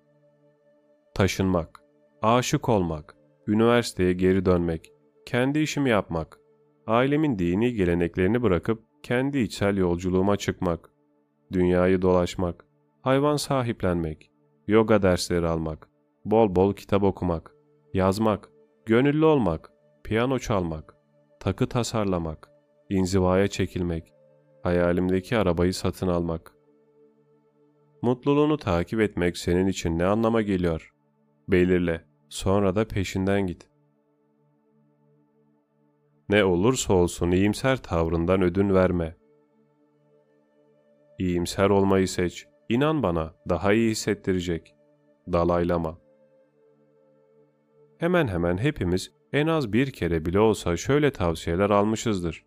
taşınmak, 1.15 1.81
aşık 2.23 2.69
olmak, 2.69 3.17
üniversiteye 3.47 4.13
geri 4.13 4.45
dönmek, 4.47 4.93
kendi 5.27 5.59
işimi 5.59 5.91
yapmak, 5.91 6.39
ailemin 6.87 7.39
dini 7.39 7.75
geleneklerini 7.75 8.43
bırakıp 8.43 8.83
kendi 9.03 9.39
içsel 9.39 9.77
yolculuğuma 9.77 10.37
çıkmak, 10.37 10.91
dünyayı 11.53 12.03
dolaşmak, 12.03 12.67
hayvan 13.03 13.37
sahiplenmek, 13.37 14.31
yoga 14.69 15.03
dersleri 15.03 15.47
almak, 15.47 15.89
bol 16.25 16.57
bol 16.57 16.75
kitap 16.75 17.03
okumak, 17.03 17.54
yazmak, 17.95 18.51
gönüllü 18.87 19.25
olmak, 19.25 19.73
piyano 20.05 20.39
çalmak, 20.39 20.97
takı 21.41 21.69
tasarlamak, 21.69 22.51
inzivaya 22.91 23.49
çekilmek, 23.49 24.13
hayalimdeki 24.63 25.37
arabayı 25.37 25.75
satın 25.75 26.09
almak. 26.09 26.55
Mutluluğunu 28.03 28.57
takip 28.57 29.01
etmek 29.01 29.39
senin 29.39 29.67
için 29.67 29.99
ne 29.99 30.05
anlama 30.05 30.43
geliyor? 30.43 30.95
Belirle, 31.49 32.05
sonra 32.29 32.77
da 32.77 32.89
peşinden 32.89 33.47
git. 33.47 33.69
Ne 36.29 36.45
olursa 36.45 36.95
olsun 36.95 37.31
iyimser 37.31 37.77
tavrından 37.83 38.43
ödün 38.43 38.75
verme. 38.75 39.17
İyimser 41.19 41.71
olmayı 41.71 42.09
seç. 42.09 42.47
İnan 42.69 43.03
bana, 43.03 43.35
daha 43.49 43.73
iyi 43.73 43.91
hissettirecek. 43.91 44.75
Dalaylama. 45.33 46.04
Hemen 48.05 48.29
hemen 48.29 48.59
hepimiz 48.59 49.13
en 49.33 49.47
az 49.47 49.73
bir 49.73 49.91
kere 49.91 50.27
bile 50.27 50.41
olsa 50.41 50.77
şöyle 50.77 51.11
tavsiyeler 51.11 51.71
almışızdır. 51.71 52.45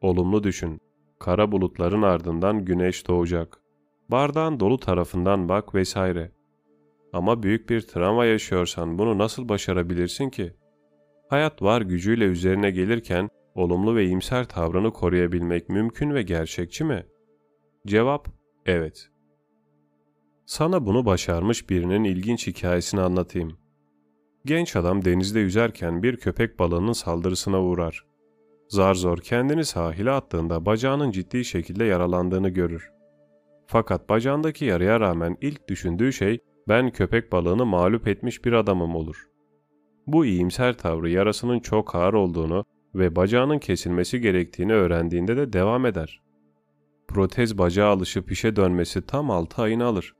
Olumlu 0.00 0.42
düşün. 0.42 0.80
Kara 1.18 1.52
bulutların 1.52 2.02
ardından 2.02 2.64
güneş 2.64 3.08
doğacak. 3.08 3.60
Bardağın 4.08 4.60
dolu 4.60 4.78
tarafından 4.78 5.48
bak 5.48 5.74
vesaire. 5.74 6.32
Ama 7.12 7.42
büyük 7.42 7.70
bir 7.70 7.80
travma 7.80 8.24
yaşıyorsan 8.24 8.98
bunu 8.98 9.18
nasıl 9.18 9.48
başarabilirsin 9.48 10.30
ki? 10.30 10.54
Hayat 11.28 11.62
var 11.62 11.80
gücüyle 11.80 12.24
üzerine 12.24 12.70
gelirken 12.70 13.28
olumlu 13.54 13.96
ve 13.96 14.04
iyimser 14.04 14.44
tavrını 14.44 14.92
koruyabilmek 14.92 15.68
mümkün 15.68 16.14
ve 16.14 16.22
gerçekçi 16.22 16.84
mi? 16.84 17.06
Cevap 17.86 18.28
evet. 18.66 19.08
Sana 20.46 20.86
bunu 20.86 21.06
başarmış 21.06 21.70
birinin 21.70 22.04
ilginç 22.04 22.46
hikayesini 22.46 23.00
anlatayım. 23.00 23.63
Genç 24.46 24.76
adam 24.76 25.04
denizde 25.04 25.40
yüzerken 25.40 26.02
bir 26.02 26.16
köpek 26.16 26.58
balığının 26.58 26.92
saldırısına 26.92 27.62
uğrar. 27.62 28.04
Zar 28.68 28.94
zor 28.94 29.18
kendini 29.18 29.64
sahile 29.64 30.10
attığında 30.10 30.66
bacağının 30.66 31.10
ciddi 31.10 31.44
şekilde 31.44 31.84
yaralandığını 31.84 32.48
görür. 32.48 32.90
Fakat 33.66 34.08
bacağındaki 34.08 34.64
yaraya 34.64 35.00
rağmen 35.00 35.36
ilk 35.40 35.68
düşündüğü 35.68 36.12
şey 36.12 36.38
ben 36.68 36.90
köpek 36.90 37.32
balığını 37.32 37.66
mağlup 37.66 38.08
etmiş 38.08 38.44
bir 38.44 38.52
adamım 38.52 38.94
olur. 38.94 39.28
Bu 40.06 40.26
iyimser 40.26 40.78
tavrı 40.78 41.10
yarasının 41.10 41.60
çok 41.60 41.94
ağır 41.94 42.14
olduğunu 42.14 42.64
ve 42.94 43.16
bacağının 43.16 43.58
kesilmesi 43.58 44.20
gerektiğini 44.20 44.72
öğrendiğinde 44.72 45.36
de 45.36 45.52
devam 45.52 45.86
eder. 45.86 46.22
Protez 47.08 47.58
bacağı 47.58 47.90
alışıp 47.90 48.32
işe 48.32 48.56
dönmesi 48.56 49.06
tam 49.06 49.30
6 49.30 49.62
ayını 49.62 49.84
alır. 49.84 50.14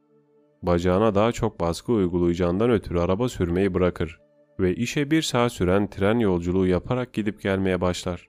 Bacağına 0.67 1.15
daha 1.15 1.33
çok 1.33 1.61
baskı 1.61 1.93
uygulayacağından 1.93 2.71
ötürü 2.71 2.99
araba 2.99 3.29
sürmeyi 3.29 3.75
bırakır 3.75 4.21
ve 4.61 4.75
işe 4.75 5.11
bir 5.11 5.23
saat 5.23 5.53
süren 5.53 5.91
tren 5.91 6.19
yolculuğu 6.19 6.67
yaparak 6.67 7.13
gidip 7.13 7.43
gelmeye 7.43 7.81
başlar. 7.81 8.29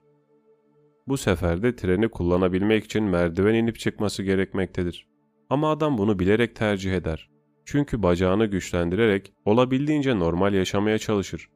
Bu 1.08 1.16
sefer 1.16 1.62
de 1.62 1.76
treni 1.76 2.08
kullanabilmek 2.08 2.84
için 2.84 3.04
merdiven 3.04 3.54
inip 3.54 3.78
çıkması 3.78 4.22
gerekmektedir. 4.22 5.06
Ama 5.50 5.70
adam 5.70 5.98
bunu 5.98 6.18
bilerek 6.18 6.56
tercih 6.56 6.92
eder. 6.92 7.30
Çünkü 7.64 8.02
bacağını 8.02 8.46
güçlendirerek 8.46 9.32
olabildiğince 9.44 10.18
normal 10.18 10.54
yaşamaya 10.54 10.98
çalışır. 10.98 11.48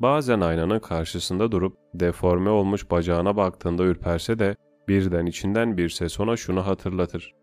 Bazen 0.00 0.40
aynanın 0.40 0.78
karşısında 0.78 1.52
durup 1.52 1.76
deforme 1.94 2.50
olmuş 2.50 2.90
bacağına 2.90 3.36
baktığında 3.36 3.84
ürperse 3.84 4.38
de 4.38 4.56
birden 4.88 5.26
içinden 5.26 5.76
bir 5.76 5.88
ses 5.88 6.20
ona 6.20 6.36
şunu 6.36 6.66
hatırlatır. 6.66 7.37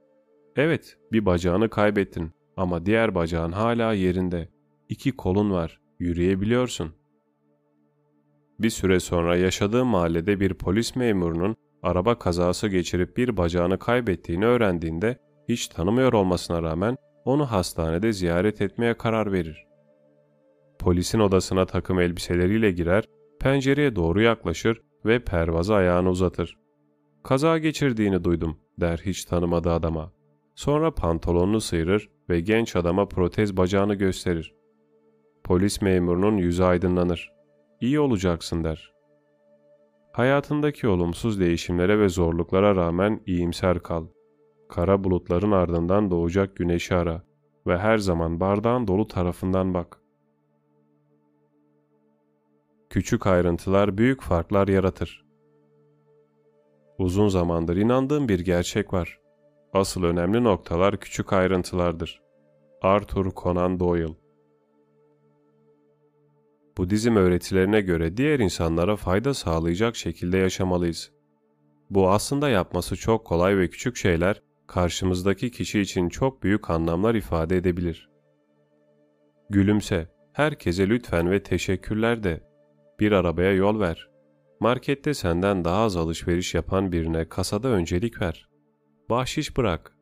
Evet, 0.56 0.98
bir 1.12 1.26
bacağını 1.26 1.70
kaybettin 1.70 2.32
ama 2.58 2.86
diğer 2.86 3.16
bacağın 3.16 3.52
hala 3.52 3.94
yerinde. 3.94 4.50
İki 4.90 5.12
kolun 5.12 5.52
var, 5.52 5.82
yürüyebiliyorsun. 6.00 6.94
Bir 8.60 8.70
süre 8.70 9.00
sonra 9.00 9.38
yaşadığı 9.38 9.86
mahallede 9.86 10.40
bir 10.40 10.54
polis 10.54 10.96
memurunun 10.96 11.56
araba 11.84 12.20
kazası 12.20 12.68
geçirip 12.68 13.18
bir 13.18 13.38
bacağını 13.38 13.80
kaybettiğini 13.80 14.46
öğrendiğinde 14.46 15.18
hiç 15.50 15.68
tanımıyor 15.68 16.14
olmasına 16.14 16.64
rağmen 16.64 16.98
onu 17.26 17.52
hastanede 17.52 18.14
ziyaret 18.14 18.62
etmeye 18.62 18.94
karar 18.94 19.32
verir. 19.32 19.66
Polisin 20.80 21.20
odasına 21.20 21.66
takım 21.66 22.00
elbiseleriyle 22.00 22.72
girer, 22.72 23.04
pencereye 23.40 23.96
doğru 23.96 24.22
yaklaşır 24.22 24.82
ve 25.06 25.20
pervazı 25.20 25.76
ayağını 25.76 26.10
uzatır. 26.10 26.58
Kaza 27.24 27.58
geçirdiğini 27.58 28.24
duydum 28.24 28.58
der 28.80 29.02
hiç 29.06 29.26
tanımadığı 29.26 29.72
adama. 29.72 30.15
Sonra 30.56 30.92
pantolonunu 30.92 31.62
sıyırır 31.62 32.10
ve 32.30 32.40
genç 32.40 32.76
adama 32.76 33.08
protez 33.08 33.58
bacağını 33.58 33.96
gösterir. 33.96 34.56
Polis 35.44 35.82
memurunun 35.82 36.38
yüzü 36.38 36.64
aydınlanır. 36.64 37.32
İyi 37.82 38.00
olacaksın 38.00 38.64
der. 38.64 38.94
Hayatındaki 40.12 40.88
olumsuz 40.88 41.40
değişimlere 41.40 42.00
ve 42.00 42.10
zorluklara 42.10 42.76
rağmen 42.76 43.22
iyimser 43.26 43.80
kal. 43.80 44.08
Kara 44.70 45.04
bulutların 45.04 45.52
ardından 45.52 46.12
doğacak 46.12 46.56
güneşi 46.56 46.96
ara 46.96 47.24
ve 47.68 47.78
her 47.78 47.98
zaman 47.98 48.40
bardağın 48.40 48.88
dolu 48.88 49.08
tarafından 49.08 49.74
bak. 49.74 50.02
Küçük 52.90 53.28
ayrıntılar 53.28 53.98
büyük 53.98 54.22
farklar 54.22 54.68
yaratır. 54.68 55.26
Uzun 56.98 57.28
zamandır 57.28 57.78
inandığım 57.78 58.30
bir 58.30 58.40
gerçek 58.40 58.94
var. 58.94 59.25
Asıl 59.76 60.04
önemli 60.04 60.44
noktalar 60.44 60.98
küçük 61.00 61.34
ayrıntılardır. 61.34 62.22
Arthur 62.82 63.32
Conan 63.36 63.80
Doyle 63.80 64.14
Budizm 66.78 67.16
öğretilerine 67.16 67.82
göre 67.82 68.18
diğer 68.18 68.40
insanlara 68.40 68.96
fayda 68.96 69.34
sağlayacak 69.34 69.96
şekilde 69.96 70.38
yaşamalıyız. 70.38 71.12
Bu 71.90 72.10
aslında 72.10 72.50
yapması 72.50 72.96
çok 72.96 73.26
kolay 73.26 73.58
ve 73.58 73.70
küçük 73.70 73.96
şeyler 73.96 74.42
karşımızdaki 74.68 75.52
kişi 75.52 75.80
için 75.80 76.10
çok 76.10 76.44
büyük 76.44 76.70
anlamlar 76.70 77.16
ifade 77.16 77.58
edebilir. 77.58 78.10
Gülümse, 79.50 80.08
herkese 80.34 80.90
lütfen 80.90 81.32
ve 81.32 81.44
teşekkürler 81.44 82.24
de. 82.24 82.44
Bir 83.00 83.12
arabaya 83.12 83.54
yol 83.54 83.80
ver. 83.80 84.10
Markette 84.60 85.14
senden 85.14 85.66
daha 85.66 85.84
az 85.84 85.96
alışveriş 85.96 86.54
yapan 86.54 86.92
birine 86.92 87.30
kasada 87.30 87.68
öncelik 87.68 88.22
ver. 88.22 88.55
Bahşiş 89.10 89.58
bırak. 89.58 89.96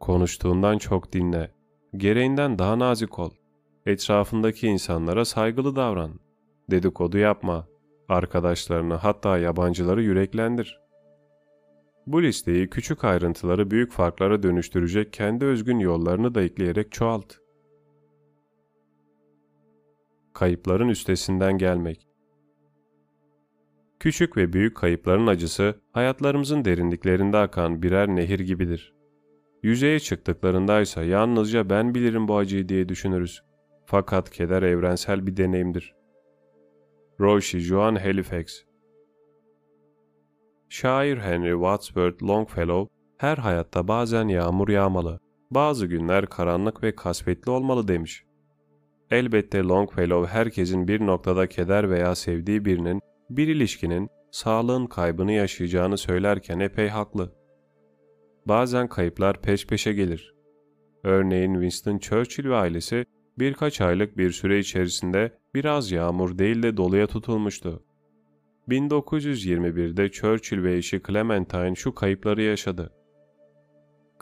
Konuştuğundan 0.00 0.78
çok 0.78 1.12
dinle. 1.12 1.54
Gereğinden 1.96 2.58
daha 2.58 2.78
nazik 2.78 3.18
ol. 3.18 3.30
Etrafındaki 3.86 4.66
insanlara 4.66 5.24
saygılı 5.24 5.76
davran. 5.76 6.20
Dedikodu 6.70 7.18
yapma. 7.18 7.66
Arkadaşlarını 8.08 8.94
hatta 8.94 9.38
yabancıları 9.38 10.02
yüreklendir. 10.02 10.80
Bu 12.06 12.22
listeyi 12.22 12.70
küçük 12.70 13.04
ayrıntıları 13.04 13.70
büyük 13.70 13.92
farklara 13.92 14.42
dönüştürecek 14.42 15.12
kendi 15.12 15.44
özgün 15.44 15.78
yollarını 15.78 16.34
da 16.34 16.42
ekleyerek 16.42 16.92
çoğalt. 16.92 17.34
Kayıpların 20.32 20.88
üstesinden 20.88 21.58
gelmek 21.58 22.13
Küçük 24.04 24.36
ve 24.36 24.52
büyük 24.52 24.76
kayıpların 24.76 25.26
acısı 25.26 25.74
hayatlarımızın 25.92 26.64
derinliklerinde 26.64 27.36
akan 27.36 27.82
birer 27.82 28.08
nehir 28.08 28.40
gibidir. 28.40 28.94
Yüzeye 29.62 30.00
çıktıklarındaysa 30.00 31.02
yalnızca 31.04 31.70
ben 31.70 31.94
bilirim 31.94 32.28
bu 32.28 32.36
acıyı 32.36 32.68
diye 32.68 32.88
düşünürüz. 32.88 33.42
Fakat 33.86 34.30
keder 34.30 34.62
evrensel 34.62 35.26
bir 35.26 35.36
deneyimdir. 35.36 35.94
Roshi 37.20 37.60
Joan 37.60 37.94
Halifax 37.94 38.46
Şair 40.68 41.18
Henry 41.18 41.52
Wadsworth 41.52 42.22
Longfellow, 42.22 42.94
her 43.18 43.36
hayatta 43.36 43.88
bazen 43.88 44.28
yağmur 44.28 44.68
yağmalı, 44.68 45.20
bazı 45.50 45.86
günler 45.86 46.26
karanlık 46.26 46.82
ve 46.82 46.94
kasvetli 46.94 47.50
olmalı 47.50 47.88
demiş. 47.88 48.24
Elbette 49.10 49.62
Longfellow 49.62 50.32
herkesin 50.32 50.88
bir 50.88 51.06
noktada 51.06 51.46
keder 51.46 51.90
veya 51.90 52.14
sevdiği 52.14 52.64
birinin, 52.64 53.00
bir 53.30 53.48
ilişkinin, 53.48 54.10
sağlığın 54.30 54.86
kaybını 54.86 55.32
yaşayacağını 55.32 55.98
söylerken 55.98 56.58
epey 56.58 56.88
haklı. 56.88 57.32
Bazen 58.46 58.88
kayıplar 58.88 59.42
peş 59.42 59.66
peşe 59.66 59.92
gelir. 59.92 60.34
Örneğin 61.04 61.52
Winston 61.52 61.98
Churchill 61.98 62.48
ve 62.48 62.56
ailesi 62.56 63.04
birkaç 63.38 63.80
aylık 63.80 64.18
bir 64.18 64.30
süre 64.30 64.58
içerisinde 64.58 65.38
biraz 65.54 65.90
yağmur 65.90 66.38
değil 66.38 66.62
de 66.62 66.76
doluya 66.76 67.06
tutulmuştu. 67.06 67.82
1921'de 68.68 70.10
Churchill 70.10 70.62
ve 70.62 70.76
eşi 70.76 71.02
Clementine 71.06 71.74
şu 71.74 71.94
kayıpları 71.94 72.42
yaşadı. 72.42 72.92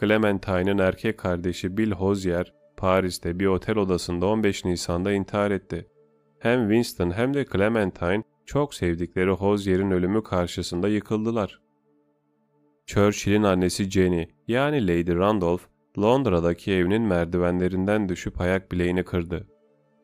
Clementine'ın 0.00 0.78
erkek 0.78 1.18
kardeşi 1.18 1.76
Bill 1.76 1.90
Hozier, 1.90 2.54
Paris'te 2.76 3.38
bir 3.38 3.46
otel 3.46 3.76
odasında 3.76 4.26
15 4.26 4.64
Nisan'da 4.64 5.12
intihar 5.12 5.50
etti. 5.50 5.88
Hem 6.38 6.60
Winston 6.60 7.10
hem 7.10 7.34
de 7.34 7.44
Clementine 7.44 8.22
çok 8.46 8.74
sevdikleri 8.74 9.30
Hozier'in 9.30 9.90
ölümü 9.90 10.22
karşısında 10.22 10.88
yıkıldılar. 10.88 11.60
Churchill'in 12.86 13.42
annesi 13.42 13.90
Jenny 13.90 14.26
yani 14.48 14.86
Lady 14.86 15.14
Randolph 15.14 15.62
Londra'daki 15.98 16.72
evinin 16.72 17.02
merdivenlerinden 17.02 18.08
düşüp 18.08 18.40
ayak 18.40 18.72
bileğini 18.72 19.04
kırdı. 19.04 19.48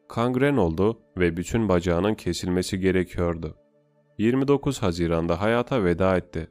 Kangren 0.08 0.56
oldu 0.56 1.00
ve 1.18 1.36
bütün 1.36 1.68
bacağının 1.68 2.14
kesilmesi 2.14 2.80
gerekiyordu. 2.80 3.56
29 4.18 4.82
Haziran'da 4.82 5.40
hayata 5.40 5.84
veda 5.84 6.16
etti. 6.16 6.48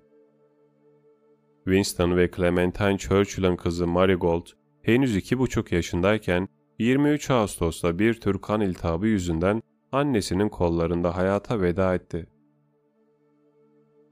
Winston 1.65 2.17
ve 2.17 2.31
Clementine 2.35 2.97
Churchill'ın 2.97 3.55
kızı 3.55 3.87
Marigold 3.87 4.45
henüz 4.81 5.15
iki 5.15 5.39
buçuk 5.39 5.71
yaşındayken 5.71 6.47
23 6.79 7.31
Ağustos'ta 7.31 7.99
bir 7.99 8.13
tür 8.13 8.41
kan 8.41 8.61
iltihabı 8.61 9.07
yüzünden 9.07 9.61
annesinin 9.91 10.49
kollarında 10.49 11.17
hayata 11.17 11.61
veda 11.61 11.95
etti. 11.95 12.27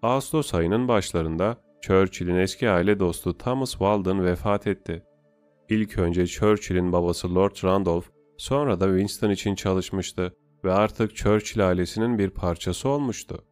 Ağustos 0.01 0.53
ayının 0.53 0.87
başlarında 0.87 1.57
Churchill'in 1.81 2.35
eski 2.35 2.69
aile 2.69 2.99
dostu 2.99 3.37
Thomas 3.37 3.71
Walden 3.71 4.25
vefat 4.25 4.67
etti. 4.67 5.03
İlk 5.69 5.97
önce 5.97 6.27
Churchill'in 6.27 6.91
babası 6.91 7.35
Lord 7.35 7.63
Randolph, 7.63 8.05
sonra 8.37 8.79
da 8.79 8.85
Winston 8.85 9.29
için 9.29 9.55
çalışmıştı 9.55 10.33
ve 10.63 10.73
artık 10.73 11.15
Churchill 11.15 11.67
ailesinin 11.67 12.17
bir 12.19 12.29
parçası 12.29 12.89
olmuştu. 12.89 13.45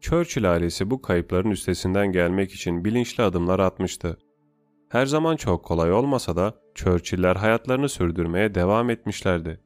Churchill 0.00 0.52
ailesi 0.52 0.90
bu 0.90 1.02
kayıpların 1.02 1.50
üstesinden 1.50 2.12
gelmek 2.12 2.52
için 2.52 2.84
bilinçli 2.84 3.22
adımlar 3.22 3.58
atmıştı. 3.58 4.18
Her 4.88 5.06
zaman 5.06 5.36
çok 5.36 5.64
kolay 5.64 5.92
olmasa 5.92 6.36
da 6.36 6.54
Churchill'ler 6.74 7.36
hayatlarını 7.36 7.88
sürdürmeye 7.88 8.54
devam 8.54 8.90
etmişlerdi. 8.90 9.60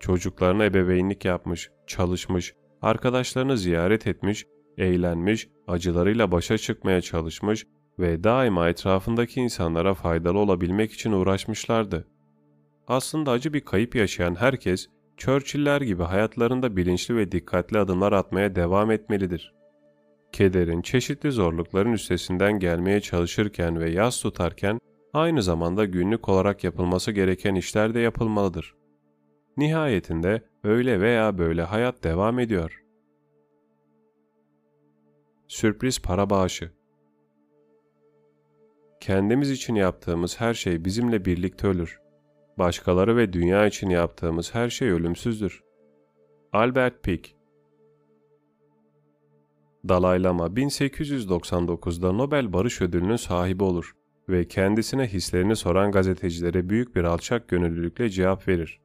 Çocuklarına 0.00 0.64
ebeveynlik 0.64 1.24
yapmış, 1.24 1.70
çalışmış, 1.86 2.54
arkadaşlarını 2.82 3.58
ziyaret 3.58 4.06
etmiş, 4.06 4.46
eğlenmiş, 4.78 5.48
acılarıyla 5.66 6.32
başa 6.32 6.58
çıkmaya 6.58 7.00
çalışmış 7.00 7.66
ve 7.98 8.24
daima 8.24 8.68
etrafındaki 8.68 9.40
insanlara 9.40 9.94
faydalı 9.94 10.38
olabilmek 10.38 10.92
için 10.92 11.12
uğraşmışlardı. 11.12 12.08
Aslında 12.88 13.30
acı 13.30 13.52
bir 13.52 13.60
kayıp 13.60 13.94
yaşayan 13.94 14.34
herkes, 14.34 14.86
Churchill'ler 15.16 15.80
gibi 15.80 16.02
hayatlarında 16.02 16.76
bilinçli 16.76 17.16
ve 17.16 17.32
dikkatli 17.32 17.78
adımlar 17.78 18.12
atmaya 18.12 18.54
devam 18.54 18.90
etmelidir. 18.90 19.54
Kederin, 20.32 20.82
çeşitli 20.82 21.32
zorlukların 21.32 21.92
üstesinden 21.92 22.58
gelmeye 22.58 23.00
çalışırken 23.00 23.80
ve 23.80 23.90
yas 23.90 24.20
tutarken, 24.20 24.78
aynı 25.12 25.42
zamanda 25.42 25.84
günlük 25.84 26.28
olarak 26.28 26.64
yapılması 26.64 27.12
gereken 27.12 27.54
işler 27.54 27.94
de 27.94 28.00
yapılmalıdır. 28.00 28.74
Nihayetinde 29.60 30.42
öyle 30.64 31.00
veya 31.00 31.38
böyle 31.38 31.62
hayat 31.62 32.04
devam 32.04 32.38
ediyor. 32.38 32.84
Sürpriz 35.48 36.02
para 36.02 36.30
bağışı 36.30 36.72
Kendimiz 39.00 39.50
için 39.50 39.74
yaptığımız 39.74 40.40
her 40.40 40.54
şey 40.54 40.84
bizimle 40.84 41.24
birlikte 41.24 41.66
ölür. 41.66 42.00
Başkaları 42.58 43.16
ve 43.16 43.32
dünya 43.32 43.66
için 43.66 43.90
yaptığımız 43.90 44.54
her 44.54 44.68
şey 44.68 44.90
ölümsüzdür. 44.90 45.62
Albert 46.52 47.02
Pike 47.02 47.30
Dalai 49.88 50.22
Lama 50.22 50.46
1899'da 50.46 52.12
Nobel 52.12 52.52
Barış 52.52 52.80
Ödülü'nün 52.80 53.16
sahibi 53.16 53.64
olur 53.64 53.96
ve 54.28 54.48
kendisine 54.48 55.06
hislerini 55.06 55.56
soran 55.56 55.92
gazetecilere 55.92 56.68
büyük 56.68 56.96
bir 56.96 57.04
alçak 57.04 57.48
gönüllülükle 57.48 58.10
cevap 58.10 58.48
verir. 58.48 58.80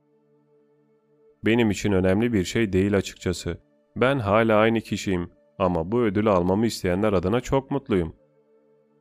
Benim 1.45 1.71
için 1.71 1.91
önemli 1.91 2.33
bir 2.33 2.43
şey 2.43 2.73
değil 2.73 2.97
açıkçası. 2.97 3.57
Ben 3.95 4.19
hala 4.19 4.57
aynı 4.57 4.81
kişiyim 4.81 5.29
ama 5.59 5.91
bu 5.91 6.01
ödülü 6.01 6.29
almamı 6.29 6.65
isteyenler 6.65 7.13
adına 7.13 7.41
çok 7.41 7.71
mutluyum. 7.71 8.15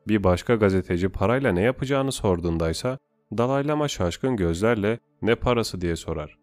Bir 0.09 0.25
başka 0.25 0.55
gazeteci 0.55 1.09
parayla 1.09 1.53
ne 1.53 1.61
yapacağını 1.61 2.13
sorduğundaysa 2.13 2.99
Dalai 3.39 3.67
Lama 3.67 3.89
şaşkın 3.89 4.37
gözlerle 4.37 4.99
ne 5.23 5.35
parası 5.35 5.81
diye 5.81 5.97
sorar. 5.97 6.39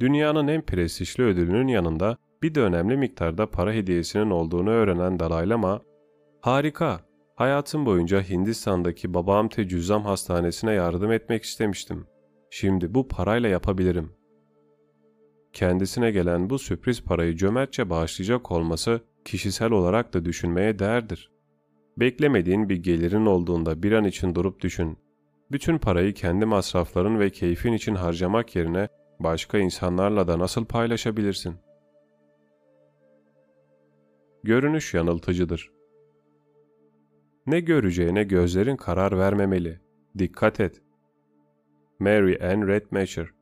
Dünyanın 0.00 0.48
en 0.48 0.62
prestijli 0.62 1.24
ödülünün 1.24 1.68
yanında 1.68 2.16
bir 2.42 2.54
de 2.54 2.60
önemli 2.60 2.96
miktarda 2.96 3.50
para 3.50 3.72
hediyesinin 3.72 4.30
olduğunu 4.30 4.70
öğrenen 4.70 5.20
Dalai 5.20 5.48
Lama, 5.48 5.80
''Harika, 6.40 7.00
hayatım 7.36 7.86
boyunca 7.86 8.22
Hindistan'daki 8.22 9.14
Babamte 9.14 9.68
Cüzzam 9.68 10.02
Hastanesi'ne 10.02 10.72
yardım 10.72 11.12
etmek 11.12 11.44
istemiştim. 11.44 12.06
Şimdi 12.50 12.94
bu 12.94 13.08
parayla 13.08 13.48
yapabilirim. 13.48 14.17
Kendisine 15.58 16.10
gelen 16.10 16.50
bu 16.50 16.58
sürpriz 16.58 17.04
parayı 17.04 17.36
cömertçe 17.36 17.90
bağışlayacak 17.90 18.50
olması 18.50 19.00
kişisel 19.24 19.70
olarak 19.70 20.14
da 20.14 20.24
düşünmeye 20.24 20.78
değerdir. 20.78 21.32
Beklemediğin 21.96 22.68
bir 22.68 22.76
gelirin 22.76 23.26
olduğunda 23.26 23.82
bir 23.82 23.92
an 23.92 24.04
için 24.04 24.34
durup 24.34 24.60
düşün. 24.60 24.98
Bütün 25.52 25.78
parayı 25.78 26.14
kendi 26.14 26.44
masrafların 26.44 27.20
ve 27.20 27.30
keyfin 27.30 27.72
için 27.72 27.94
harcamak 27.94 28.56
yerine 28.56 28.88
başka 29.20 29.58
insanlarla 29.58 30.28
da 30.28 30.38
nasıl 30.38 30.64
paylaşabilirsin? 30.64 31.56
Görünüş 34.42 34.94
yanıltıcıdır. 34.94 35.70
Ne 37.46 37.60
göreceğine 37.60 38.24
gözlerin 38.24 38.76
karar 38.76 39.18
vermemeli. 39.18 39.80
Dikkat 40.18 40.60
et. 40.60 40.82
Mary 41.98 42.52
Ann 42.52 42.68
Redmacher 42.68 43.37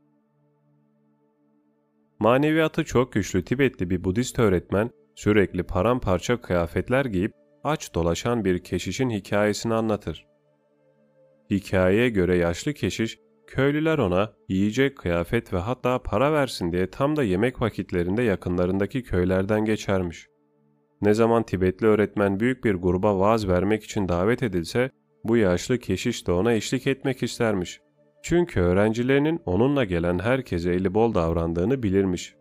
Maneviyatı 2.18 2.84
çok 2.84 3.12
güçlü 3.12 3.44
Tibetli 3.44 3.90
bir 3.90 4.04
Budist 4.04 4.38
öğretmen 4.38 4.90
sürekli 5.14 5.62
paramparça 5.62 6.40
kıyafetler 6.40 7.04
giyip 7.04 7.32
aç 7.64 7.94
dolaşan 7.94 8.44
bir 8.44 8.58
keşişin 8.58 9.10
hikayesini 9.10 9.74
anlatır. 9.74 10.26
Hikayeye 11.50 12.08
göre 12.08 12.36
yaşlı 12.36 12.74
keşiş, 12.74 13.18
köylüler 13.46 13.98
ona 13.98 14.32
yiyecek, 14.48 14.98
kıyafet 14.98 15.52
ve 15.52 15.58
hatta 15.58 16.02
para 16.02 16.32
versin 16.32 16.72
diye 16.72 16.90
tam 16.90 17.16
da 17.16 17.22
yemek 17.22 17.60
vakitlerinde 17.60 18.22
yakınlarındaki 18.22 19.02
köylerden 19.02 19.64
geçermiş. 19.64 20.26
Ne 21.02 21.14
zaman 21.14 21.42
Tibetli 21.42 21.86
öğretmen 21.86 22.40
büyük 22.40 22.64
bir 22.64 22.74
gruba 22.74 23.18
vaaz 23.18 23.48
vermek 23.48 23.84
için 23.84 24.08
davet 24.08 24.42
edilse, 24.42 24.90
bu 25.24 25.36
yaşlı 25.36 25.78
keşiş 25.78 26.26
de 26.26 26.32
ona 26.32 26.52
eşlik 26.52 26.86
etmek 26.86 27.22
istermiş. 27.22 27.80
Çünkü 28.28 28.60
öğrencilerinin 28.60 29.40
onunla 29.44 29.84
gelen 29.84 30.18
herkese 30.18 30.72
eli 30.72 30.94
bol 30.94 31.14
davrandığını 31.14 31.82
bilirmiş. 31.82 32.34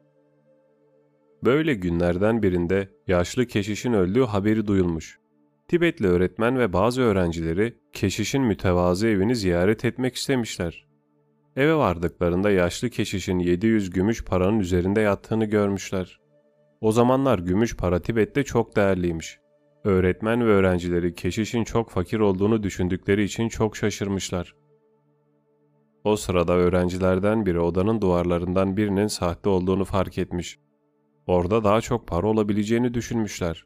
Böyle 1.43 1.73
günlerden 1.73 2.43
birinde 2.43 2.89
yaşlı 3.07 3.45
keşişin 3.45 3.93
öldüğü 3.93 4.23
haberi 4.23 4.67
duyulmuş. 4.67 5.19
Tibetli 5.67 6.07
öğretmen 6.07 6.59
ve 6.59 6.73
bazı 6.73 7.01
öğrencileri 7.01 7.77
keşişin 7.93 8.41
mütevazı 8.41 9.07
evini 9.07 9.36
ziyaret 9.36 9.86
etmek 9.86 10.15
istemişler. 10.15 10.88
Eve 11.55 11.75
vardıklarında 11.75 12.51
yaşlı 12.51 12.89
keşişin 12.89 13.39
700 13.39 13.89
gümüş 13.89 14.23
paranın 14.23 14.59
üzerinde 14.59 15.01
yattığını 15.01 15.45
görmüşler. 15.45 16.19
O 16.81 16.91
zamanlar 16.91 17.39
gümüş 17.39 17.75
para 17.75 18.01
Tibet'te 18.01 18.43
çok 18.43 18.75
değerliymiş. 18.75 19.39
Öğretmen 19.83 20.47
ve 20.47 20.49
öğrencileri 20.49 21.15
keşişin 21.15 21.63
çok 21.63 21.89
fakir 21.89 22.19
olduğunu 22.19 22.63
düşündükleri 22.63 23.23
için 23.23 23.49
çok 23.49 23.77
şaşırmışlar. 23.77 24.64
O 26.06 26.16
sırada 26.16 26.53
öğrencilerden 26.53 27.45
biri 27.45 27.60
odanın 27.60 28.01
duvarlarından 28.01 28.78
birinin 28.78 29.08
sahte 29.08 29.49
olduğunu 29.49 29.86
fark 29.86 30.18
etmiş. 30.18 30.60
Orada 31.28 31.64
daha 31.64 31.82
çok 31.82 32.08
para 32.08 32.28
olabileceğini 32.28 32.93
düşünmüşler. 32.93 33.66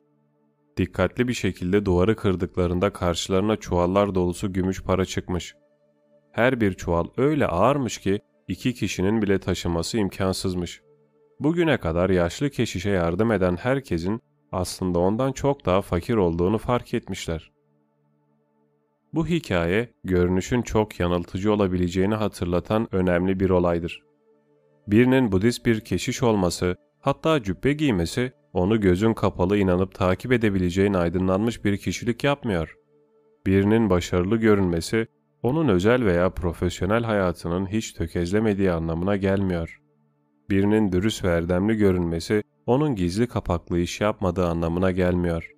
Dikkatli 0.78 1.28
bir 1.28 1.34
şekilde 1.34 1.86
duvarı 1.86 2.16
kırdıklarında 2.16 2.94
karşılarına 2.94 3.56
çuvallar 3.56 4.16
dolusu 4.16 4.54
gümüş 4.54 4.84
para 4.84 5.06
çıkmış. 5.06 5.56
Her 6.32 6.62
bir 6.62 6.74
çuval 6.74 7.06
öyle 7.18 7.48
ağırmış 7.48 7.98
ki 7.98 8.20
iki 8.48 8.74
kişinin 8.74 9.22
bile 9.22 9.40
taşıması 9.40 9.98
imkansızmış. 9.98 10.82
Bugüne 11.40 11.78
kadar 11.78 12.10
yaşlı 12.10 12.50
keşişe 12.50 12.90
yardım 12.90 13.32
eden 13.32 13.56
herkesin 13.56 14.22
aslında 14.52 15.00
ondan 15.00 15.32
çok 15.32 15.66
daha 15.66 15.82
fakir 15.82 16.16
olduğunu 16.16 16.58
fark 16.58 16.94
etmişler. 16.94 17.52
Bu 19.14 19.28
hikaye 19.28 19.89
görünüşün 20.03 20.62
çok 20.62 20.99
yanıltıcı 20.99 21.53
olabileceğini 21.53 22.16
hatırlatan 22.16 22.88
önemli 22.91 23.39
bir 23.39 23.49
olaydır. 23.49 24.03
Birinin 24.88 25.32
Budist 25.32 25.66
bir 25.66 25.80
keşiş 25.80 26.24
olması, 26.24 26.76
hatta 26.99 27.43
cübbe 27.43 27.74
giymesi 27.74 28.32
onu 28.53 28.82
gözün 28.82 29.14
kapalı 29.14 29.57
inanıp 29.57 29.95
takip 29.95 30.32
edebileceğin 30.32 30.93
aydınlanmış 30.93 31.66
bir 31.66 31.78
kişilik 31.78 32.24
yapmıyor. 32.24 32.76
Birinin 33.45 33.89
başarılı 33.89 34.38
görünmesi, 34.38 35.07
onun 35.43 35.68
özel 35.68 36.05
veya 36.05 36.30
profesyonel 36.30 37.03
hayatının 37.03 37.66
hiç 37.66 37.93
tökezlemediği 37.93 38.72
anlamına 38.72 39.16
gelmiyor. 39.16 39.82
Birinin 40.49 40.91
dürüst 40.91 41.24
ve 41.24 41.30
erdemli 41.30 41.78
görünmesi, 41.78 42.43
onun 42.66 42.95
gizli 42.95 43.28
kapaklı 43.28 43.80
iş 43.80 44.01
yapmadığı 44.01 44.47
anlamına 44.47 44.91
gelmiyor. 44.91 45.51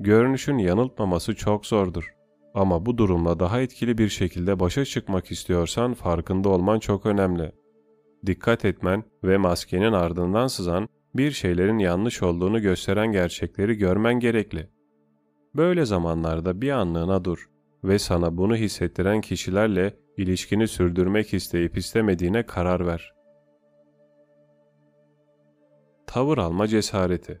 Görünüşün 0.00 0.58
yanıltmaması 0.58 1.34
çok 1.34 1.66
zordur. 1.66 2.19
Ama 2.54 2.86
bu 2.86 2.98
durumla 2.98 3.40
daha 3.40 3.60
etkili 3.60 3.98
bir 3.98 4.08
şekilde 4.08 4.60
başa 4.60 4.84
çıkmak 4.84 5.30
istiyorsan 5.30 5.94
farkında 5.94 6.48
olman 6.48 6.78
çok 6.78 7.06
önemli. 7.06 7.52
Dikkat 8.26 8.64
etmen 8.64 9.04
ve 9.24 9.36
maskenin 9.36 9.92
ardından 9.92 10.46
sızan 10.46 10.88
bir 11.14 11.30
şeylerin 11.30 11.78
yanlış 11.78 12.22
olduğunu 12.22 12.62
gösteren 12.62 13.12
gerçekleri 13.12 13.74
görmen 13.74 14.20
gerekli. 14.20 14.68
Böyle 15.54 15.84
zamanlarda 15.84 16.60
bir 16.60 16.70
anlığına 16.70 17.24
dur 17.24 17.50
ve 17.84 17.98
sana 17.98 18.36
bunu 18.36 18.56
hissettiren 18.56 19.20
kişilerle 19.20 19.96
ilişkini 20.16 20.68
sürdürmek 20.68 21.34
isteyip 21.34 21.76
istemediğine 21.76 22.46
karar 22.46 22.86
ver. 22.86 23.14
Tavır 26.06 26.38
alma 26.38 26.66
cesareti 26.68 27.40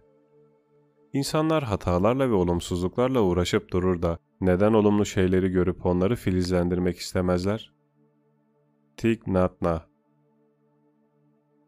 İnsanlar 1.12 1.62
hatalarla 1.62 2.30
ve 2.30 2.34
olumsuzluklarla 2.34 3.20
uğraşıp 3.20 3.72
durur 3.72 4.02
da 4.02 4.18
neden 4.40 4.72
olumlu 4.72 5.06
şeyleri 5.06 5.48
görüp 5.48 5.86
onları 5.86 6.16
filizlendirmek 6.16 6.98
istemezler? 6.98 7.72
Tik 8.96 9.26
Natna 9.26 9.86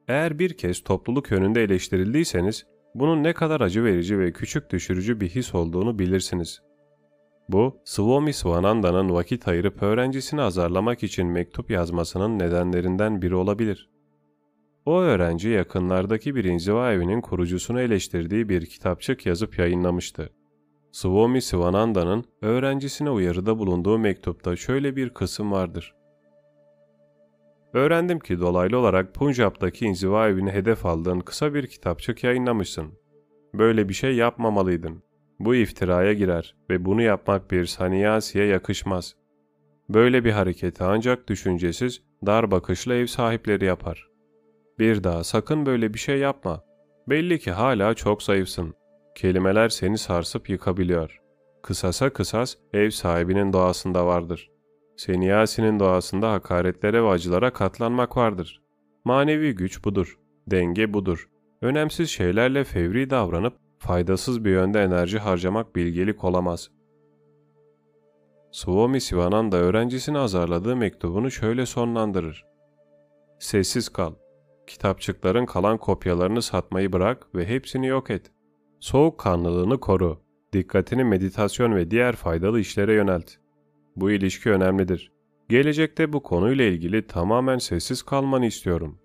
Eğer 0.09 0.39
bir 0.39 0.57
kez 0.57 0.83
topluluk 0.83 1.33
önünde 1.33 1.63
eleştirildiyseniz, 1.63 2.67
bunun 2.95 3.23
ne 3.23 3.33
kadar 3.33 3.61
acı 3.61 3.85
verici 3.85 4.19
ve 4.19 4.33
küçük 4.33 4.71
düşürücü 4.71 5.21
bir 5.21 5.29
his 5.29 5.55
olduğunu 5.55 5.99
bilirsiniz. 5.99 6.63
Bu, 7.49 7.77
Swami 7.85 8.33
Swananda'nın 8.33 9.15
vakit 9.15 9.49
ayırıp 9.49 9.83
öğrencisini 9.83 10.41
azarlamak 10.41 11.03
için 11.03 11.27
mektup 11.27 11.71
yazmasının 11.71 12.39
nedenlerinden 12.39 13.23
biri 13.23 13.35
olabilir. 13.35 13.91
O 14.87 15.01
öğrenci 15.01 15.49
yakınlardaki 15.49 16.35
bir 16.35 16.45
inziva 16.45 16.93
evinin 16.93 17.21
kurucusunu 17.21 17.81
eleştirdiği 17.81 18.49
bir 18.49 18.67
kitapçık 18.67 19.27
yazıp 19.27 19.59
yayınlamıştı. 19.59 20.31
Swami 20.93 21.43
Sivananda'nın 21.43 22.25
öğrencisine 22.43 23.11
uyarıda 23.11 23.59
bulunduğu 23.59 23.99
mektupta 23.99 24.57
şöyle 24.57 24.97
bir 24.97 25.11
kısım 25.11 25.53
vardır. 25.53 25.95
Öğrendim 27.73 28.19
ki 28.19 28.41
dolaylı 28.41 28.79
olarak 28.79 29.15
Punjab'daki 29.15 29.85
inziva 29.87 30.29
evini 30.29 30.51
hedef 30.51 30.87
aldığın 30.87 31.21
kısa 31.21 31.55
bir 31.55 31.67
kitapçık 31.67 32.25
yayınlamışsın. 32.25 32.93
Böyle 33.55 33.89
bir 33.89 33.95
şey 33.95 34.17
yapmamalıydın. 34.17 35.03
Bu 35.41 35.55
iftiraya 35.55 36.13
girer 36.13 36.57
ve 36.71 36.85
bunu 36.85 37.03
yapmak 37.03 37.51
bir 37.51 37.67
saniyasiye 37.67 38.47
yakışmaz. 38.47 39.17
Böyle 39.89 40.25
bir 40.25 40.33
hareketi 40.33 40.85
ancak 40.85 41.29
düşüncesiz, 41.29 42.03
dar 42.27 42.51
bakışlı 42.51 42.95
ev 42.95 43.07
sahipleri 43.07 43.65
yapar. 43.65 44.09
Bir 44.79 45.05
daha 45.05 45.25
sakın 45.25 45.67
böyle 45.67 45.95
bir 45.95 45.99
şey 45.99 46.19
yapma. 46.19 46.65
Belli 47.09 47.39
ki 47.39 47.51
hala 47.51 47.95
çok 47.95 48.23
zayıfsın. 48.23 48.75
Kelimeler 49.15 49.69
seni 49.69 49.99
sarsıp 49.99 50.51
yıkabiliyor. 50.51 51.21
Kısasa 51.63 52.11
kısas 52.11 52.57
ev 52.73 52.91
sahibinin 52.91 53.53
doğasında 53.53 54.07
vardır. 54.07 54.51
Seniyasinin 54.97 55.81
doğasında 55.81 56.33
hakaretlere 56.33 57.03
ve 57.03 57.09
acılara 57.09 57.53
katlanmak 57.53 58.17
vardır. 58.17 58.63
Manevi 59.05 59.55
güç 59.55 59.85
budur. 59.85 60.19
Denge 60.47 60.95
budur. 60.95 61.29
Önemsiz 61.63 62.11
şeylerle 62.11 62.65
fevri 62.65 63.11
davranıp 63.11 63.57
faydasız 63.79 64.45
bir 64.45 64.51
yönde 64.51 64.83
enerji 64.83 65.19
harcamak 65.19 65.77
bilgelik 65.77 66.25
olamaz. 66.25 66.71
Swami 68.53 69.01
Sivananda 69.01 69.57
öğrencisini 69.57 70.19
azarladığı 70.19 70.77
mektubunu 70.77 71.31
şöyle 71.31 71.67
sonlandırır. 71.67 72.45
Sessiz 73.39 73.89
kal. 73.89 74.15
Kitapçıkların 74.67 75.47
kalan 75.47 75.79
kopyalarını 75.79 76.43
satmayı 76.43 76.93
bırak 76.93 77.35
ve 77.35 77.47
hepsini 77.47 77.87
yok 77.87 78.11
et. 78.11 78.31
Soğukkanlılığını 78.83 79.81
koru. 79.81 80.21
Dikkatini 80.53 81.05
meditasyon 81.05 81.77
ve 81.77 81.91
diğer 81.91 82.17
faydalı 82.17 82.61
işlere 82.61 82.95
yönelt. 82.95 83.31
Bu 83.97 84.11
ilişki 84.11 84.51
önemlidir. 84.51 85.13
Gelecekte 85.49 86.13
bu 86.13 86.23
konuyla 86.23 86.65
ilgili 86.65 87.07
tamamen 87.07 87.59
sessiz 87.59 88.03
kalmanı 88.03 88.47
istiyorum. 88.47 88.99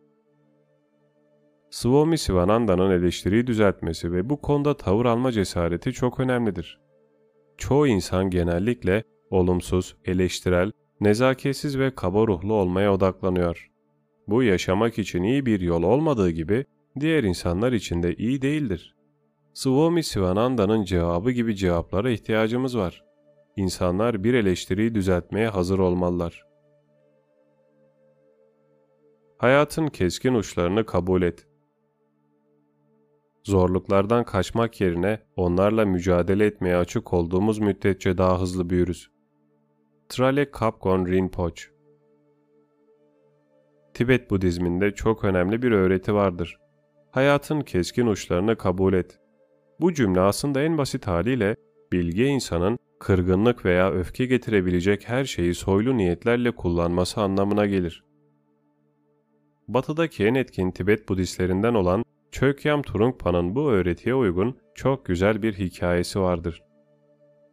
Swami 1.70 2.18
Sivananda'nın 2.18 2.92
eleştiriyi 2.92 3.48
düzeltmesi 3.48 4.12
ve 4.12 4.30
bu 4.30 4.42
konuda 4.42 4.78
tavır 4.78 5.06
alma 5.06 5.32
cesareti 5.32 5.94
çok 5.94 6.20
önemlidir. 6.20 6.80
Çoğu 7.58 7.88
insan 7.88 8.30
genellikle 8.30 9.04
olumsuz, 9.30 9.98
eleştirel, 10.06 10.72
nezaketsiz 11.02 11.80
ve 11.80 11.96
kaba 11.96 12.28
ruhlu 12.28 12.54
olmaya 12.54 12.94
odaklanıyor. 12.94 13.72
Bu 14.28 14.44
yaşamak 14.44 15.00
için 15.00 15.24
iyi 15.24 15.46
bir 15.46 15.62
yol 15.62 15.84
olmadığı 15.84 16.30
gibi 16.30 16.66
diğer 17.00 17.24
insanlar 17.24 17.74
için 17.74 18.04
de 18.04 18.16
iyi 18.16 18.42
değildir. 18.42 18.97
Swami 19.58 20.04
Sivananda'nın 20.04 20.84
cevabı 20.84 21.32
gibi 21.32 21.56
cevaplara 21.56 22.10
ihtiyacımız 22.10 22.78
var. 22.78 23.04
İnsanlar 23.56 24.24
bir 24.24 24.34
eleştiriyi 24.34 24.96
düzeltmeye 24.96 25.48
hazır 25.48 25.80
olmalılar. 25.80 26.46
Hayatın 29.38 29.88
keskin 29.88 30.34
uçlarını 30.34 30.86
kabul 30.86 31.22
et. 31.22 31.48
Zorluklardan 33.44 34.24
kaçmak 34.24 34.82
yerine 34.82 35.20
onlarla 35.36 35.86
mücadele 35.86 36.46
etmeye 36.46 36.78
açık 36.78 37.14
olduğumuz 37.14 37.60
müddetçe 37.60 38.18
daha 38.18 38.42
hızlı 38.42 38.70
büyürüz. 38.70 39.12
Trale 40.10 40.52
Kapgon 40.52 41.06
Rinpoche 41.06 41.64
Tibet 43.94 44.30
Budizminde 44.32 44.92
çok 44.92 45.24
önemli 45.24 45.62
bir 45.62 45.72
öğreti 45.72 46.14
vardır. 46.14 46.58
Hayatın 47.12 47.62
keskin 47.62 48.08
uçlarını 48.08 48.56
kabul 48.56 48.94
et. 48.94 49.20
Bu 49.80 49.94
cümle 49.94 50.20
aslında 50.20 50.62
en 50.62 50.78
basit 50.78 51.08
haliyle 51.08 51.56
bilge 51.92 52.26
insanın 52.26 52.80
kırgınlık 53.00 53.66
veya 53.66 53.92
öfke 53.92 54.26
getirebilecek 54.26 55.10
her 55.10 55.26
şeyi 55.26 55.56
soylu 55.56 55.98
niyetlerle 55.98 56.52
kullanması 56.52 57.22
anlamına 57.22 57.66
gelir. 57.66 58.04
Batıdaki 59.68 60.26
en 60.26 60.36
etkin 60.36 60.72
Tibet 60.72 61.10
Budistlerinden 61.10 61.74
olan 61.74 62.04
Çökyam 62.32 62.82
Trungpa'nın 62.82 63.56
bu 63.56 63.72
öğretiye 63.72 64.16
uygun 64.16 64.58
çok 64.76 65.06
güzel 65.06 65.42
bir 65.42 65.54
hikayesi 65.54 66.20
vardır. 66.20 66.64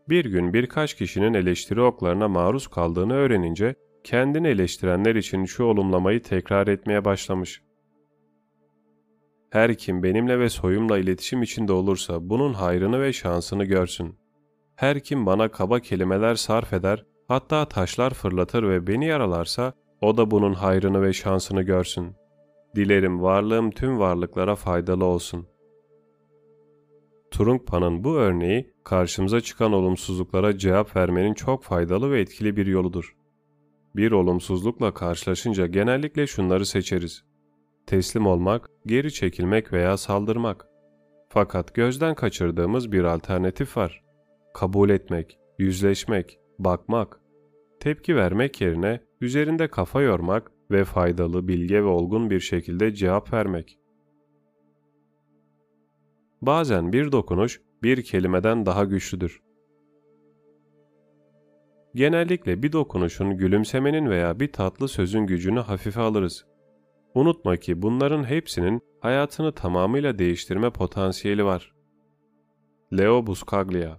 Bir 0.09 0.25
gün 0.25 0.53
birkaç 0.53 0.95
kişinin 0.95 1.35
eleştiri 1.35 1.81
oklarına 1.81 2.29
maruz 2.29 2.66
kaldığını 2.66 3.14
öğrenince 3.14 3.75
kendini 4.05 4.49
eleştirenler 4.49 5.14
için 5.14 5.45
şu 5.45 5.64
olumlamayı 5.64 6.22
tekrar 6.22 6.68
etmeye 6.68 7.05
başlamış. 7.05 7.64
Her 9.55 9.75
kim 9.75 10.03
benimle 10.03 10.39
ve 10.39 10.49
soyumla 10.49 10.99
iletişim 10.99 11.43
içinde 11.43 11.73
olursa 11.73 12.29
bunun 12.29 12.55
hayrını 12.55 13.01
ve 13.01 13.13
şansını 13.13 13.65
görsün. 13.65 14.19
Her 14.77 15.01
kim 15.01 15.27
bana 15.27 15.49
kaba 15.49 15.81
kelimeler 15.81 16.35
sarf 16.35 16.73
eder, 16.73 17.07
hatta 17.29 17.69
taşlar 17.69 18.15
fırlatır 18.15 18.63
ve 18.63 18.87
beni 18.87 19.07
yaralarsa, 19.07 19.73
o 20.01 20.17
da 20.17 20.31
bunun 20.31 20.53
hayrını 20.53 21.03
ve 21.03 21.13
şansını 21.13 21.63
görsün. 21.63 22.13
Dilerim 22.77 23.23
varlığım 23.23 23.71
tüm 23.71 23.99
varlıklara 23.99 24.57
faydalı 24.57 25.05
olsun. 25.05 25.47
Trungpa'nın 27.31 28.05
bu 28.05 28.17
örneği, 28.17 28.73
karşımıza 28.85 29.41
çıkan 29.41 29.73
olumsuzluklara 29.73 30.59
cevap 30.59 30.97
vermenin 30.97 31.35
çok 31.35 31.63
faydalı 31.63 32.11
ve 32.11 32.21
etkili 32.21 32.57
bir 32.57 32.67
yoludur. 32.67 33.17
Bir 33.97 34.13
olumsuzlukla 34.13 34.95
karşılaşınca 34.95 35.67
genellikle 35.67 36.27
şunları 36.27 36.67
seçeriz. 36.67 37.34
Teslim 37.87 38.26
olmak, 38.26 38.70
geri 38.87 39.12
çekilmek 39.12 39.72
veya 39.72 39.97
saldırmak. 39.97 40.66
Fakat 41.28 41.74
gözden 41.74 42.14
kaçırdığımız 42.14 42.93
bir 42.93 43.05
alternatif 43.05 43.76
var. 43.76 44.05
Kabul 44.55 44.91
etmek, 44.91 45.39
yüzleşmek, 45.59 46.39
bakmak. 46.59 47.20
Tepki 47.80 48.16
vermek 48.16 48.61
yerine 48.61 49.01
üzerinde 49.20 49.68
kafa 49.68 50.03
yormak 50.03 50.53
ve 50.70 50.85
faydalı, 50.85 51.49
bilge 51.49 51.82
ve 51.82 51.87
olgun 51.87 52.30
bir 52.30 52.41
şekilde 52.41 52.95
cevap 52.95 53.32
vermek. 53.32 53.78
Bazen 56.43 56.93
bir 56.93 57.12
dokunuş 57.12 57.61
bir 57.82 58.03
kelimeden 58.03 58.66
daha 58.66 58.85
güçlüdür. 58.85 59.43
Genellikle 61.95 62.62
bir 62.62 62.72
dokunuşun, 62.72 63.37
gülümsemenin 63.37 64.11
veya 64.11 64.41
bir 64.41 64.53
tatlı 64.53 64.89
sözün 64.89 65.26
gücünü 65.26 65.61
hafife 65.61 66.01
alırız. 66.01 66.47
Unutma 67.15 67.57
ki 67.57 67.83
bunların 67.83 68.25
hepsinin 68.25 68.81
hayatını 69.01 69.53
tamamıyla 69.53 70.19
değiştirme 70.19 70.71
potansiyeli 70.71 71.45
var. 71.45 71.75
Leo 72.93 73.27
Buscaglia 73.27 73.97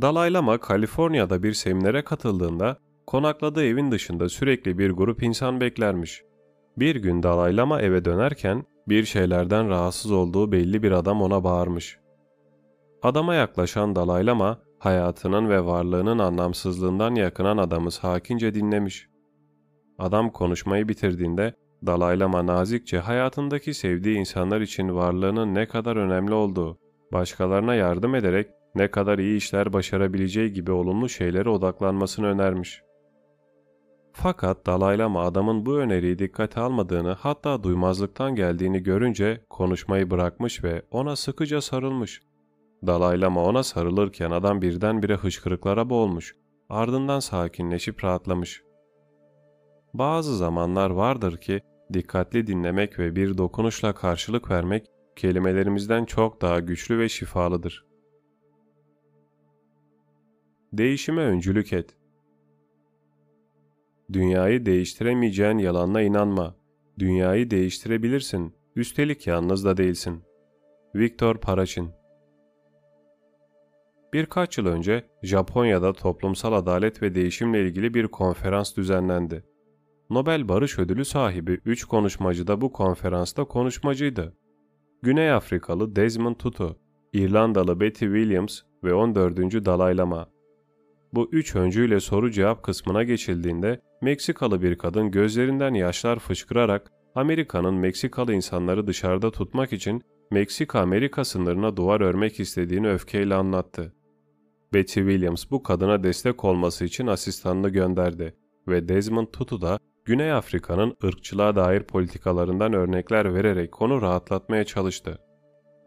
Dalai 0.00 0.32
Lama, 0.32 0.58
Kaliforniya'da 0.58 1.42
bir 1.42 1.52
seminere 1.52 2.04
katıldığında 2.04 2.76
konakladığı 3.06 3.64
evin 3.64 3.90
dışında 3.90 4.28
sürekli 4.28 4.78
bir 4.78 4.90
grup 4.90 5.22
insan 5.22 5.60
beklermiş. 5.60 6.22
Bir 6.76 6.96
gün 6.96 7.22
Dalai 7.22 7.56
Lama 7.56 7.82
eve 7.82 8.04
dönerken 8.04 8.64
bir 8.88 9.04
şeylerden 9.04 9.68
rahatsız 9.68 10.10
olduğu 10.12 10.52
belli 10.52 10.82
bir 10.82 10.92
adam 10.92 11.22
ona 11.22 11.44
bağırmış. 11.44 11.98
Adama 13.02 13.34
yaklaşan 13.34 13.96
Dalai 13.96 14.26
Lama 14.26 14.58
hayatının 14.78 15.48
ve 15.48 15.64
varlığının 15.64 16.18
anlamsızlığından 16.18 17.14
yakınan 17.14 17.56
adamı 17.56 17.90
sakince 17.90 18.54
dinlemiş. 18.54 19.09
Adam 20.00 20.30
konuşmayı 20.30 20.88
bitirdiğinde 20.88 21.54
Dalai 21.86 22.18
Lama 22.18 22.46
nazikçe 22.46 22.98
hayatındaki 22.98 23.74
sevdiği 23.74 24.18
insanlar 24.18 24.60
için 24.60 24.94
varlığının 24.94 25.54
ne 25.54 25.68
kadar 25.68 25.96
önemli 25.96 26.34
olduğu, 26.34 26.78
başkalarına 27.12 27.74
yardım 27.74 28.14
ederek 28.14 28.50
ne 28.74 28.90
kadar 28.90 29.18
iyi 29.18 29.36
işler 29.36 29.72
başarabileceği 29.72 30.52
gibi 30.52 30.72
olumlu 30.72 31.08
şeylere 31.08 31.48
odaklanmasını 31.48 32.26
önermiş. 32.26 32.82
Fakat 34.12 34.66
Dalai 34.66 34.98
Lama 34.98 35.22
adamın 35.22 35.66
bu 35.66 35.76
öneriyi 35.78 36.18
dikkate 36.18 36.60
almadığını 36.60 37.12
hatta 37.12 37.62
duymazlıktan 37.62 38.34
geldiğini 38.34 38.82
görünce 38.82 39.40
konuşmayı 39.50 40.10
bırakmış 40.10 40.64
ve 40.64 40.82
ona 40.90 41.16
sıkıca 41.16 41.60
sarılmış. 41.60 42.22
Dalai 42.86 43.20
Lama 43.20 43.44
ona 43.44 43.62
sarılırken 43.62 44.30
adam 44.30 44.62
birdenbire 44.62 45.14
hıçkırıklara 45.14 45.90
boğulmuş, 45.90 46.36
ardından 46.68 47.20
sakinleşip 47.20 48.04
rahatlamış. 48.04 48.69
Bazı 49.94 50.36
zamanlar 50.36 50.90
vardır 50.90 51.36
ki 51.36 51.60
dikkatli 51.92 52.46
dinlemek 52.46 52.98
ve 52.98 53.16
bir 53.16 53.38
dokunuşla 53.38 53.94
karşılık 53.94 54.50
vermek 54.50 54.86
kelimelerimizden 55.16 56.04
çok 56.04 56.42
daha 56.42 56.60
güçlü 56.60 56.98
ve 56.98 57.08
şifalıdır. 57.08 57.86
Değişime 60.72 61.22
öncülük 61.22 61.72
et. 61.72 61.96
Dünyayı 64.12 64.66
değiştiremeyeceğin 64.66 65.58
yalanla 65.58 66.02
inanma. 66.02 66.54
Dünyayı 66.98 67.50
değiştirebilirsin. 67.50 68.54
Üstelik 68.76 69.26
yalnız 69.26 69.64
da 69.64 69.76
değilsin. 69.76 70.22
Viktor 70.94 71.36
Paraçin 71.36 71.90
Birkaç 74.12 74.58
yıl 74.58 74.66
önce 74.66 75.04
Japonya'da 75.22 75.92
toplumsal 75.92 76.52
adalet 76.52 77.02
ve 77.02 77.14
değişimle 77.14 77.62
ilgili 77.62 77.94
bir 77.94 78.06
konferans 78.06 78.76
düzenlendi. 78.76 79.49
Nobel 80.10 80.48
Barış 80.48 80.78
Ödülü 80.78 81.04
sahibi 81.04 81.60
3 81.64 81.84
konuşmacı 81.84 82.46
da 82.46 82.60
bu 82.60 82.72
konferansta 82.72 83.44
konuşmacıydı. 83.44 84.36
Güney 85.02 85.32
Afrikalı 85.32 85.96
Desmond 85.96 86.36
Tutu, 86.36 86.78
İrlandalı 87.12 87.80
Betty 87.80 88.04
Williams 88.04 88.60
ve 88.84 88.94
14. 88.94 89.38
Dalai 89.38 89.96
Lama. 89.96 90.30
Bu 91.12 91.28
üç 91.32 91.56
öncüyle 91.56 92.00
soru 92.00 92.30
cevap 92.30 92.62
kısmına 92.62 93.02
geçildiğinde 93.02 93.80
Meksikalı 94.02 94.62
bir 94.62 94.78
kadın 94.78 95.10
gözlerinden 95.10 95.74
yaşlar 95.74 96.18
fışkırarak 96.18 96.92
Amerika'nın 97.14 97.74
Meksikalı 97.74 98.34
insanları 98.34 98.86
dışarıda 98.86 99.30
tutmak 99.30 99.72
için 99.72 100.02
Meksika-Amerika 100.30 101.24
sınırına 101.24 101.76
duvar 101.76 102.00
örmek 102.00 102.40
istediğini 102.40 102.90
öfkeyle 102.90 103.34
anlattı. 103.34 103.94
Betty 104.74 105.00
Williams 105.00 105.50
bu 105.50 105.62
kadına 105.62 106.02
destek 106.02 106.44
olması 106.44 106.84
için 106.84 107.06
asistanını 107.06 107.68
gönderdi 107.68 108.34
ve 108.68 108.88
Desmond 108.88 109.26
Tutu 109.26 109.60
da 109.60 109.78
Güney 110.04 110.32
Afrika'nın 110.32 110.96
ırkçılığa 111.04 111.56
dair 111.56 111.82
politikalarından 111.82 112.72
örnekler 112.72 113.34
vererek 113.34 113.82
onu 113.82 114.02
rahatlatmaya 114.02 114.64
çalıştı. 114.64 115.18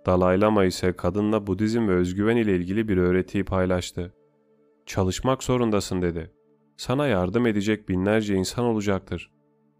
Dalai 0.06 0.42
Lama 0.42 0.66
ise 0.66 0.94
kadınla 0.94 1.48
Budizm 1.48 1.88
ve 1.88 1.94
özgüven 1.94 2.38
ile 2.38 2.56
ilgili 2.56 2.88
bir 2.88 2.98
öğretiyi 2.98 3.44
paylaştı. 3.46 4.14
Çalışmak 4.86 5.44
zorundasın 5.44 6.02
dedi. 6.02 6.32
Sana 6.78 7.08
yardım 7.08 7.48
edecek 7.48 7.90
binlerce 7.90 8.36
insan 8.36 8.66
olacaktır. 8.66 9.32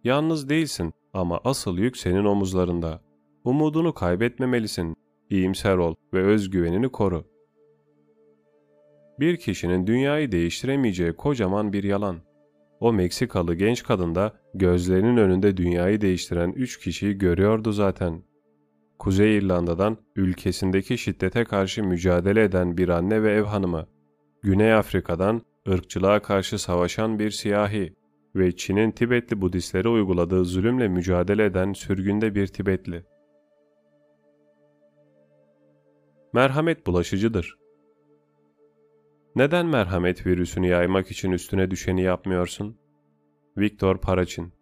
Yalnız 0.04 0.50
değilsin 0.50 0.94
ama 1.14 1.40
asıl 1.44 1.78
yük 1.78 1.98
senin 1.98 2.26
omuzlarında. 2.26 3.02
Umudunu 3.44 3.94
kaybetmemelisin. 3.94 4.96
İyimser 5.30 5.78
ol 5.78 5.96
ve 6.14 6.24
özgüvenini 6.24 6.90
koru. 6.90 7.26
Bir 9.20 9.38
kişinin 9.38 9.88
dünyayı 9.88 10.32
değiştiremeyeceği 10.32 11.14
kocaman 11.14 11.74
bir 11.74 11.84
yalan. 11.84 12.18
O 12.84 12.94
Meksikalı 12.94 13.56
genç 13.56 13.84
kadın 13.84 14.16
da 14.16 14.34
gözlerinin 14.54 15.18
önünde 15.18 15.58
dünyayı 15.58 16.02
değiştiren 16.02 16.52
üç 16.52 16.80
kişiyi 16.80 17.18
görüyordu 17.18 17.72
zaten. 17.72 18.24
Kuzey 19.00 19.38
İrlanda'dan 19.38 19.98
ülkesindeki 20.16 20.98
şiddete 20.98 21.44
karşı 21.44 21.84
mücadele 21.84 22.44
eden 22.44 22.78
bir 22.78 22.90
anne 22.90 23.24
ve 23.24 23.34
ev 23.34 23.44
hanımı. 23.44 23.88
Güney 24.42 24.74
Afrika'dan 24.74 25.42
ırkçılığa 25.70 26.22
karşı 26.22 26.60
savaşan 26.60 27.20
bir 27.20 27.32
siyahi 27.32 27.94
ve 28.36 28.56
Çin'in 28.56 28.92
Tibetli 28.92 29.42
Budistlere 29.42 29.88
uyguladığı 29.90 30.46
zulümle 30.46 30.88
mücadele 30.88 31.46
eden 31.46 31.74
sürgünde 31.74 32.36
bir 32.36 32.48
Tibetli. 32.48 33.06
Merhamet 36.34 36.88
bulaşıcıdır. 36.88 37.63
Neden 39.36 39.66
merhamet 39.66 40.26
virüsünü 40.26 40.68
yaymak 40.68 41.12
için 41.12 41.32
üstüne 41.32 41.72
düşeni 41.72 42.02
yapmıyorsun? 42.02 42.78
Viktor 43.58 43.98
Paraçin 43.98 44.54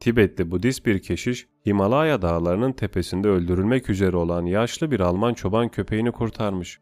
Tibetli 0.00 0.50
Budist 0.50 0.86
bir 0.86 0.98
keşiş, 0.98 1.46
Himalaya 1.66 2.22
dağlarının 2.22 2.72
tepesinde 2.72 3.28
öldürülmek 3.28 3.90
üzere 3.90 4.16
olan 4.16 4.46
yaşlı 4.46 4.90
bir 4.90 5.00
Alman 5.00 5.34
çoban 5.34 5.68
köpeğini 5.68 6.12
kurtarmış. 6.12 6.80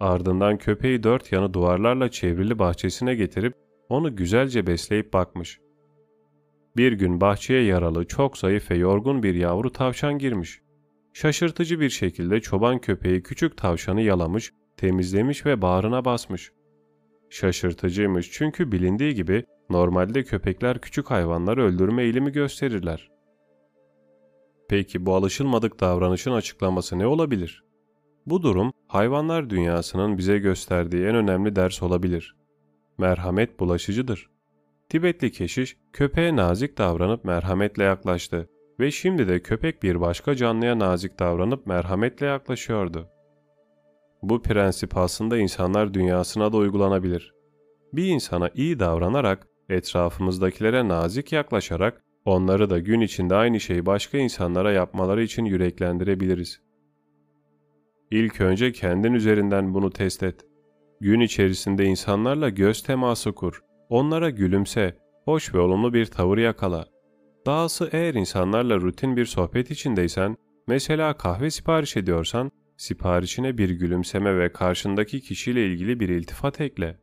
Ardından 0.00 0.58
köpeği 0.58 1.02
dört 1.02 1.32
yanı 1.32 1.54
duvarlarla 1.54 2.10
çevrili 2.10 2.58
bahçesine 2.58 3.14
getirip 3.14 3.54
onu 3.88 4.16
güzelce 4.16 4.66
besleyip 4.66 5.12
bakmış. 5.12 5.60
Bir 6.76 6.92
gün 6.92 7.20
bahçeye 7.20 7.62
yaralı, 7.62 8.06
çok 8.06 8.38
zayıf 8.38 8.70
ve 8.70 8.76
yorgun 8.76 9.22
bir 9.22 9.34
yavru 9.34 9.72
tavşan 9.72 10.18
girmiş. 10.18 10.60
Şaşırtıcı 11.12 11.80
bir 11.80 11.90
şekilde 11.90 12.40
çoban 12.40 12.78
köpeği 12.78 13.22
küçük 13.22 13.56
tavşanı 13.56 14.00
yalamış, 14.00 14.52
temizlemiş 14.80 15.46
ve 15.46 15.62
bağrına 15.62 16.04
basmış. 16.04 16.52
Şaşırtıcıymış 17.30 18.30
çünkü 18.32 18.72
bilindiği 18.72 19.14
gibi 19.14 19.44
normalde 19.70 20.24
köpekler 20.24 20.80
küçük 20.80 21.10
hayvanları 21.10 21.64
öldürme 21.64 22.02
eğilimi 22.02 22.32
gösterirler. 22.32 23.10
Peki 24.68 25.06
bu 25.06 25.14
alışılmadık 25.14 25.80
davranışın 25.80 26.32
açıklaması 26.32 26.98
ne 26.98 27.06
olabilir? 27.06 27.64
Bu 28.26 28.42
durum 28.42 28.72
hayvanlar 28.86 29.50
dünyasının 29.50 30.18
bize 30.18 30.38
gösterdiği 30.38 31.06
en 31.06 31.14
önemli 31.14 31.56
ders 31.56 31.82
olabilir. 31.82 32.36
Merhamet 32.98 33.60
bulaşıcıdır. 33.60 34.30
Tibetli 34.88 35.32
keşiş 35.32 35.76
köpeğe 35.92 36.36
nazik 36.36 36.78
davranıp 36.78 37.24
merhametle 37.24 37.82
yaklaştı 37.82 38.48
ve 38.80 38.90
şimdi 38.90 39.28
de 39.28 39.42
köpek 39.42 39.82
bir 39.82 40.00
başka 40.00 40.36
canlıya 40.36 40.78
nazik 40.78 41.18
davranıp 41.18 41.66
merhametle 41.66 42.26
yaklaşıyordu. 42.26 43.08
Bu 44.22 44.42
prensip 44.42 44.96
aslında 44.96 45.38
insanlar 45.38 45.94
dünyasına 45.94 46.52
da 46.52 46.56
uygulanabilir. 46.56 47.34
Bir 47.92 48.04
insana 48.06 48.50
iyi 48.54 48.78
davranarak, 48.78 49.46
etrafımızdakilere 49.68 50.88
nazik 50.88 51.32
yaklaşarak, 51.32 52.02
onları 52.24 52.70
da 52.70 52.78
gün 52.78 53.00
içinde 53.00 53.34
aynı 53.34 53.60
şeyi 53.60 53.86
başka 53.86 54.18
insanlara 54.18 54.72
yapmaları 54.72 55.22
için 55.22 55.44
yüreklendirebiliriz. 55.44 56.60
İlk 58.10 58.40
önce 58.40 58.72
kendin 58.72 59.12
üzerinden 59.12 59.74
bunu 59.74 59.90
test 59.90 60.22
et. 60.22 60.46
Gün 61.00 61.20
içerisinde 61.20 61.84
insanlarla 61.84 62.48
göz 62.48 62.82
teması 62.82 63.32
kur, 63.32 63.62
onlara 63.88 64.30
gülümse, 64.30 64.96
hoş 65.24 65.54
ve 65.54 65.58
olumlu 65.58 65.94
bir 65.94 66.06
tavır 66.06 66.38
yakala. 66.38 66.86
Dahası 67.46 67.88
eğer 67.92 68.14
insanlarla 68.14 68.80
rutin 68.80 69.16
bir 69.16 69.24
sohbet 69.24 69.70
içindeysen, 69.70 70.36
mesela 70.66 71.16
kahve 71.16 71.50
sipariş 71.50 71.96
ediyorsan, 71.96 72.50
siparişine 72.80 73.58
bir 73.58 73.70
gülümseme 73.70 74.38
ve 74.38 74.52
karşındaki 74.52 75.20
kişiyle 75.20 75.66
ilgili 75.66 76.00
bir 76.00 76.08
iltifat 76.08 76.60
ekle. 76.60 76.98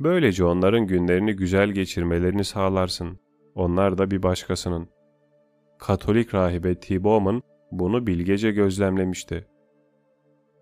Böylece 0.00 0.44
onların 0.44 0.86
günlerini 0.86 1.32
güzel 1.32 1.70
geçirmelerini 1.70 2.44
sağlarsın. 2.44 3.18
Onlar 3.54 3.98
da 3.98 4.10
bir 4.10 4.22
başkasının. 4.22 4.88
Katolik 5.78 6.34
rahibe 6.34 6.80
T. 6.80 7.04
Bowman 7.04 7.42
bunu 7.72 8.06
bilgece 8.06 8.50
gözlemlemişti. 8.50 9.46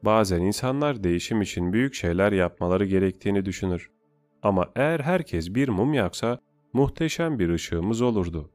Bazen 0.03 0.41
insanlar 0.41 1.05
değişim 1.05 1.43
için 1.43 1.73
büyük 1.73 1.95
şeyler 1.95 2.33
yapmaları 2.33 2.85
gerektiğini 2.85 3.45
düşünür. 3.45 3.91
Ama 4.43 4.73
eğer 4.75 5.01
herkes 5.01 5.55
bir 5.55 5.69
mum 5.69 5.95
yaksa 5.95 6.39
muhteşem 6.73 7.39
bir 7.39 7.49
ışığımız 7.49 8.03
olurdu. 8.03 8.51